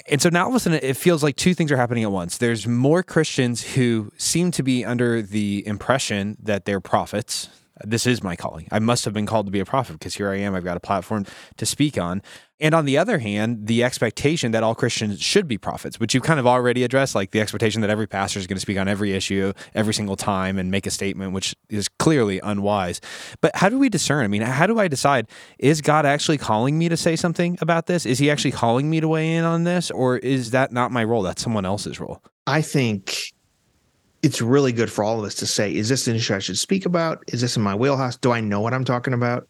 And 0.09 0.21
so 0.21 0.29
now 0.29 0.45
all 0.45 0.51
of 0.51 0.57
a 0.57 0.61
sudden 0.61 0.81
it 0.83 0.97
feels 0.97 1.23
like 1.23 1.37
two 1.37 1.55
things 1.55 1.71
are 1.71 1.77
happening 1.77 2.03
at 2.03 2.11
once. 2.11 2.39
There's 2.39 2.67
more 2.67 3.03
Christians 3.03 3.75
who 3.75 4.11
seem 4.17 4.51
to 4.53 4.63
be 4.63 4.85
under 4.85 5.23
the 5.23 5.67
impression 5.67 6.37
that 6.43 6.65
they're 6.65 6.81
prophets, 6.81 7.49
this 7.83 8.07
is 8.07 8.22
my 8.22 8.37
calling. 8.37 8.68
I 8.70 8.79
must 8.79 9.05
have 9.05 9.14
been 9.14 9.27
called 9.27 9.47
to 9.47 9.53
be 9.53 9.61
a 9.61 9.64
prophet 9.64 9.95
because 9.95 10.14
here 10.14 10.31
I 10.31 10.37
am. 10.37 10.55
I've 10.55 10.64
got 10.64 10.77
a 10.77 10.81
platform 10.81 11.27
to 11.57 11.66
speak 11.66 11.99
on. 11.99 12.22
And 12.61 12.72
on 12.72 12.85
the 12.85 12.97
other 12.97 13.18
hand, 13.18 13.66
the 13.66 13.83
expectation 13.83 14.53
that 14.53 14.62
all 14.62 14.77
Christians 14.77 15.20
should 15.20 15.49
be 15.49 15.59
prophets, 15.59 15.99
which 15.99 16.14
you've 16.14 16.22
kind 16.22 16.39
of 16.39 16.47
already 16.47 16.85
addressed, 16.85 17.14
like 17.16 17.33
the 17.33 17.41
expectation 17.41 17.81
that 17.81 17.91
every 17.91 18.07
pastor 18.07 18.39
is 18.39 18.47
going 18.47 18.57
to 18.57 18.61
speak 18.61 18.79
on 18.79 18.87
every 18.87 19.12
issue 19.12 19.53
every 19.75 19.93
single 19.93 20.14
time 20.14 20.57
and 20.57 20.70
make 20.70 20.87
a 20.87 20.91
statement, 20.91 21.33
which 21.33 21.57
is 21.68 21.89
clearly 21.89 22.39
unwise. 22.41 23.01
But 23.41 23.57
how 23.57 23.68
do 23.68 23.79
we 23.79 23.89
discern? 23.89 24.25
I 24.25 24.29
mean, 24.29 24.43
how 24.43 24.68
do 24.68 24.79
I 24.79 24.87
decide 24.87 25.27
is 25.59 25.81
God 25.81 26.07
actually 26.07 26.39
calling 26.39 26.79
me 26.79 26.89
to 26.89 26.97
say 26.97 27.16
something 27.16 27.59
about 27.61 27.87
this? 27.87 28.07
Is 28.07 28.20
he 28.20 28.31
actually 28.31 28.53
calling 28.53 28.89
me 28.89 29.01
to 29.01 29.09
weigh 29.09 29.35
in 29.35 29.45
on 29.45 29.64
this? 29.64 29.91
Or 29.91 30.18
is 30.18 30.53
that 30.53 30.70
not 30.70 30.93
my 30.93 31.03
role? 31.03 31.22
That's 31.22 31.43
someone 31.43 31.64
else's 31.66 31.99
role. 31.99 32.22
I 32.47 32.62
think 32.62 33.24
it's 34.25 34.41
really 34.41 34.72
good 34.72 34.91
for 34.91 35.05
all 35.05 35.18
of 35.18 35.25
us 35.27 35.35
to 35.35 35.47
say, 35.47 35.75
is 35.75 35.91
this 35.91 36.09
an 36.09 36.16
issue 36.16 36.35
I 36.35 36.39
should 36.39 36.57
speak 36.57 36.87
about? 36.87 37.22
Is 37.29 37.43
this 37.43 37.59
in 37.59 37.62
my 37.62 37.75
wheelhouse? 37.75 38.16
Do 38.16 38.33
I 38.33 38.41
know 38.41 38.62
what 38.62 38.72
I'm 38.72 38.85
talking 38.85 39.12
about? 39.12 39.47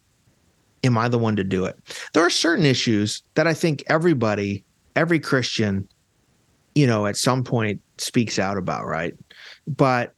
Am 0.83 0.97
I 0.97 1.07
the 1.07 1.17
one 1.17 1.37
to 1.37 1.45
do 1.45 1.63
it? 1.63 1.79
There 2.13 2.25
are 2.25 2.29
certain 2.29 2.65
issues 2.65 3.23
that 3.35 3.47
I 3.47 3.53
think 3.53 3.85
everybody, 3.87 4.65
every 4.97 5.17
Christian, 5.17 5.87
you 6.75 6.85
know, 6.85 7.05
at 7.05 7.15
some 7.15 7.41
point 7.41 7.79
speaks 7.99 8.37
out 8.37 8.57
about, 8.57 8.85
right? 8.85 9.13
But 9.65 10.13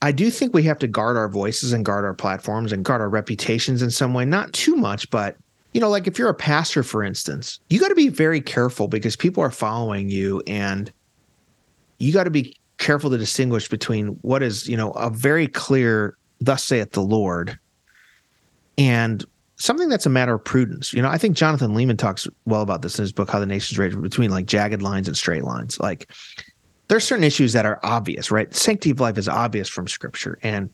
I 0.00 0.10
do 0.10 0.30
think 0.30 0.54
we 0.54 0.62
have 0.62 0.78
to 0.78 0.88
guard 0.88 1.18
our 1.18 1.28
voices 1.28 1.74
and 1.74 1.84
guard 1.84 2.06
our 2.06 2.14
platforms 2.14 2.72
and 2.72 2.86
guard 2.86 3.02
our 3.02 3.10
reputations 3.10 3.82
in 3.82 3.90
some 3.90 4.14
way. 4.14 4.24
Not 4.24 4.54
too 4.54 4.74
much, 4.74 5.10
but 5.10 5.36
you 5.74 5.82
know, 5.82 5.90
like 5.90 6.06
if 6.06 6.18
you're 6.18 6.30
a 6.30 6.34
pastor, 6.34 6.82
for 6.82 7.04
instance, 7.04 7.60
you 7.68 7.78
got 7.78 7.88
to 7.88 7.94
be 7.94 8.08
very 8.08 8.40
careful 8.40 8.88
because 8.88 9.16
people 9.16 9.42
are 9.42 9.50
following 9.50 10.08
you 10.08 10.42
and 10.46 10.90
you 11.98 12.10
got 12.10 12.24
to 12.24 12.30
be 12.30 12.56
careful 12.82 13.10
to 13.10 13.16
distinguish 13.16 13.68
between 13.68 14.08
what 14.22 14.42
is, 14.42 14.68
you 14.68 14.76
know, 14.76 14.90
a 14.90 15.08
very 15.08 15.46
clear, 15.46 16.18
thus 16.40 16.64
saith 16.64 16.92
the 16.92 17.00
Lord, 17.00 17.58
and 18.76 19.24
something 19.56 19.88
that's 19.88 20.06
a 20.06 20.10
matter 20.10 20.34
of 20.34 20.44
prudence. 20.44 20.92
You 20.92 21.00
know, 21.00 21.08
I 21.08 21.16
think 21.16 21.36
Jonathan 21.36 21.74
Leeman 21.74 21.96
talks 21.96 22.26
well 22.44 22.62
about 22.62 22.82
this 22.82 22.98
in 22.98 23.02
his 23.04 23.12
book, 23.12 23.30
How 23.30 23.38
the 23.38 23.46
Nations 23.46 23.78
Rage, 23.78 23.98
between 24.00 24.30
like 24.30 24.46
jagged 24.46 24.82
lines 24.82 25.06
and 25.06 25.16
straight 25.16 25.44
lines. 25.44 25.78
Like 25.78 26.10
there's 26.88 27.04
certain 27.04 27.24
issues 27.24 27.52
that 27.52 27.64
are 27.64 27.78
obvious, 27.84 28.30
right? 28.30 28.52
Sanctity 28.52 28.90
of 28.90 29.00
life 29.00 29.16
is 29.16 29.28
obvious 29.28 29.68
from 29.68 29.86
scripture 29.86 30.38
and 30.42 30.68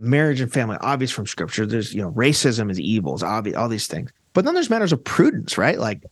marriage 0.00 0.40
and 0.40 0.52
family 0.52 0.76
obvious 0.80 1.12
from 1.12 1.26
scripture. 1.26 1.64
There's, 1.64 1.94
you 1.94 2.02
know, 2.02 2.10
racism 2.10 2.70
is 2.70 2.80
evil, 2.80 3.14
is 3.14 3.22
obvious, 3.22 3.56
all 3.56 3.68
these 3.68 3.86
things. 3.86 4.10
But 4.32 4.44
then 4.44 4.54
there's 4.54 4.68
matters 4.68 4.92
of 4.92 5.02
prudence, 5.04 5.56
right? 5.56 5.78
Like 5.78 6.02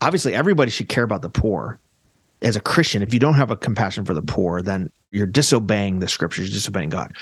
obviously 0.00 0.34
everybody 0.34 0.70
should 0.70 0.88
care 0.88 1.04
about 1.04 1.22
the 1.22 1.28
poor 1.28 1.80
as 2.46 2.54
a 2.54 2.60
Christian, 2.60 3.02
if 3.02 3.12
you 3.12 3.18
don't 3.18 3.34
have 3.34 3.50
a 3.50 3.56
compassion 3.56 4.04
for 4.04 4.14
the 4.14 4.22
poor, 4.22 4.62
then 4.62 4.90
you're 5.10 5.26
disobeying 5.26 5.98
the 5.98 6.06
scriptures, 6.06 6.48
You're 6.48 6.54
disobeying 6.54 6.90
God. 6.90 7.12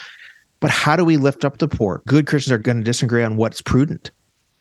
But 0.60 0.70
how 0.70 0.96
do 0.96 1.04
we 1.04 1.16
lift 1.16 1.46
up 1.46 1.58
the 1.58 1.68
poor? 1.68 2.02
Good 2.06 2.26
Christians 2.26 2.52
are 2.52 2.58
going 2.58 2.76
to 2.76 2.84
disagree 2.84 3.24
on 3.24 3.36
what's 3.36 3.62
prudent. 3.62 4.10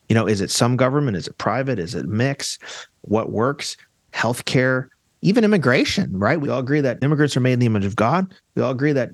You 0.08 0.16
know, 0.16 0.26
is 0.26 0.40
it 0.40 0.50
some 0.50 0.78
government? 0.78 1.18
Is 1.18 1.28
it 1.28 1.38
private? 1.38 1.80
Is 1.80 1.96
it 1.96 2.06
mix? 2.06 2.58
What 3.02 3.32
works? 3.32 3.76
Healthcare, 4.14 4.88
even 5.22 5.44
immigration, 5.44 6.18
right? 6.18 6.40
We 6.40 6.48
all 6.48 6.60
agree 6.60 6.82
that 6.82 7.04
immigrants 7.04 7.36
are 7.36 7.42
made 7.42 7.54
in 7.54 7.60
the 7.60 7.66
image 7.66 7.86
of 7.86 7.98
God. 7.98 8.34
We 8.56 8.62
all 8.62 8.72
agree 8.72 8.94
that 8.94 9.12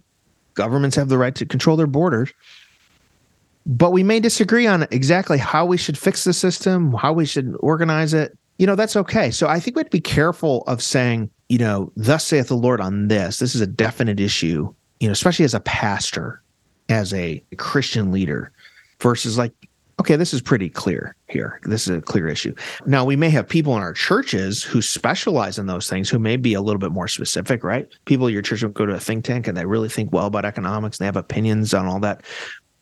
governments 0.53 0.95
have 0.97 1.09
the 1.09 1.17
right 1.17 1.33
to 1.33 1.47
control 1.47 1.77
their 1.77 1.87
borders. 1.87 2.31
But 3.65 3.91
we 3.91 4.03
may 4.03 4.19
disagree 4.19 4.67
on 4.67 4.83
exactly 4.91 5.39
how 5.39 5.65
we 5.65 5.77
should 5.77 5.97
fix 5.97 6.25
the 6.25 6.33
system, 6.33 6.93
how 6.93 7.13
we 7.13 7.25
should 7.25 7.55
organize 7.59 8.13
it, 8.13 8.37
you 8.59 8.67
know, 8.67 8.75
that's 8.75 8.95
okay. 8.95 9.31
So 9.31 9.47
I 9.47 9.59
think 9.59 9.75
we 9.75 9.79
have 9.79 9.87
to 9.87 9.97
be 9.97 10.01
careful 10.01 10.63
of 10.67 10.83
saying, 10.83 11.31
you 11.49 11.57
know, 11.57 11.91
thus 11.95 12.25
saith 12.25 12.47
the 12.47 12.55
Lord 12.55 12.79
on 12.79 13.07
this. 13.07 13.37
This 13.37 13.55
is 13.55 13.61
a 13.61 13.67
definite 13.67 14.19
issue, 14.19 14.73
you 14.99 15.07
know, 15.07 15.11
especially 15.11 15.45
as 15.45 15.55
a 15.55 15.59
pastor, 15.59 16.41
as 16.87 17.13
a 17.13 17.43
Christian 17.57 18.11
leader, 18.11 18.51
versus 19.01 19.37
like, 19.37 19.51
okay, 19.99 20.15
this 20.15 20.33
is 20.33 20.41
pretty 20.41 20.69
clear 20.69 21.15
here. 21.27 21.59
This 21.63 21.87
is 21.87 21.97
a 21.97 22.01
clear 22.01 22.27
issue. 22.27 22.55
Now, 22.85 23.03
we 23.03 23.15
may 23.15 23.29
have 23.31 23.49
people 23.49 23.75
in 23.75 23.83
our 23.83 23.93
churches 23.93 24.63
who 24.63 24.81
specialize 24.81 25.59
in 25.59 25.65
those 25.65 25.89
things 25.89 26.09
who 26.09 26.19
may 26.19 26.37
be 26.37 26.53
a 26.53 26.61
little 26.61 26.79
bit 26.79 26.91
more 26.91 27.07
specific, 27.07 27.63
right? 27.63 27.87
People 28.05 28.29
your 28.29 28.41
church 28.41 28.63
will 28.63 28.69
go 28.69 28.85
to 28.85 28.93
a 28.93 28.99
think 28.99 29.25
tank 29.25 29.47
and 29.47 29.57
they 29.57 29.65
really 29.65 29.89
think 29.89 30.13
well 30.13 30.27
about 30.27 30.45
economics 30.45 30.97
and 30.97 31.03
they 31.03 31.07
have 31.07 31.17
opinions 31.17 31.73
on 31.73 31.85
all 31.85 31.99
that. 31.99 32.23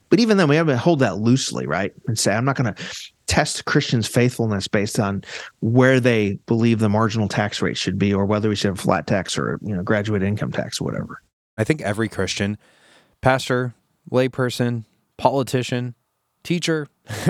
But 0.10 0.20
even 0.20 0.38
then, 0.38 0.48
we 0.48 0.56
have 0.58 0.68
to 0.68 0.78
hold 0.78 1.00
that 1.00 1.18
loosely, 1.18 1.66
right? 1.66 1.94
And 2.08 2.20
say, 2.20 2.36
I'm 2.36 2.46
not 2.46 2.56
going 2.56 2.74
to 2.74 2.84
test 3.28 3.66
Christians' 3.66 4.08
faithfulness 4.08 4.68
based 4.68 5.00
on 5.00 5.24
where 5.60 6.00
they 6.00 6.40
believe 6.46 6.80
the 6.80 6.90
marginal 6.90 7.28
tax 7.28 7.62
rate 7.62 7.78
should 7.78 8.00
be, 8.00 8.14
or 8.14 8.26
whether 8.26 8.50
we 8.50 8.56
should 8.56 8.70
have 8.70 8.80
flat 8.80 9.06
tax 9.08 9.38
or 9.38 9.60
you 9.62 9.76
know 9.76 9.84
graduate 9.84 10.24
income 10.24 10.52
tax 10.52 10.82
or 10.82 10.86
whatever. 10.86 11.22
I 11.58 11.64
think 11.64 11.82
every 11.82 12.10
Christian, 12.10 12.58
pastor, 13.22 13.74
layperson, 14.10 14.86
politician, 15.18 15.96
teacher, 16.44 16.88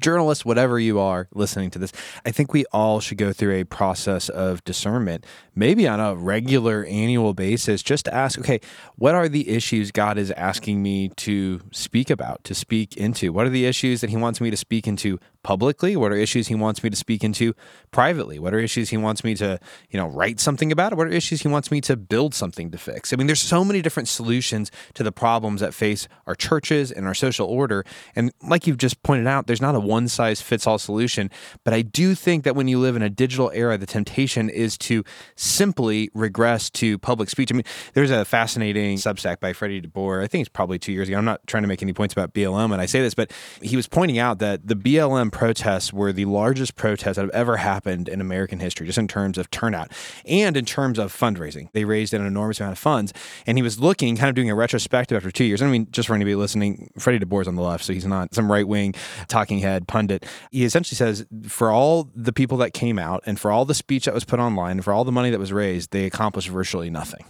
journalist, 0.00 0.44
whatever 0.44 0.78
you 0.78 0.98
are 0.98 1.28
listening 1.34 1.70
to 1.70 1.78
this, 1.78 1.92
I 2.24 2.30
think 2.30 2.52
we 2.52 2.64
all 2.72 3.00
should 3.00 3.18
go 3.18 3.32
through 3.32 3.54
a 3.54 3.64
process 3.64 4.28
of 4.28 4.62
discernment, 4.64 5.24
maybe 5.54 5.86
on 5.88 6.00
a 6.00 6.14
regular 6.14 6.84
annual 6.84 7.34
basis, 7.34 7.82
just 7.82 8.04
to 8.06 8.14
ask, 8.14 8.38
okay, 8.38 8.60
what 8.96 9.14
are 9.14 9.28
the 9.28 9.48
issues 9.48 9.90
God 9.90 10.18
is 10.18 10.30
asking 10.32 10.82
me 10.82 11.10
to 11.16 11.60
speak 11.72 12.10
about, 12.10 12.44
to 12.44 12.54
speak 12.54 12.96
into? 12.96 13.32
What 13.32 13.46
are 13.46 13.50
the 13.50 13.66
issues 13.66 14.00
that 14.00 14.10
He 14.10 14.16
wants 14.16 14.40
me 14.40 14.50
to 14.50 14.56
speak 14.56 14.86
into 14.86 15.18
publicly? 15.46 15.94
What 15.94 16.10
are 16.10 16.16
issues 16.16 16.48
he 16.48 16.56
wants 16.56 16.82
me 16.82 16.90
to 16.90 16.96
speak 16.96 17.22
into 17.22 17.54
privately? 17.92 18.40
What 18.40 18.52
are 18.52 18.58
issues 18.58 18.88
he 18.88 18.96
wants 18.96 19.22
me 19.22 19.36
to, 19.36 19.60
you 19.90 19.96
know, 19.96 20.08
write 20.08 20.40
something 20.40 20.72
about? 20.72 20.94
What 20.94 21.06
are 21.06 21.10
issues 21.10 21.42
he 21.42 21.48
wants 21.48 21.70
me 21.70 21.80
to 21.82 21.96
build 21.96 22.34
something 22.34 22.72
to 22.72 22.78
fix? 22.78 23.12
I 23.12 23.16
mean, 23.16 23.28
there's 23.28 23.40
so 23.40 23.64
many 23.64 23.80
different 23.80 24.08
solutions 24.08 24.72
to 24.94 25.04
the 25.04 25.12
problems 25.12 25.60
that 25.60 25.72
face 25.72 26.08
our 26.26 26.34
churches 26.34 26.90
and 26.90 27.06
our 27.06 27.14
social 27.14 27.46
order. 27.46 27.84
And 28.16 28.32
like 28.42 28.66
you've 28.66 28.76
just 28.76 29.04
pointed 29.04 29.28
out, 29.28 29.46
there's 29.46 29.60
not 29.60 29.76
a 29.76 29.78
one 29.78 30.08
size 30.08 30.40
fits 30.40 30.66
all 30.66 30.78
solution. 30.78 31.30
But 31.62 31.74
I 31.74 31.82
do 31.82 32.16
think 32.16 32.42
that 32.42 32.56
when 32.56 32.66
you 32.66 32.80
live 32.80 32.96
in 32.96 33.02
a 33.02 33.08
digital 33.08 33.52
era, 33.54 33.78
the 33.78 33.86
temptation 33.86 34.50
is 34.50 34.76
to 34.78 35.04
simply 35.36 36.10
regress 36.12 36.70
to 36.70 36.98
public 36.98 37.30
speech. 37.30 37.52
I 37.52 37.54
mean, 37.54 37.64
there's 37.94 38.10
a 38.10 38.24
fascinating 38.24 38.96
Substack 38.96 39.38
by 39.38 39.52
Freddie 39.52 39.80
DeBoer. 39.80 40.24
I 40.24 40.26
think 40.26 40.40
it's 40.40 40.48
probably 40.48 40.80
two 40.80 40.92
years 40.92 41.06
ago. 41.06 41.18
I'm 41.18 41.24
not 41.24 41.46
trying 41.46 41.62
to 41.62 41.68
make 41.68 41.82
any 41.82 41.92
points 41.92 42.14
about 42.14 42.34
BLM 42.34 42.72
and 42.72 42.82
I 42.82 42.86
say 42.86 43.00
this, 43.00 43.14
but 43.14 43.30
he 43.62 43.76
was 43.76 43.86
pointing 43.86 44.18
out 44.18 44.40
that 44.40 44.66
the 44.66 44.74
BLM 44.74 45.35
protests 45.36 45.92
were 45.92 46.14
the 46.14 46.24
largest 46.24 46.76
protests 46.76 47.16
that 47.16 47.26
have 47.26 47.30
ever 47.30 47.58
happened 47.58 48.08
in 48.08 48.22
American 48.22 48.58
history, 48.58 48.86
just 48.86 48.96
in 48.96 49.06
terms 49.06 49.36
of 49.36 49.50
turnout 49.50 49.92
and 50.24 50.56
in 50.56 50.64
terms 50.64 50.98
of 50.98 51.12
fundraising. 51.12 51.70
They 51.72 51.84
raised 51.84 52.14
an 52.14 52.24
enormous 52.24 52.58
amount 52.58 52.72
of 52.72 52.78
funds. 52.78 53.12
And 53.46 53.58
he 53.58 53.62
was 53.62 53.78
looking, 53.78 54.16
kind 54.16 54.30
of 54.30 54.34
doing 54.34 54.48
a 54.48 54.54
retrospective 54.54 55.14
after 55.14 55.30
two 55.30 55.44
years. 55.44 55.60
I 55.60 55.66
mean, 55.66 55.88
just 55.90 56.08
for 56.08 56.14
anybody 56.14 56.34
listening, 56.36 56.90
Freddie 56.98 57.22
DeBoer's 57.22 57.46
on 57.48 57.54
the 57.54 57.60
left, 57.60 57.84
so 57.84 57.92
he's 57.92 58.06
not 58.06 58.34
some 58.34 58.50
right 58.50 58.66
wing 58.66 58.94
talking 59.28 59.58
head 59.58 59.86
pundit. 59.86 60.24
He 60.50 60.64
essentially 60.64 60.96
says 60.96 61.26
for 61.46 61.70
all 61.70 62.08
the 62.14 62.32
people 62.32 62.56
that 62.56 62.72
came 62.72 62.98
out 62.98 63.22
and 63.26 63.38
for 63.38 63.50
all 63.50 63.66
the 63.66 63.74
speech 63.74 64.06
that 64.06 64.14
was 64.14 64.24
put 64.24 64.40
online 64.40 64.78
and 64.78 64.84
for 64.84 64.94
all 64.94 65.04
the 65.04 65.12
money 65.12 65.28
that 65.28 65.38
was 65.38 65.52
raised, 65.52 65.90
they 65.90 66.06
accomplished 66.06 66.48
virtually 66.48 66.88
nothing 66.88 67.26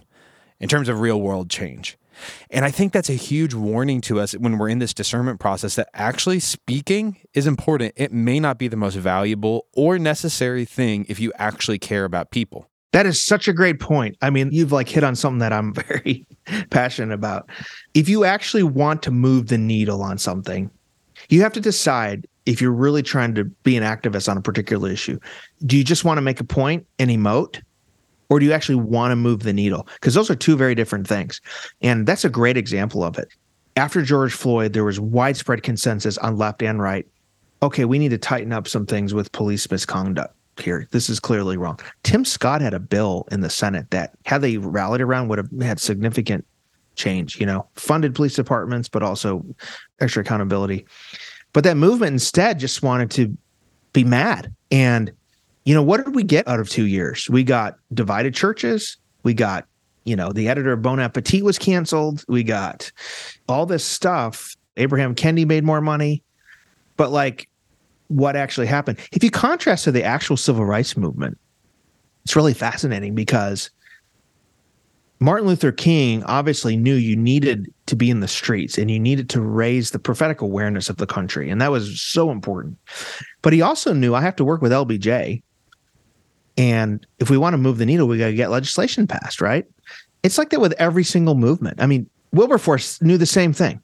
in 0.60 0.68
terms 0.68 0.88
of 0.88 1.00
real 1.00 1.20
world 1.20 1.50
change. 1.50 1.98
And 2.50 2.64
I 2.64 2.70
think 2.70 2.92
that's 2.92 3.10
a 3.10 3.14
huge 3.14 3.54
warning 3.54 4.00
to 4.02 4.20
us 4.20 4.32
when 4.32 4.58
we're 4.58 4.68
in 4.68 4.78
this 4.78 4.94
discernment 4.94 5.40
process 5.40 5.76
that 5.76 5.88
actually 5.94 6.40
speaking 6.40 7.18
is 7.34 7.46
important. 7.46 7.94
It 7.96 8.12
may 8.12 8.40
not 8.40 8.58
be 8.58 8.68
the 8.68 8.76
most 8.76 8.96
valuable 8.96 9.66
or 9.74 9.98
necessary 9.98 10.64
thing 10.64 11.06
if 11.08 11.20
you 11.20 11.32
actually 11.36 11.78
care 11.78 12.04
about 12.04 12.30
people. 12.30 12.68
That 12.92 13.06
is 13.06 13.22
such 13.22 13.46
a 13.46 13.52
great 13.52 13.78
point. 13.78 14.16
I 14.22 14.30
mean, 14.30 14.50
you've 14.52 14.72
like 14.72 14.88
hit 14.88 15.04
on 15.04 15.16
something 15.16 15.40
that 15.40 15.52
I'm 15.52 15.74
very 15.88 16.26
passionate 16.70 17.12
about. 17.12 17.50
If 17.94 18.08
you 18.08 18.24
actually 18.24 18.62
want 18.62 19.02
to 19.02 19.10
move 19.10 19.48
the 19.48 19.58
needle 19.58 20.02
on 20.02 20.18
something, 20.18 20.70
you 21.28 21.42
have 21.42 21.52
to 21.52 21.60
decide 21.60 22.26
if 22.46 22.60
you're 22.60 22.72
really 22.72 23.02
trying 23.02 23.34
to 23.34 23.44
be 23.44 23.76
an 23.76 23.82
activist 23.82 24.28
on 24.28 24.38
a 24.38 24.40
particular 24.40 24.88
issue. 24.88 25.18
Do 25.66 25.76
you 25.76 25.84
just 25.84 26.04
want 26.04 26.18
to 26.18 26.22
make 26.22 26.40
a 26.40 26.44
point 26.44 26.86
and 26.98 27.10
emote? 27.10 27.60
Or 28.28 28.40
do 28.40 28.46
you 28.46 28.52
actually 28.52 28.76
want 28.76 29.12
to 29.12 29.16
move 29.16 29.42
the 29.42 29.52
needle? 29.52 29.86
Because 29.94 30.14
those 30.14 30.30
are 30.30 30.34
two 30.34 30.56
very 30.56 30.74
different 30.74 31.06
things. 31.06 31.40
And 31.80 32.06
that's 32.06 32.24
a 32.24 32.30
great 32.30 32.56
example 32.56 33.04
of 33.04 33.18
it. 33.18 33.28
After 33.76 34.02
George 34.02 34.32
Floyd, 34.32 34.72
there 34.72 34.84
was 34.84 34.98
widespread 34.98 35.62
consensus 35.62 36.18
on 36.18 36.36
left 36.36 36.62
and 36.62 36.80
right. 36.80 37.06
Okay, 37.62 37.84
we 37.84 37.98
need 37.98 38.10
to 38.10 38.18
tighten 38.18 38.52
up 38.52 38.66
some 38.66 38.86
things 38.86 39.14
with 39.14 39.32
police 39.32 39.70
misconduct 39.70 40.34
here. 40.58 40.88
This 40.90 41.08
is 41.08 41.20
clearly 41.20 41.56
wrong. 41.56 41.78
Tim 42.02 42.24
Scott 42.24 42.60
had 42.60 42.74
a 42.74 42.80
bill 42.80 43.26
in 43.30 43.42
the 43.42 43.50
Senate 43.50 43.90
that, 43.90 44.12
had 44.24 44.42
they 44.42 44.56
rallied 44.56 45.00
around, 45.00 45.28
would 45.28 45.38
have 45.38 45.50
had 45.60 45.78
significant 45.78 46.44
change, 46.94 47.38
you 47.38 47.46
know, 47.46 47.66
funded 47.74 48.14
police 48.14 48.34
departments, 48.34 48.88
but 48.88 49.02
also 49.02 49.44
extra 50.00 50.22
accountability. 50.22 50.86
But 51.52 51.64
that 51.64 51.76
movement 51.76 52.14
instead 52.14 52.58
just 52.58 52.82
wanted 52.82 53.10
to 53.12 53.36
be 53.92 54.04
mad. 54.04 54.54
And 54.70 55.12
you 55.66 55.74
know, 55.74 55.82
what 55.82 56.02
did 56.02 56.14
we 56.14 56.22
get 56.22 56.46
out 56.46 56.60
of 56.60 56.70
two 56.70 56.86
years? 56.86 57.28
We 57.28 57.42
got 57.42 57.76
divided 57.92 58.34
churches. 58.34 58.96
We 59.24 59.34
got, 59.34 59.66
you 60.04 60.14
know, 60.14 60.32
the 60.32 60.48
editor 60.48 60.72
of 60.72 60.80
Bon 60.80 61.00
Appetit 61.00 61.42
was 61.42 61.58
canceled. 61.58 62.24
We 62.28 62.44
got 62.44 62.90
all 63.48 63.66
this 63.66 63.84
stuff. 63.84 64.56
Ibram 64.76 65.16
Kendi 65.16 65.44
made 65.44 65.64
more 65.64 65.80
money. 65.80 66.22
But 66.96 67.10
like, 67.10 67.48
what 68.06 68.36
actually 68.36 68.68
happened? 68.68 68.98
If 69.10 69.24
you 69.24 69.30
contrast 69.30 69.82
to 69.84 69.92
the 69.92 70.04
actual 70.04 70.36
civil 70.36 70.64
rights 70.64 70.96
movement, 70.96 71.36
it's 72.24 72.36
really 72.36 72.54
fascinating 72.54 73.16
because 73.16 73.68
Martin 75.18 75.48
Luther 75.48 75.72
King 75.72 76.22
obviously 76.24 76.76
knew 76.76 76.94
you 76.94 77.16
needed 77.16 77.72
to 77.86 77.96
be 77.96 78.08
in 78.08 78.20
the 78.20 78.28
streets 78.28 78.78
and 78.78 78.88
you 78.88 79.00
needed 79.00 79.28
to 79.30 79.40
raise 79.40 79.90
the 79.90 79.98
prophetic 79.98 80.40
awareness 80.42 80.88
of 80.88 80.98
the 80.98 81.06
country. 81.08 81.50
And 81.50 81.60
that 81.60 81.72
was 81.72 82.00
so 82.00 82.30
important. 82.30 82.78
But 83.42 83.52
he 83.52 83.62
also 83.62 83.92
knew 83.92 84.14
I 84.14 84.20
have 84.20 84.36
to 84.36 84.44
work 84.44 84.62
with 84.62 84.70
LBJ 84.70 85.42
and 86.56 87.06
if 87.18 87.30
we 87.30 87.36
want 87.36 87.54
to 87.54 87.58
move 87.58 87.78
the 87.78 87.86
needle, 87.86 88.08
we 88.08 88.18
got 88.18 88.26
to 88.26 88.34
get 88.34 88.50
legislation 88.50 89.06
passed, 89.06 89.40
right? 89.40 89.66
It's 90.22 90.38
like 90.38 90.50
that 90.50 90.60
with 90.60 90.72
every 90.78 91.04
single 91.04 91.34
movement. 91.34 91.80
I 91.80 91.86
mean, 91.86 92.08
Wilberforce 92.32 93.00
knew 93.02 93.18
the 93.18 93.26
same 93.26 93.52
thing. 93.52 93.80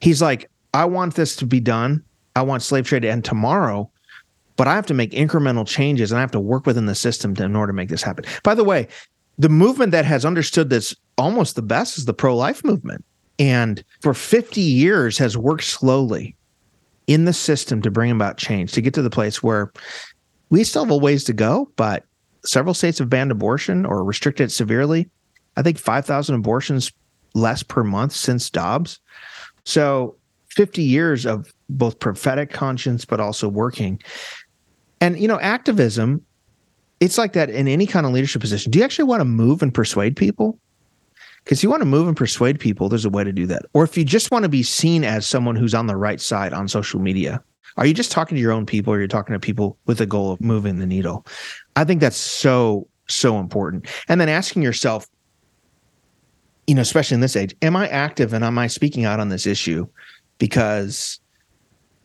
He's 0.00 0.22
like, 0.22 0.50
I 0.72 0.84
want 0.84 1.14
this 1.14 1.36
to 1.36 1.46
be 1.46 1.60
done. 1.60 2.02
I 2.36 2.42
want 2.42 2.62
slave 2.62 2.86
trade 2.86 3.02
to 3.02 3.10
end 3.10 3.24
tomorrow, 3.24 3.90
but 4.56 4.68
I 4.68 4.74
have 4.74 4.86
to 4.86 4.94
make 4.94 5.10
incremental 5.10 5.66
changes 5.66 6.12
and 6.12 6.18
I 6.18 6.20
have 6.20 6.30
to 6.32 6.40
work 6.40 6.64
within 6.64 6.86
the 6.86 6.94
system 6.94 7.34
to, 7.36 7.44
in 7.44 7.56
order 7.56 7.72
to 7.72 7.76
make 7.76 7.88
this 7.88 8.02
happen. 8.02 8.24
By 8.44 8.54
the 8.54 8.64
way, 8.64 8.88
the 9.38 9.48
movement 9.48 9.92
that 9.92 10.04
has 10.04 10.24
understood 10.24 10.70
this 10.70 10.94
almost 11.18 11.56
the 11.56 11.62
best 11.62 11.98
is 11.98 12.04
the 12.04 12.14
pro 12.14 12.36
life 12.36 12.64
movement. 12.64 13.04
And 13.38 13.82
for 14.00 14.14
50 14.14 14.60
years 14.60 15.18
has 15.18 15.36
worked 15.36 15.64
slowly 15.64 16.36
in 17.06 17.24
the 17.24 17.32
system 17.32 17.82
to 17.82 17.90
bring 17.90 18.10
about 18.10 18.36
change, 18.36 18.72
to 18.72 18.80
get 18.80 18.94
to 18.94 19.02
the 19.02 19.10
place 19.10 19.42
where 19.42 19.72
we 20.50 20.64
still 20.64 20.84
have 20.84 20.90
a 20.90 20.96
ways 20.96 21.24
to 21.24 21.32
go, 21.32 21.70
but 21.76 22.04
several 22.44 22.74
states 22.74 22.98
have 22.98 23.08
banned 23.08 23.30
abortion 23.30 23.86
or 23.86 24.04
restricted 24.04 24.46
it 24.46 24.52
severely. 24.52 25.08
I 25.56 25.62
think 25.62 25.78
5,000 25.78 26.34
abortions 26.34 26.92
less 27.34 27.62
per 27.62 27.84
month 27.84 28.12
since 28.12 28.50
Dobbs. 28.50 28.98
So 29.64 30.16
50 30.50 30.82
years 30.82 31.26
of 31.26 31.52
both 31.68 31.98
prophetic 32.00 32.50
conscience, 32.50 33.04
but 33.04 33.20
also 33.20 33.48
working. 33.48 34.00
And, 35.00 35.18
you 35.18 35.28
know, 35.28 35.38
activism, 35.40 36.24
it's 36.98 37.16
like 37.16 37.32
that 37.34 37.50
in 37.50 37.68
any 37.68 37.86
kind 37.86 38.04
of 38.04 38.12
leadership 38.12 38.40
position. 38.40 38.70
Do 38.70 38.78
you 38.78 38.84
actually 38.84 39.04
want 39.04 39.20
to 39.20 39.24
move 39.24 39.62
and 39.62 39.72
persuade 39.72 40.16
people? 40.16 40.58
Because 41.44 41.62
you 41.62 41.70
want 41.70 41.80
to 41.80 41.86
move 41.86 42.06
and 42.06 42.16
persuade 42.16 42.60
people, 42.60 42.88
there's 42.88 43.06
a 43.06 43.10
way 43.10 43.24
to 43.24 43.32
do 43.32 43.46
that. 43.46 43.62
Or 43.72 43.84
if 43.84 43.96
you 43.96 44.04
just 44.04 44.30
want 44.30 44.42
to 44.42 44.48
be 44.48 44.62
seen 44.62 45.04
as 45.04 45.26
someone 45.26 45.56
who's 45.56 45.74
on 45.74 45.86
the 45.86 45.96
right 45.96 46.20
side 46.20 46.52
on 46.52 46.68
social 46.68 47.00
media, 47.00 47.42
are 47.76 47.86
you 47.86 47.94
just 47.94 48.12
talking 48.12 48.36
to 48.36 48.40
your 48.40 48.52
own 48.52 48.66
people 48.66 48.92
or 48.92 48.98
you're 48.98 49.08
talking 49.08 49.32
to 49.32 49.38
people 49.38 49.78
with 49.86 49.98
the 49.98 50.06
goal 50.06 50.32
of 50.32 50.40
moving 50.40 50.78
the 50.78 50.86
needle? 50.86 51.26
I 51.76 51.84
think 51.84 52.00
that's 52.00 52.16
so, 52.16 52.88
so 53.08 53.38
important. 53.38 53.86
And 54.08 54.20
then 54.20 54.28
asking 54.28 54.62
yourself, 54.62 55.06
you 56.66 56.74
know, 56.74 56.82
especially 56.82 57.16
in 57.16 57.20
this 57.20 57.36
age, 57.36 57.54
am 57.62 57.76
I 57.76 57.88
active 57.88 58.32
and 58.32 58.44
am 58.44 58.58
I 58.58 58.66
speaking 58.66 59.04
out 59.04 59.20
on 59.20 59.28
this 59.28 59.46
issue 59.46 59.86
because 60.38 61.20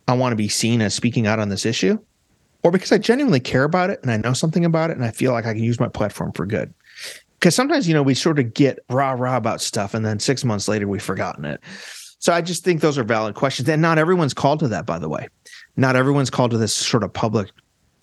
I 0.07 0.13
want 0.13 0.31
to 0.31 0.37
be 0.37 0.49
seen 0.49 0.81
as 0.81 0.93
speaking 0.93 1.27
out 1.27 1.39
on 1.39 1.49
this 1.49 1.65
issue? 1.65 1.99
Or 2.63 2.71
because 2.71 2.91
I 2.91 2.97
genuinely 2.97 3.39
care 3.39 3.63
about 3.63 3.91
it 3.91 3.99
and 4.01 4.11
I 4.11 4.17
know 4.17 4.33
something 4.33 4.65
about 4.65 4.89
it 4.89 4.97
and 4.97 5.05
I 5.05 5.11
feel 5.11 5.33
like 5.33 5.45
I 5.45 5.53
can 5.53 5.63
use 5.63 5.79
my 5.79 5.87
platform 5.87 6.31
for 6.31 6.47
good? 6.47 6.73
Because 7.39 7.53
sometimes, 7.53 7.87
you 7.87 7.93
know, 7.93 8.01
we 8.01 8.15
sort 8.15 8.39
of 8.39 8.55
get 8.55 8.79
rah 8.89 9.11
rah 9.11 9.37
about 9.37 9.61
stuff 9.61 9.93
and 9.93 10.03
then 10.03 10.19
six 10.19 10.43
months 10.43 10.67
later 10.67 10.87
we've 10.87 11.03
forgotten 11.03 11.45
it. 11.45 11.61
So 12.25 12.33
I 12.33 12.41
just 12.41 12.63
think 12.63 12.81
those 12.81 12.97
are 12.97 13.03
valid 13.03 13.35
questions. 13.35 13.69
And 13.69 13.81
not 13.81 13.99
everyone's 13.99 14.33
called 14.33 14.59
to 14.61 14.67
that, 14.69 14.85
by 14.85 14.97
the 14.99 15.07
way 15.07 15.27
not 15.77 15.95
everyone's 15.95 16.29
called 16.29 16.51
to 16.51 16.57
this 16.57 16.73
sort 16.73 17.03
of 17.03 17.11
public 17.11 17.51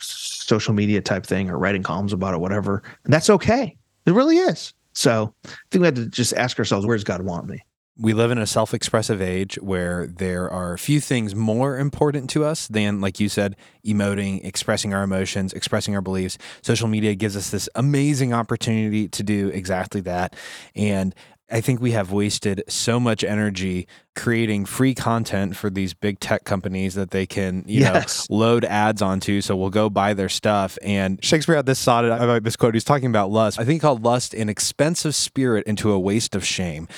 social 0.01 0.75
media 0.75 1.01
type 1.01 1.25
thing 1.25 1.49
or 1.49 1.59
writing 1.59 1.83
columns 1.83 2.13
about 2.13 2.35
it, 2.35 2.39
whatever. 2.39 2.83
And 3.05 3.13
that's 3.13 3.31
okay. 3.31 3.77
It 4.07 4.13
really 4.13 4.39
is. 4.39 4.75
So 4.95 5.33
I 5.45 5.51
think 5.71 5.83
we 5.83 5.87
have 5.87 5.95
to 5.95 6.07
just 6.07 6.35
ask 6.35 6.59
ourselves, 6.59 6.87
where 6.87 6.97
does 6.97 7.05
God 7.05 7.23
want 7.23 7.47
me? 7.47 7.65
We 7.99 8.15
live 8.15 8.31
in 8.31 8.39
a 8.39 8.47
self 8.47 8.73
expressive 8.73 9.21
age 9.21 9.57
where 9.57 10.07
there 10.07 10.51
are 10.51 10.79
few 10.79 10.99
things 10.99 11.35
more 11.35 11.79
important 11.79 12.31
to 12.31 12.45
us 12.45 12.67
than, 12.67 13.01
like 13.01 13.21
you 13.21 13.29
said, 13.29 13.55
emoting, 13.87 14.45
expressing 14.45 14.95
our 14.95 15.03
emotions, 15.03 15.53
expressing 15.53 15.95
our 15.95 16.01
beliefs. 16.01 16.39
Social 16.63 16.89
media 16.89 17.15
gives 17.15 17.37
us 17.37 17.51
this 17.51 17.69
amazing 17.75 18.33
opportunity 18.33 19.09
to 19.09 19.23
do 19.23 19.49
exactly 19.49 20.01
that. 20.01 20.35
And 20.75 21.15
I 21.53 21.61
think 21.61 21.81
we 21.81 21.93
have 21.93 22.11
wasted 22.11 22.65
so 22.69 22.99
much 22.99 23.23
energy 23.23 23.87
creating 24.15 24.65
free 24.65 24.95
content 24.95 25.57
for 25.57 25.71
these 25.71 25.95
big 25.95 26.19
tech 26.19 26.45
companies 26.45 26.95
that 26.95 27.11
they 27.11 27.27
can, 27.27 27.65
you 27.67 27.81
yes. 27.81 28.29
know, 28.29 28.37
load 28.37 28.65
ads 28.65 29.03
onto. 29.03 29.41
So 29.41 29.57
we'll 29.57 29.71
go 29.71 29.89
buy 29.89 30.15
their 30.15 30.29
stuff. 30.29 30.79
And 30.83 31.23
Shakespeare 31.25 31.57
had 31.57 31.67
this 31.67 31.79
sonnet 31.79 32.13
about 32.13 32.43
this 32.43 32.57
quote. 32.57 32.75
He's 32.75 32.85
talking 32.85 33.09
about 33.09 33.31
lust. 33.31 33.59
I 33.59 33.65
think 33.65 33.75
he 33.75 33.79
called 33.79 34.03
lust 34.03 34.35
an 34.35 34.49
expensive 34.49 35.15
spirit 35.15 35.67
into 35.67 35.93
a 35.93 35.99
waste 35.99 36.35
of 36.35 36.45
shame 36.45 36.89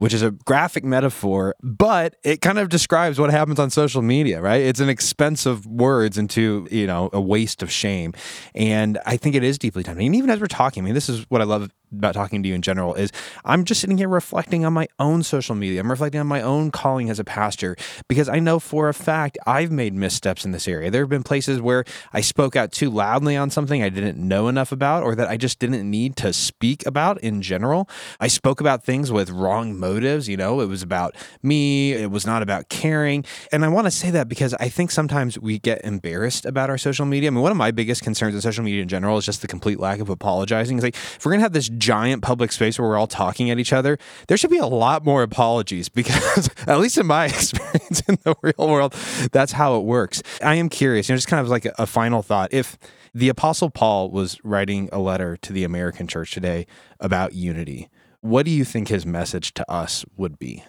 which 0.00 0.14
is 0.14 0.22
a 0.22 0.30
graphic 0.30 0.82
metaphor, 0.82 1.54
but 1.62 2.16
it 2.24 2.40
kind 2.40 2.58
of 2.58 2.70
describes 2.70 3.20
what 3.20 3.28
happens 3.28 3.58
on 3.58 3.68
social 3.68 4.00
media, 4.00 4.40
right? 4.40 4.62
It's 4.62 4.80
an 4.80 4.88
expensive 4.88 5.66
words 5.66 6.16
into, 6.16 6.66
you 6.70 6.86
know, 6.86 7.10
a 7.12 7.20
waste 7.20 7.62
of 7.62 7.70
shame. 7.70 8.14
And 8.54 8.98
I 9.04 9.18
think 9.18 9.34
it 9.34 9.44
is 9.44 9.58
deeply 9.58 9.82
tempting. 9.82 10.06
And 10.06 10.16
even 10.16 10.30
as 10.30 10.40
we're 10.40 10.46
talking, 10.46 10.82
I 10.82 10.86
mean, 10.86 10.94
this 10.94 11.10
is 11.10 11.26
what 11.28 11.42
I 11.42 11.44
love 11.44 11.70
about 11.92 12.14
talking 12.14 12.42
to 12.42 12.48
you 12.48 12.54
in 12.54 12.62
general 12.62 12.94
is 12.94 13.10
I'm 13.44 13.64
just 13.64 13.80
sitting 13.80 13.98
here 13.98 14.08
reflecting 14.08 14.64
on 14.64 14.72
my 14.72 14.88
own 14.98 15.22
social 15.22 15.54
media. 15.54 15.80
I'm 15.80 15.90
reflecting 15.90 16.20
on 16.20 16.26
my 16.26 16.40
own 16.40 16.70
calling 16.70 17.10
as 17.10 17.18
a 17.18 17.24
pastor 17.24 17.76
because 18.08 18.28
I 18.28 18.38
know 18.38 18.58
for 18.58 18.88
a 18.88 18.94
fact 18.94 19.38
I've 19.46 19.70
made 19.70 19.94
missteps 19.94 20.44
in 20.44 20.52
this 20.52 20.68
area. 20.68 20.90
There 20.90 21.02
have 21.02 21.08
been 21.08 21.22
places 21.22 21.60
where 21.60 21.84
I 22.12 22.20
spoke 22.20 22.56
out 22.56 22.72
too 22.72 22.90
loudly 22.90 23.36
on 23.36 23.50
something 23.50 23.82
I 23.82 23.88
didn't 23.88 24.16
know 24.16 24.48
enough 24.48 24.72
about 24.72 25.02
or 25.02 25.14
that 25.14 25.28
I 25.28 25.36
just 25.36 25.58
didn't 25.58 25.88
need 25.88 26.16
to 26.16 26.32
speak 26.32 26.86
about 26.86 27.20
in 27.20 27.42
general. 27.42 27.88
I 28.20 28.28
spoke 28.28 28.60
about 28.60 28.84
things 28.84 29.10
with 29.10 29.30
wrong 29.30 29.78
motives, 29.78 30.28
you 30.28 30.36
know, 30.36 30.60
it 30.60 30.66
was 30.66 30.82
about 30.82 31.16
me, 31.42 31.92
it 31.92 32.10
was 32.10 32.26
not 32.26 32.42
about 32.42 32.68
caring. 32.68 33.24
And 33.52 33.64
I 33.64 33.68
want 33.68 33.86
to 33.86 33.90
say 33.90 34.10
that 34.10 34.28
because 34.28 34.54
I 34.54 34.68
think 34.68 34.90
sometimes 34.90 35.38
we 35.38 35.58
get 35.58 35.84
embarrassed 35.84 36.44
about 36.46 36.70
our 36.70 36.78
social 36.78 37.06
media. 37.06 37.28
I 37.28 37.30
mean, 37.30 37.42
one 37.42 37.50
of 37.50 37.58
my 37.58 37.70
biggest 37.70 38.02
concerns 38.02 38.34
with 38.34 38.42
social 38.42 38.64
media 38.64 38.82
in 38.82 38.88
general 38.88 39.18
is 39.18 39.26
just 39.26 39.42
the 39.42 39.48
complete 39.48 39.80
lack 39.80 40.00
of 40.00 40.08
apologizing. 40.08 40.76
It's 40.78 40.84
like 40.84 40.94
if 40.94 41.24
we're 41.24 41.32
going 41.32 41.40
to 41.40 41.44
have 41.44 41.52
this 41.52 41.68
giant 41.80 42.22
public 42.22 42.52
space 42.52 42.78
where 42.78 42.88
we're 42.88 42.96
all 42.96 43.06
talking 43.06 43.50
at 43.50 43.58
each 43.58 43.72
other, 43.72 43.98
there 44.28 44.36
should 44.36 44.50
be 44.50 44.58
a 44.58 44.66
lot 44.66 45.04
more 45.04 45.22
apologies 45.22 45.88
because, 46.00 46.48
at 46.66 46.78
least 46.78 46.98
in 46.98 47.06
my 47.06 47.24
experience 47.26 48.00
in 48.08 48.18
the 48.22 48.34
real 48.42 48.68
world, 48.68 48.94
that's 49.32 49.52
how 49.52 49.76
it 49.76 49.84
works. 49.84 50.22
I 50.42 50.54
am 50.56 50.68
curious, 50.68 51.08
you 51.08 51.14
know, 51.14 51.16
just 51.16 51.28
kind 51.28 51.40
of 51.40 51.48
like 51.48 51.64
a, 51.64 51.72
a 51.78 51.86
final 51.86 52.22
thought. 52.22 52.52
If 52.52 52.78
the 53.12 53.28
Apostle 53.28 53.70
Paul 53.70 54.10
was 54.10 54.38
writing 54.44 54.88
a 54.92 55.00
letter 55.00 55.36
to 55.38 55.52
the 55.52 55.64
American 55.64 56.06
church 56.06 56.30
today 56.30 56.66
about 57.00 57.34
unity, 57.34 57.88
what 58.20 58.44
do 58.44 58.52
you 58.52 58.64
think 58.64 58.88
his 58.88 59.04
message 59.04 59.54
to 59.54 59.70
us 59.70 60.04
would 60.16 60.38
be? 60.38 60.62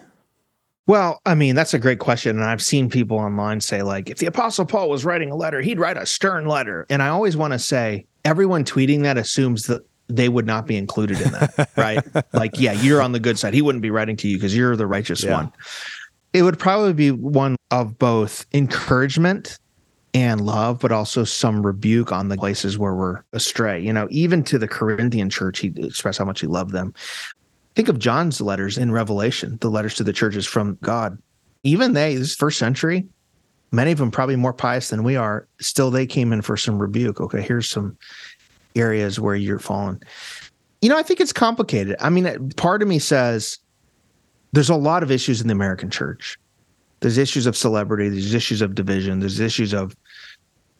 Well, 0.86 1.20
I 1.24 1.36
mean, 1.36 1.54
that's 1.54 1.74
a 1.74 1.78
great 1.78 2.00
question. 2.00 2.36
And 2.36 2.44
I've 2.44 2.62
seen 2.62 2.90
people 2.90 3.16
online 3.16 3.60
say, 3.60 3.82
like, 3.82 4.10
if 4.10 4.18
the 4.18 4.26
Apostle 4.26 4.66
Paul 4.66 4.90
was 4.90 5.04
writing 5.04 5.30
a 5.30 5.36
letter, 5.36 5.60
he'd 5.60 5.78
write 5.78 5.96
a 5.96 6.06
stern 6.06 6.46
letter. 6.46 6.86
And 6.90 7.02
I 7.02 7.08
always 7.08 7.36
want 7.36 7.52
to 7.52 7.58
say, 7.58 8.06
everyone 8.24 8.64
tweeting 8.64 9.02
that 9.02 9.16
assumes 9.16 9.64
that 9.64 9.82
they 10.08 10.28
would 10.28 10.46
not 10.46 10.66
be 10.66 10.76
included 10.76 11.20
in 11.20 11.32
that, 11.32 11.70
right? 11.76 12.04
like, 12.32 12.58
yeah, 12.58 12.72
you're 12.72 13.00
on 13.00 13.12
the 13.12 13.20
good 13.20 13.38
side. 13.38 13.54
He 13.54 13.62
wouldn't 13.62 13.82
be 13.82 13.90
writing 13.90 14.16
to 14.18 14.28
you 14.28 14.36
because 14.36 14.56
you're 14.56 14.76
the 14.76 14.86
righteous 14.86 15.22
Yeah. 15.22 15.34
one. 15.34 15.52
It 16.32 16.42
would 16.42 16.58
probably 16.58 16.92
be 16.92 17.10
one 17.10 17.56
of 17.70 17.98
both 17.98 18.46
encouragement 18.54 19.58
and 20.14 20.40
love, 20.44 20.80
but 20.80 20.92
also 20.92 21.24
some 21.24 21.64
rebuke 21.64 22.12
on 22.12 22.28
the 22.28 22.36
places 22.36 22.78
where 22.78 22.94
we're 22.94 23.22
astray. 23.32 23.80
You 23.80 23.92
know, 23.92 24.08
even 24.10 24.42
to 24.44 24.58
the 24.58 24.68
Corinthian 24.68 25.30
church, 25.30 25.58
he 25.58 25.72
expressed 25.76 26.18
how 26.18 26.24
much 26.24 26.40
he 26.40 26.46
loved 26.46 26.72
them. 26.72 26.94
Think 27.74 27.88
of 27.88 27.98
John's 27.98 28.40
letters 28.40 28.76
in 28.76 28.92
Revelation, 28.92 29.56
the 29.60 29.70
letters 29.70 29.94
to 29.96 30.04
the 30.04 30.12
churches 30.12 30.46
from 30.46 30.76
God. 30.82 31.16
Even 31.64 31.94
they, 31.94 32.16
this 32.16 32.34
first 32.34 32.58
century, 32.58 33.06
many 33.70 33.92
of 33.92 33.98
them 33.98 34.10
probably 34.10 34.36
more 34.36 34.52
pious 34.52 34.90
than 34.90 35.02
we 35.04 35.16
are. 35.16 35.48
Still, 35.60 35.90
they 35.90 36.06
came 36.06 36.32
in 36.32 36.42
for 36.42 36.56
some 36.56 36.78
rebuke. 36.78 37.20
Okay, 37.20 37.40
here's 37.40 37.70
some 37.70 37.96
areas 38.74 39.18
where 39.20 39.34
you're 39.34 39.58
falling. 39.58 40.02
You 40.80 40.88
know, 40.88 40.98
I 40.98 41.02
think 41.02 41.20
it's 41.20 41.32
complicated. 41.32 41.96
I 42.00 42.10
mean, 42.10 42.50
part 42.50 42.82
of 42.82 42.88
me 42.88 42.98
says 42.98 43.58
there's 44.52 44.70
a 44.70 44.76
lot 44.76 45.02
of 45.02 45.10
issues 45.10 45.40
in 45.40 45.48
the 45.48 45.52
American 45.52 45.90
church. 45.90 46.38
There's 47.00 47.18
issues 47.18 47.46
of 47.46 47.56
celebrity, 47.56 48.08
there's 48.08 48.34
issues 48.34 48.62
of 48.62 48.74
division, 48.74 49.20
there's 49.20 49.40
issues 49.40 49.72
of 49.72 49.96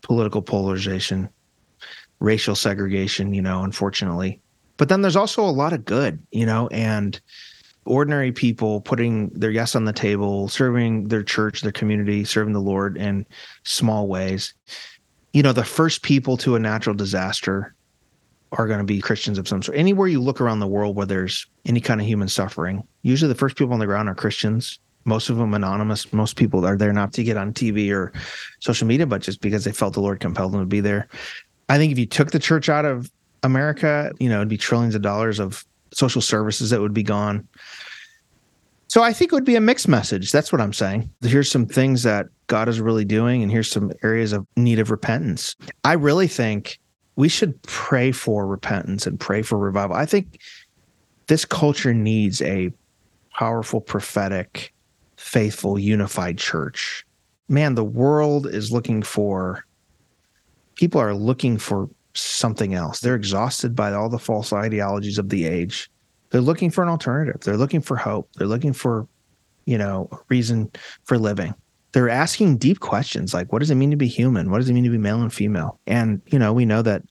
political 0.03 0.43
polarization, 0.43 1.29
racial 2.21 2.55
segregation, 2.55 3.35
you 3.35 3.43
know, 3.43 3.65
unfortunately. 3.65 4.41
But 4.77 4.89
then 4.89 5.03
there's 5.03 5.17
also 5.17 5.45
a 5.45 5.51
lot 5.51 5.73
of 5.73 5.85
good, 5.85 6.25
you 6.31 6.47
know, 6.47 6.69
and 6.69 7.21
ordinary 7.85 8.31
people 8.31 8.81
putting 8.81 9.31
their 9.31 9.51
yes 9.51 9.75
on 9.75 9.85
the 9.85 9.93
table, 9.93 10.49
serving 10.49 11.09
their 11.09 11.23
church, 11.23 11.63
their 11.63 11.73
community, 11.73 12.25
serving 12.25 12.53
the 12.53 12.61
Lord 12.61 12.97
in 12.97 13.27
small 13.65 14.07
ways. 14.07 14.55
You 15.33 15.43
know, 15.43 15.53
the 15.53 15.65
first 15.65 16.03
people 16.03 16.37
to 16.39 16.55
a 16.55 16.61
natural 16.61 16.95
disaster 16.95 17.75
are 18.53 18.67
going 18.67 18.79
to 18.79 18.85
be 18.85 19.01
Christians 19.01 19.39
of 19.39 19.49
some 19.49 19.63
sort. 19.63 19.79
Anywhere 19.79 20.09
you 20.09 20.21
look 20.21 20.41
around 20.41 20.61
the 20.61 20.67
world 20.67 20.97
where 20.97 21.07
there's 21.07 21.47
any 21.65 21.81
kind 21.81 22.01
of 22.01 22.07
human 22.07 22.29
suffering, 22.29 22.87
usually 23.03 23.29
the 23.29 23.39
first 23.39 23.57
people 23.57 23.73
on 23.73 23.81
the 23.81 23.87
ground 23.87 24.09
are 24.09 24.15
Christians. 24.15 24.79
Most 25.05 25.31
of 25.31 25.37
them 25.37 25.55
anonymous. 25.55 26.13
Most 26.13 26.37
people 26.37 26.65
are 26.65 26.77
there 26.77 26.93
not 26.93 27.13
to 27.15 27.25
get 27.25 27.37
on 27.37 27.53
TV 27.53 27.93
or 27.93 28.13
social 28.61 28.87
media, 28.87 29.07
but 29.07 29.21
just 29.21 29.41
because 29.41 29.65
they 29.65 29.73
felt 29.73 29.95
the 29.95 30.01
Lord 30.01 30.21
compelled 30.21 30.53
them 30.53 30.61
to 30.61 30.67
be 30.67 30.81
there. 30.81 31.09
I 31.69 31.79
think 31.79 31.91
if 31.91 31.99
you 31.99 32.07
took 32.07 32.31
the 32.31 32.39
church 32.39 32.69
out 32.69 32.85
of 32.85 33.11
America, 33.43 34.13
you 34.21 34.29
know, 34.29 34.37
it'd 34.37 34.49
be 34.49 34.59
trillions 34.59 34.95
of 34.95 35.03
dollars 35.03 35.41
of 35.41 35.65
social 35.93 36.23
services 36.23 36.71
that 36.71 36.81
would 36.81 36.95
be 36.95 37.03
gone. 37.03 37.49
So 38.89 39.03
I 39.03 39.13
think 39.13 39.33
it 39.33 39.35
would 39.35 39.45
be 39.45 39.57
a 39.57 39.61
mixed 39.61 39.89
message. 39.89 40.31
That's 40.31 40.53
what 40.53 40.61
I'm 40.61 40.75
saying. 40.75 41.11
Here's 41.23 41.51
some 41.51 41.67
things 41.67 42.03
that 42.03 42.27
God 42.47 42.69
is 42.69 42.79
really 42.79 43.07
doing, 43.07 43.43
and 43.43 43.51
here's 43.51 43.71
some 43.71 43.91
areas 44.05 44.35
of 44.35 44.47
need 44.55 44.79
of 44.79 44.91
repentance. 44.91 45.57
I 45.83 45.95
really 45.95 46.29
think 46.29 46.79
we 47.23 47.29
should 47.29 47.63
pray 47.63 48.11
for 48.11 48.49
repentance 48.49 49.07
and 49.07 49.21
pray 49.21 49.43
for 49.43 49.57
revival. 49.57 49.95
I 49.95 50.07
think 50.07 50.41
this 51.29 51.45
culture 51.45 51.95
needs 51.95 52.43
a 52.43 52.73
powerful, 53.33 53.81
prophetic, 53.81 54.75
faithful, 55.17 55.79
unified 55.79 56.37
church. 56.37 57.07
Man, 57.49 57.77
the 57.77 57.85
world 57.85 58.49
is 58.49 58.73
looking 58.73 59.05
for 59.05 59.65
people 60.75 61.01
are 61.01 61.15
looking 61.15 61.59
for 61.59 61.89
something 62.15 62.75
else. 62.75 62.99
They're 62.99 63.15
exhausted 63.15 63.77
by 63.77 63.93
all 63.93 64.09
the 64.09 64.19
false 64.19 64.53
ideologies 64.53 65.17
of 65.17 65.29
the 65.29 65.45
age. 65.45 65.89
They're 66.31 66.41
looking 66.41 66.71
for 66.73 66.83
an 66.83 66.89
alternative. 66.89 67.43
They're 67.43 67.57
looking 67.57 67.83
for 67.83 67.97
hope. 67.97 68.31
They're 68.37 68.49
looking 68.49 68.73
for, 68.73 69.07
you 69.65 69.79
know, 69.79 70.09
a 70.11 70.17
reason 70.29 70.73
for 71.05 71.19
living. 71.19 71.55
They're 71.93 72.09
asking 72.09 72.57
deep 72.57 72.81
questions 72.81 73.33
like, 73.33 73.53
what 73.53 73.61
does 73.61 73.71
it 73.71 73.77
mean 73.77 73.93
to 73.93 73.97
be 73.97 74.09
human? 74.09 74.51
What 74.51 74.59
does 74.59 74.69
it 74.69 74.73
mean 74.73 74.83
to 74.83 74.91
be 74.91 74.99
male 74.99 75.23
and 75.23 75.33
female? 75.33 75.79
And, 75.87 76.21
you 76.27 76.39
know, 76.41 76.53
we 76.53 76.65
know 76.65 76.83
that 76.83 77.03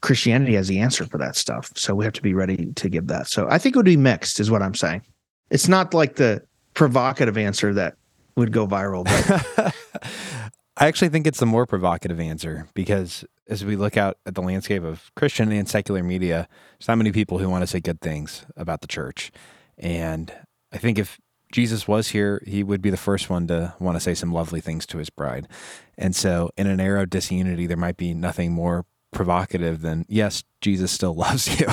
Christianity 0.00 0.54
has 0.54 0.68
the 0.68 0.78
answer 0.78 1.04
for 1.04 1.18
that 1.18 1.36
stuff. 1.36 1.70
So 1.74 1.94
we 1.94 2.04
have 2.04 2.14
to 2.14 2.22
be 2.22 2.34
ready 2.34 2.72
to 2.72 2.88
give 2.88 3.06
that. 3.08 3.28
So 3.28 3.48
I 3.50 3.58
think 3.58 3.74
it 3.74 3.78
would 3.78 3.86
be 3.86 3.96
mixed, 3.96 4.40
is 4.40 4.50
what 4.50 4.62
I'm 4.62 4.74
saying. 4.74 5.02
It's 5.50 5.68
not 5.68 5.94
like 5.94 6.16
the 6.16 6.42
provocative 6.74 7.38
answer 7.38 7.72
that 7.74 7.96
would 8.36 8.52
go 8.52 8.66
viral, 8.66 9.04
but 9.04 9.74
I 10.76 10.86
actually 10.86 11.08
think 11.08 11.26
it's 11.26 11.40
the 11.40 11.46
more 11.46 11.66
provocative 11.66 12.20
answer 12.20 12.68
because 12.74 13.24
as 13.48 13.64
we 13.64 13.76
look 13.76 13.96
out 13.96 14.18
at 14.26 14.34
the 14.34 14.42
landscape 14.42 14.82
of 14.82 15.10
Christian 15.14 15.50
and 15.52 15.68
secular 15.68 16.02
media, 16.02 16.48
there's 16.78 16.88
not 16.88 16.98
many 16.98 17.12
people 17.12 17.38
who 17.38 17.48
want 17.48 17.62
to 17.62 17.66
say 17.66 17.80
good 17.80 18.00
things 18.00 18.44
about 18.56 18.82
the 18.82 18.86
church. 18.86 19.30
And 19.78 20.32
I 20.72 20.78
think 20.78 20.98
if 20.98 21.18
Jesus 21.52 21.86
was 21.86 22.08
here, 22.08 22.42
he 22.46 22.62
would 22.62 22.82
be 22.82 22.90
the 22.90 22.96
first 22.96 23.30
one 23.30 23.46
to 23.46 23.74
want 23.78 23.96
to 23.96 24.00
say 24.00 24.14
some 24.14 24.32
lovely 24.32 24.60
things 24.60 24.84
to 24.86 24.98
his 24.98 25.10
bride. 25.10 25.48
And 25.96 26.14
so, 26.14 26.50
in 26.56 26.66
an 26.66 26.80
era 26.80 27.02
of 27.02 27.10
disunity, 27.10 27.66
there 27.66 27.76
might 27.76 27.96
be 27.96 28.14
nothing 28.14 28.52
more 28.52 28.84
provocative 29.16 29.80
than, 29.80 30.04
yes, 30.08 30.44
Jesus 30.60 30.92
still 30.92 31.14
loves 31.26 31.58
you. 31.58 31.66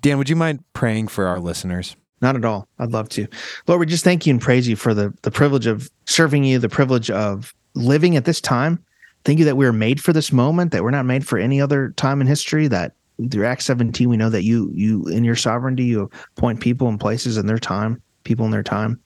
Dan, 0.00 0.18
would 0.18 0.28
you 0.28 0.36
mind 0.36 0.64
praying 0.72 1.08
for 1.08 1.26
our 1.26 1.38
listeners? 1.38 1.96
Not 2.20 2.36
at 2.36 2.44
all. 2.44 2.68
I'd 2.78 2.90
love 2.90 3.08
to. 3.10 3.26
Lord, 3.66 3.80
we 3.80 3.86
just 3.86 4.04
thank 4.04 4.26
you 4.26 4.32
and 4.32 4.40
praise 4.40 4.66
you 4.66 4.76
for 4.76 4.94
the, 4.94 5.14
the 5.22 5.30
privilege 5.30 5.66
of 5.66 5.90
serving 6.06 6.44
you, 6.44 6.58
the 6.58 6.68
privilege 6.68 7.10
of 7.10 7.54
living 7.74 8.16
at 8.16 8.24
this 8.24 8.40
time. 8.40 8.82
Thank 9.24 9.38
you 9.38 9.44
that 9.44 9.56
we 9.56 9.66
are 9.66 9.72
made 9.72 10.02
for 10.02 10.12
this 10.12 10.32
moment, 10.32 10.72
that 10.72 10.82
we're 10.82 10.90
not 10.90 11.06
made 11.06 11.26
for 11.26 11.38
any 11.38 11.60
other 11.60 11.90
time 11.90 12.20
in 12.20 12.26
history, 12.26 12.66
that 12.68 12.92
through 13.30 13.46
Acts 13.46 13.64
17, 13.66 14.08
we 14.08 14.16
know 14.16 14.30
that 14.30 14.42
you, 14.42 14.70
you 14.74 15.06
in 15.06 15.24
your 15.24 15.36
sovereignty, 15.36 15.84
you 15.84 16.10
appoint 16.36 16.60
people 16.60 16.88
and 16.88 17.00
places 17.00 17.36
in 17.36 17.46
their 17.46 17.58
time, 17.58 18.02
people 18.24 18.44
in 18.44 18.50
their 18.50 18.62
time. 18.62 19.00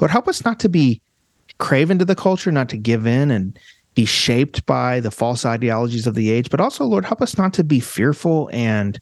Lord, 0.00 0.10
help 0.10 0.28
us 0.28 0.44
not 0.44 0.60
to 0.60 0.68
be 0.68 1.00
craven 1.58 1.98
to 1.98 2.04
the 2.04 2.14
culture, 2.14 2.52
not 2.52 2.68
to 2.68 2.76
give 2.76 3.06
in 3.06 3.30
and 3.30 3.58
be 3.96 4.04
shaped 4.04 4.64
by 4.66 5.00
the 5.00 5.10
false 5.10 5.44
ideologies 5.44 6.06
of 6.06 6.14
the 6.14 6.30
age, 6.30 6.50
but 6.50 6.60
also, 6.60 6.84
Lord, 6.84 7.04
help 7.04 7.22
us 7.22 7.36
not 7.36 7.52
to 7.54 7.64
be 7.64 7.80
fearful 7.80 8.48
and 8.52 9.00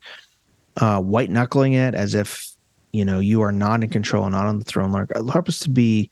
uh, 0.78 1.00
white 1.00 1.30
knuckling 1.30 1.74
it 1.74 1.94
as 1.94 2.14
if 2.14 2.50
you 2.92 3.04
know 3.04 3.18
you 3.18 3.42
are 3.42 3.52
not 3.52 3.82
in 3.82 3.90
control 3.90 4.24
and 4.24 4.32
not 4.32 4.46
on 4.46 4.58
the 4.58 4.64
throne 4.64 4.92
lord. 4.92 5.12
Help 5.14 5.48
us 5.48 5.58
to 5.60 5.70
be 5.70 6.08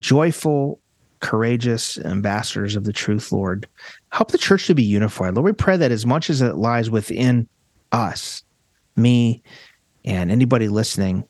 joyful 0.00 0.80
courageous 1.20 1.98
ambassadors 1.98 2.76
of 2.76 2.84
the 2.84 2.92
truth 2.92 3.32
lord. 3.32 3.66
Help 4.12 4.32
the 4.32 4.38
church 4.38 4.66
to 4.66 4.74
be 4.74 4.82
unified. 4.82 5.34
Lord 5.34 5.44
we 5.44 5.52
pray 5.52 5.76
that 5.76 5.92
as 5.92 6.04
much 6.04 6.28
as 6.28 6.42
it 6.42 6.56
lies 6.56 6.90
within 6.90 7.48
us 7.92 8.42
me 8.96 9.42
and 10.04 10.30
anybody 10.32 10.68
listening 10.68 11.24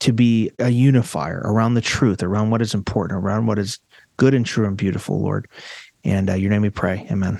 to 0.00 0.12
be 0.12 0.50
a 0.58 0.70
unifier 0.70 1.42
around 1.44 1.74
the 1.74 1.80
truth 1.80 2.22
around 2.24 2.50
what 2.50 2.60
is 2.60 2.74
important 2.74 3.16
around 3.16 3.46
what 3.46 3.58
is 3.58 3.78
good 4.16 4.34
and 4.34 4.44
true 4.44 4.66
and 4.66 4.76
beautiful 4.76 5.22
lord 5.22 5.48
and 6.04 6.30
uh, 6.30 6.34
your 6.34 6.50
name 6.50 6.62
we 6.62 6.70
pray 6.70 7.06
amen 7.10 7.38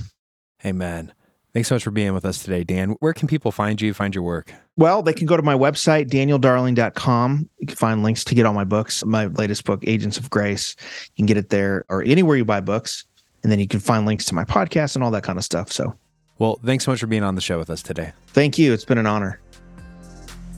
Amen. 0.64 1.12
Thanks 1.52 1.68
so 1.68 1.74
much 1.74 1.82
for 1.82 1.90
being 1.90 2.14
with 2.14 2.24
us 2.24 2.40
today, 2.42 2.62
Dan. 2.62 2.90
Where 3.00 3.12
can 3.12 3.26
people 3.26 3.50
find 3.50 3.80
you, 3.80 3.92
find 3.92 4.14
your 4.14 4.22
work? 4.22 4.54
Well, 4.76 5.02
they 5.02 5.12
can 5.12 5.26
go 5.26 5.36
to 5.36 5.42
my 5.42 5.54
website, 5.54 6.08
danieldarling.com. 6.08 7.48
You 7.58 7.66
can 7.66 7.76
find 7.76 8.02
links 8.02 8.24
to 8.24 8.34
get 8.34 8.46
all 8.46 8.54
my 8.54 8.64
books. 8.64 9.04
My 9.04 9.26
latest 9.26 9.64
book, 9.64 9.82
Agents 9.86 10.16
of 10.18 10.30
Grace. 10.30 10.76
You 10.78 11.16
can 11.16 11.26
get 11.26 11.36
it 11.36 11.50
there 11.50 11.84
or 11.88 12.02
anywhere 12.04 12.36
you 12.36 12.44
buy 12.44 12.60
books. 12.60 13.04
And 13.42 13.50
then 13.50 13.58
you 13.58 13.66
can 13.66 13.80
find 13.80 14.06
links 14.06 14.24
to 14.26 14.34
my 14.34 14.44
podcast 14.44 14.94
and 14.94 15.02
all 15.02 15.10
that 15.10 15.24
kind 15.24 15.36
of 15.38 15.44
stuff. 15.44 15.72
So 15.72 15.94
Well, 16.38 16.60
thanks 16.64 16.84
so 16.84 16.92
much 16.92 17.00
for 17.00 17.08
being 17.08 17.24
on 17.24 17.34
the 17.34 17.40
show 17.40 17.58
with 17.58 17.70
us 17.70 17.82
today. 17.82 18.12
thank 18.28 18.56
you. 18.56 18.72
It's 18.72 18.84
been 18.84 18.98
an 18.98 19.06
honor. 19.06 19.40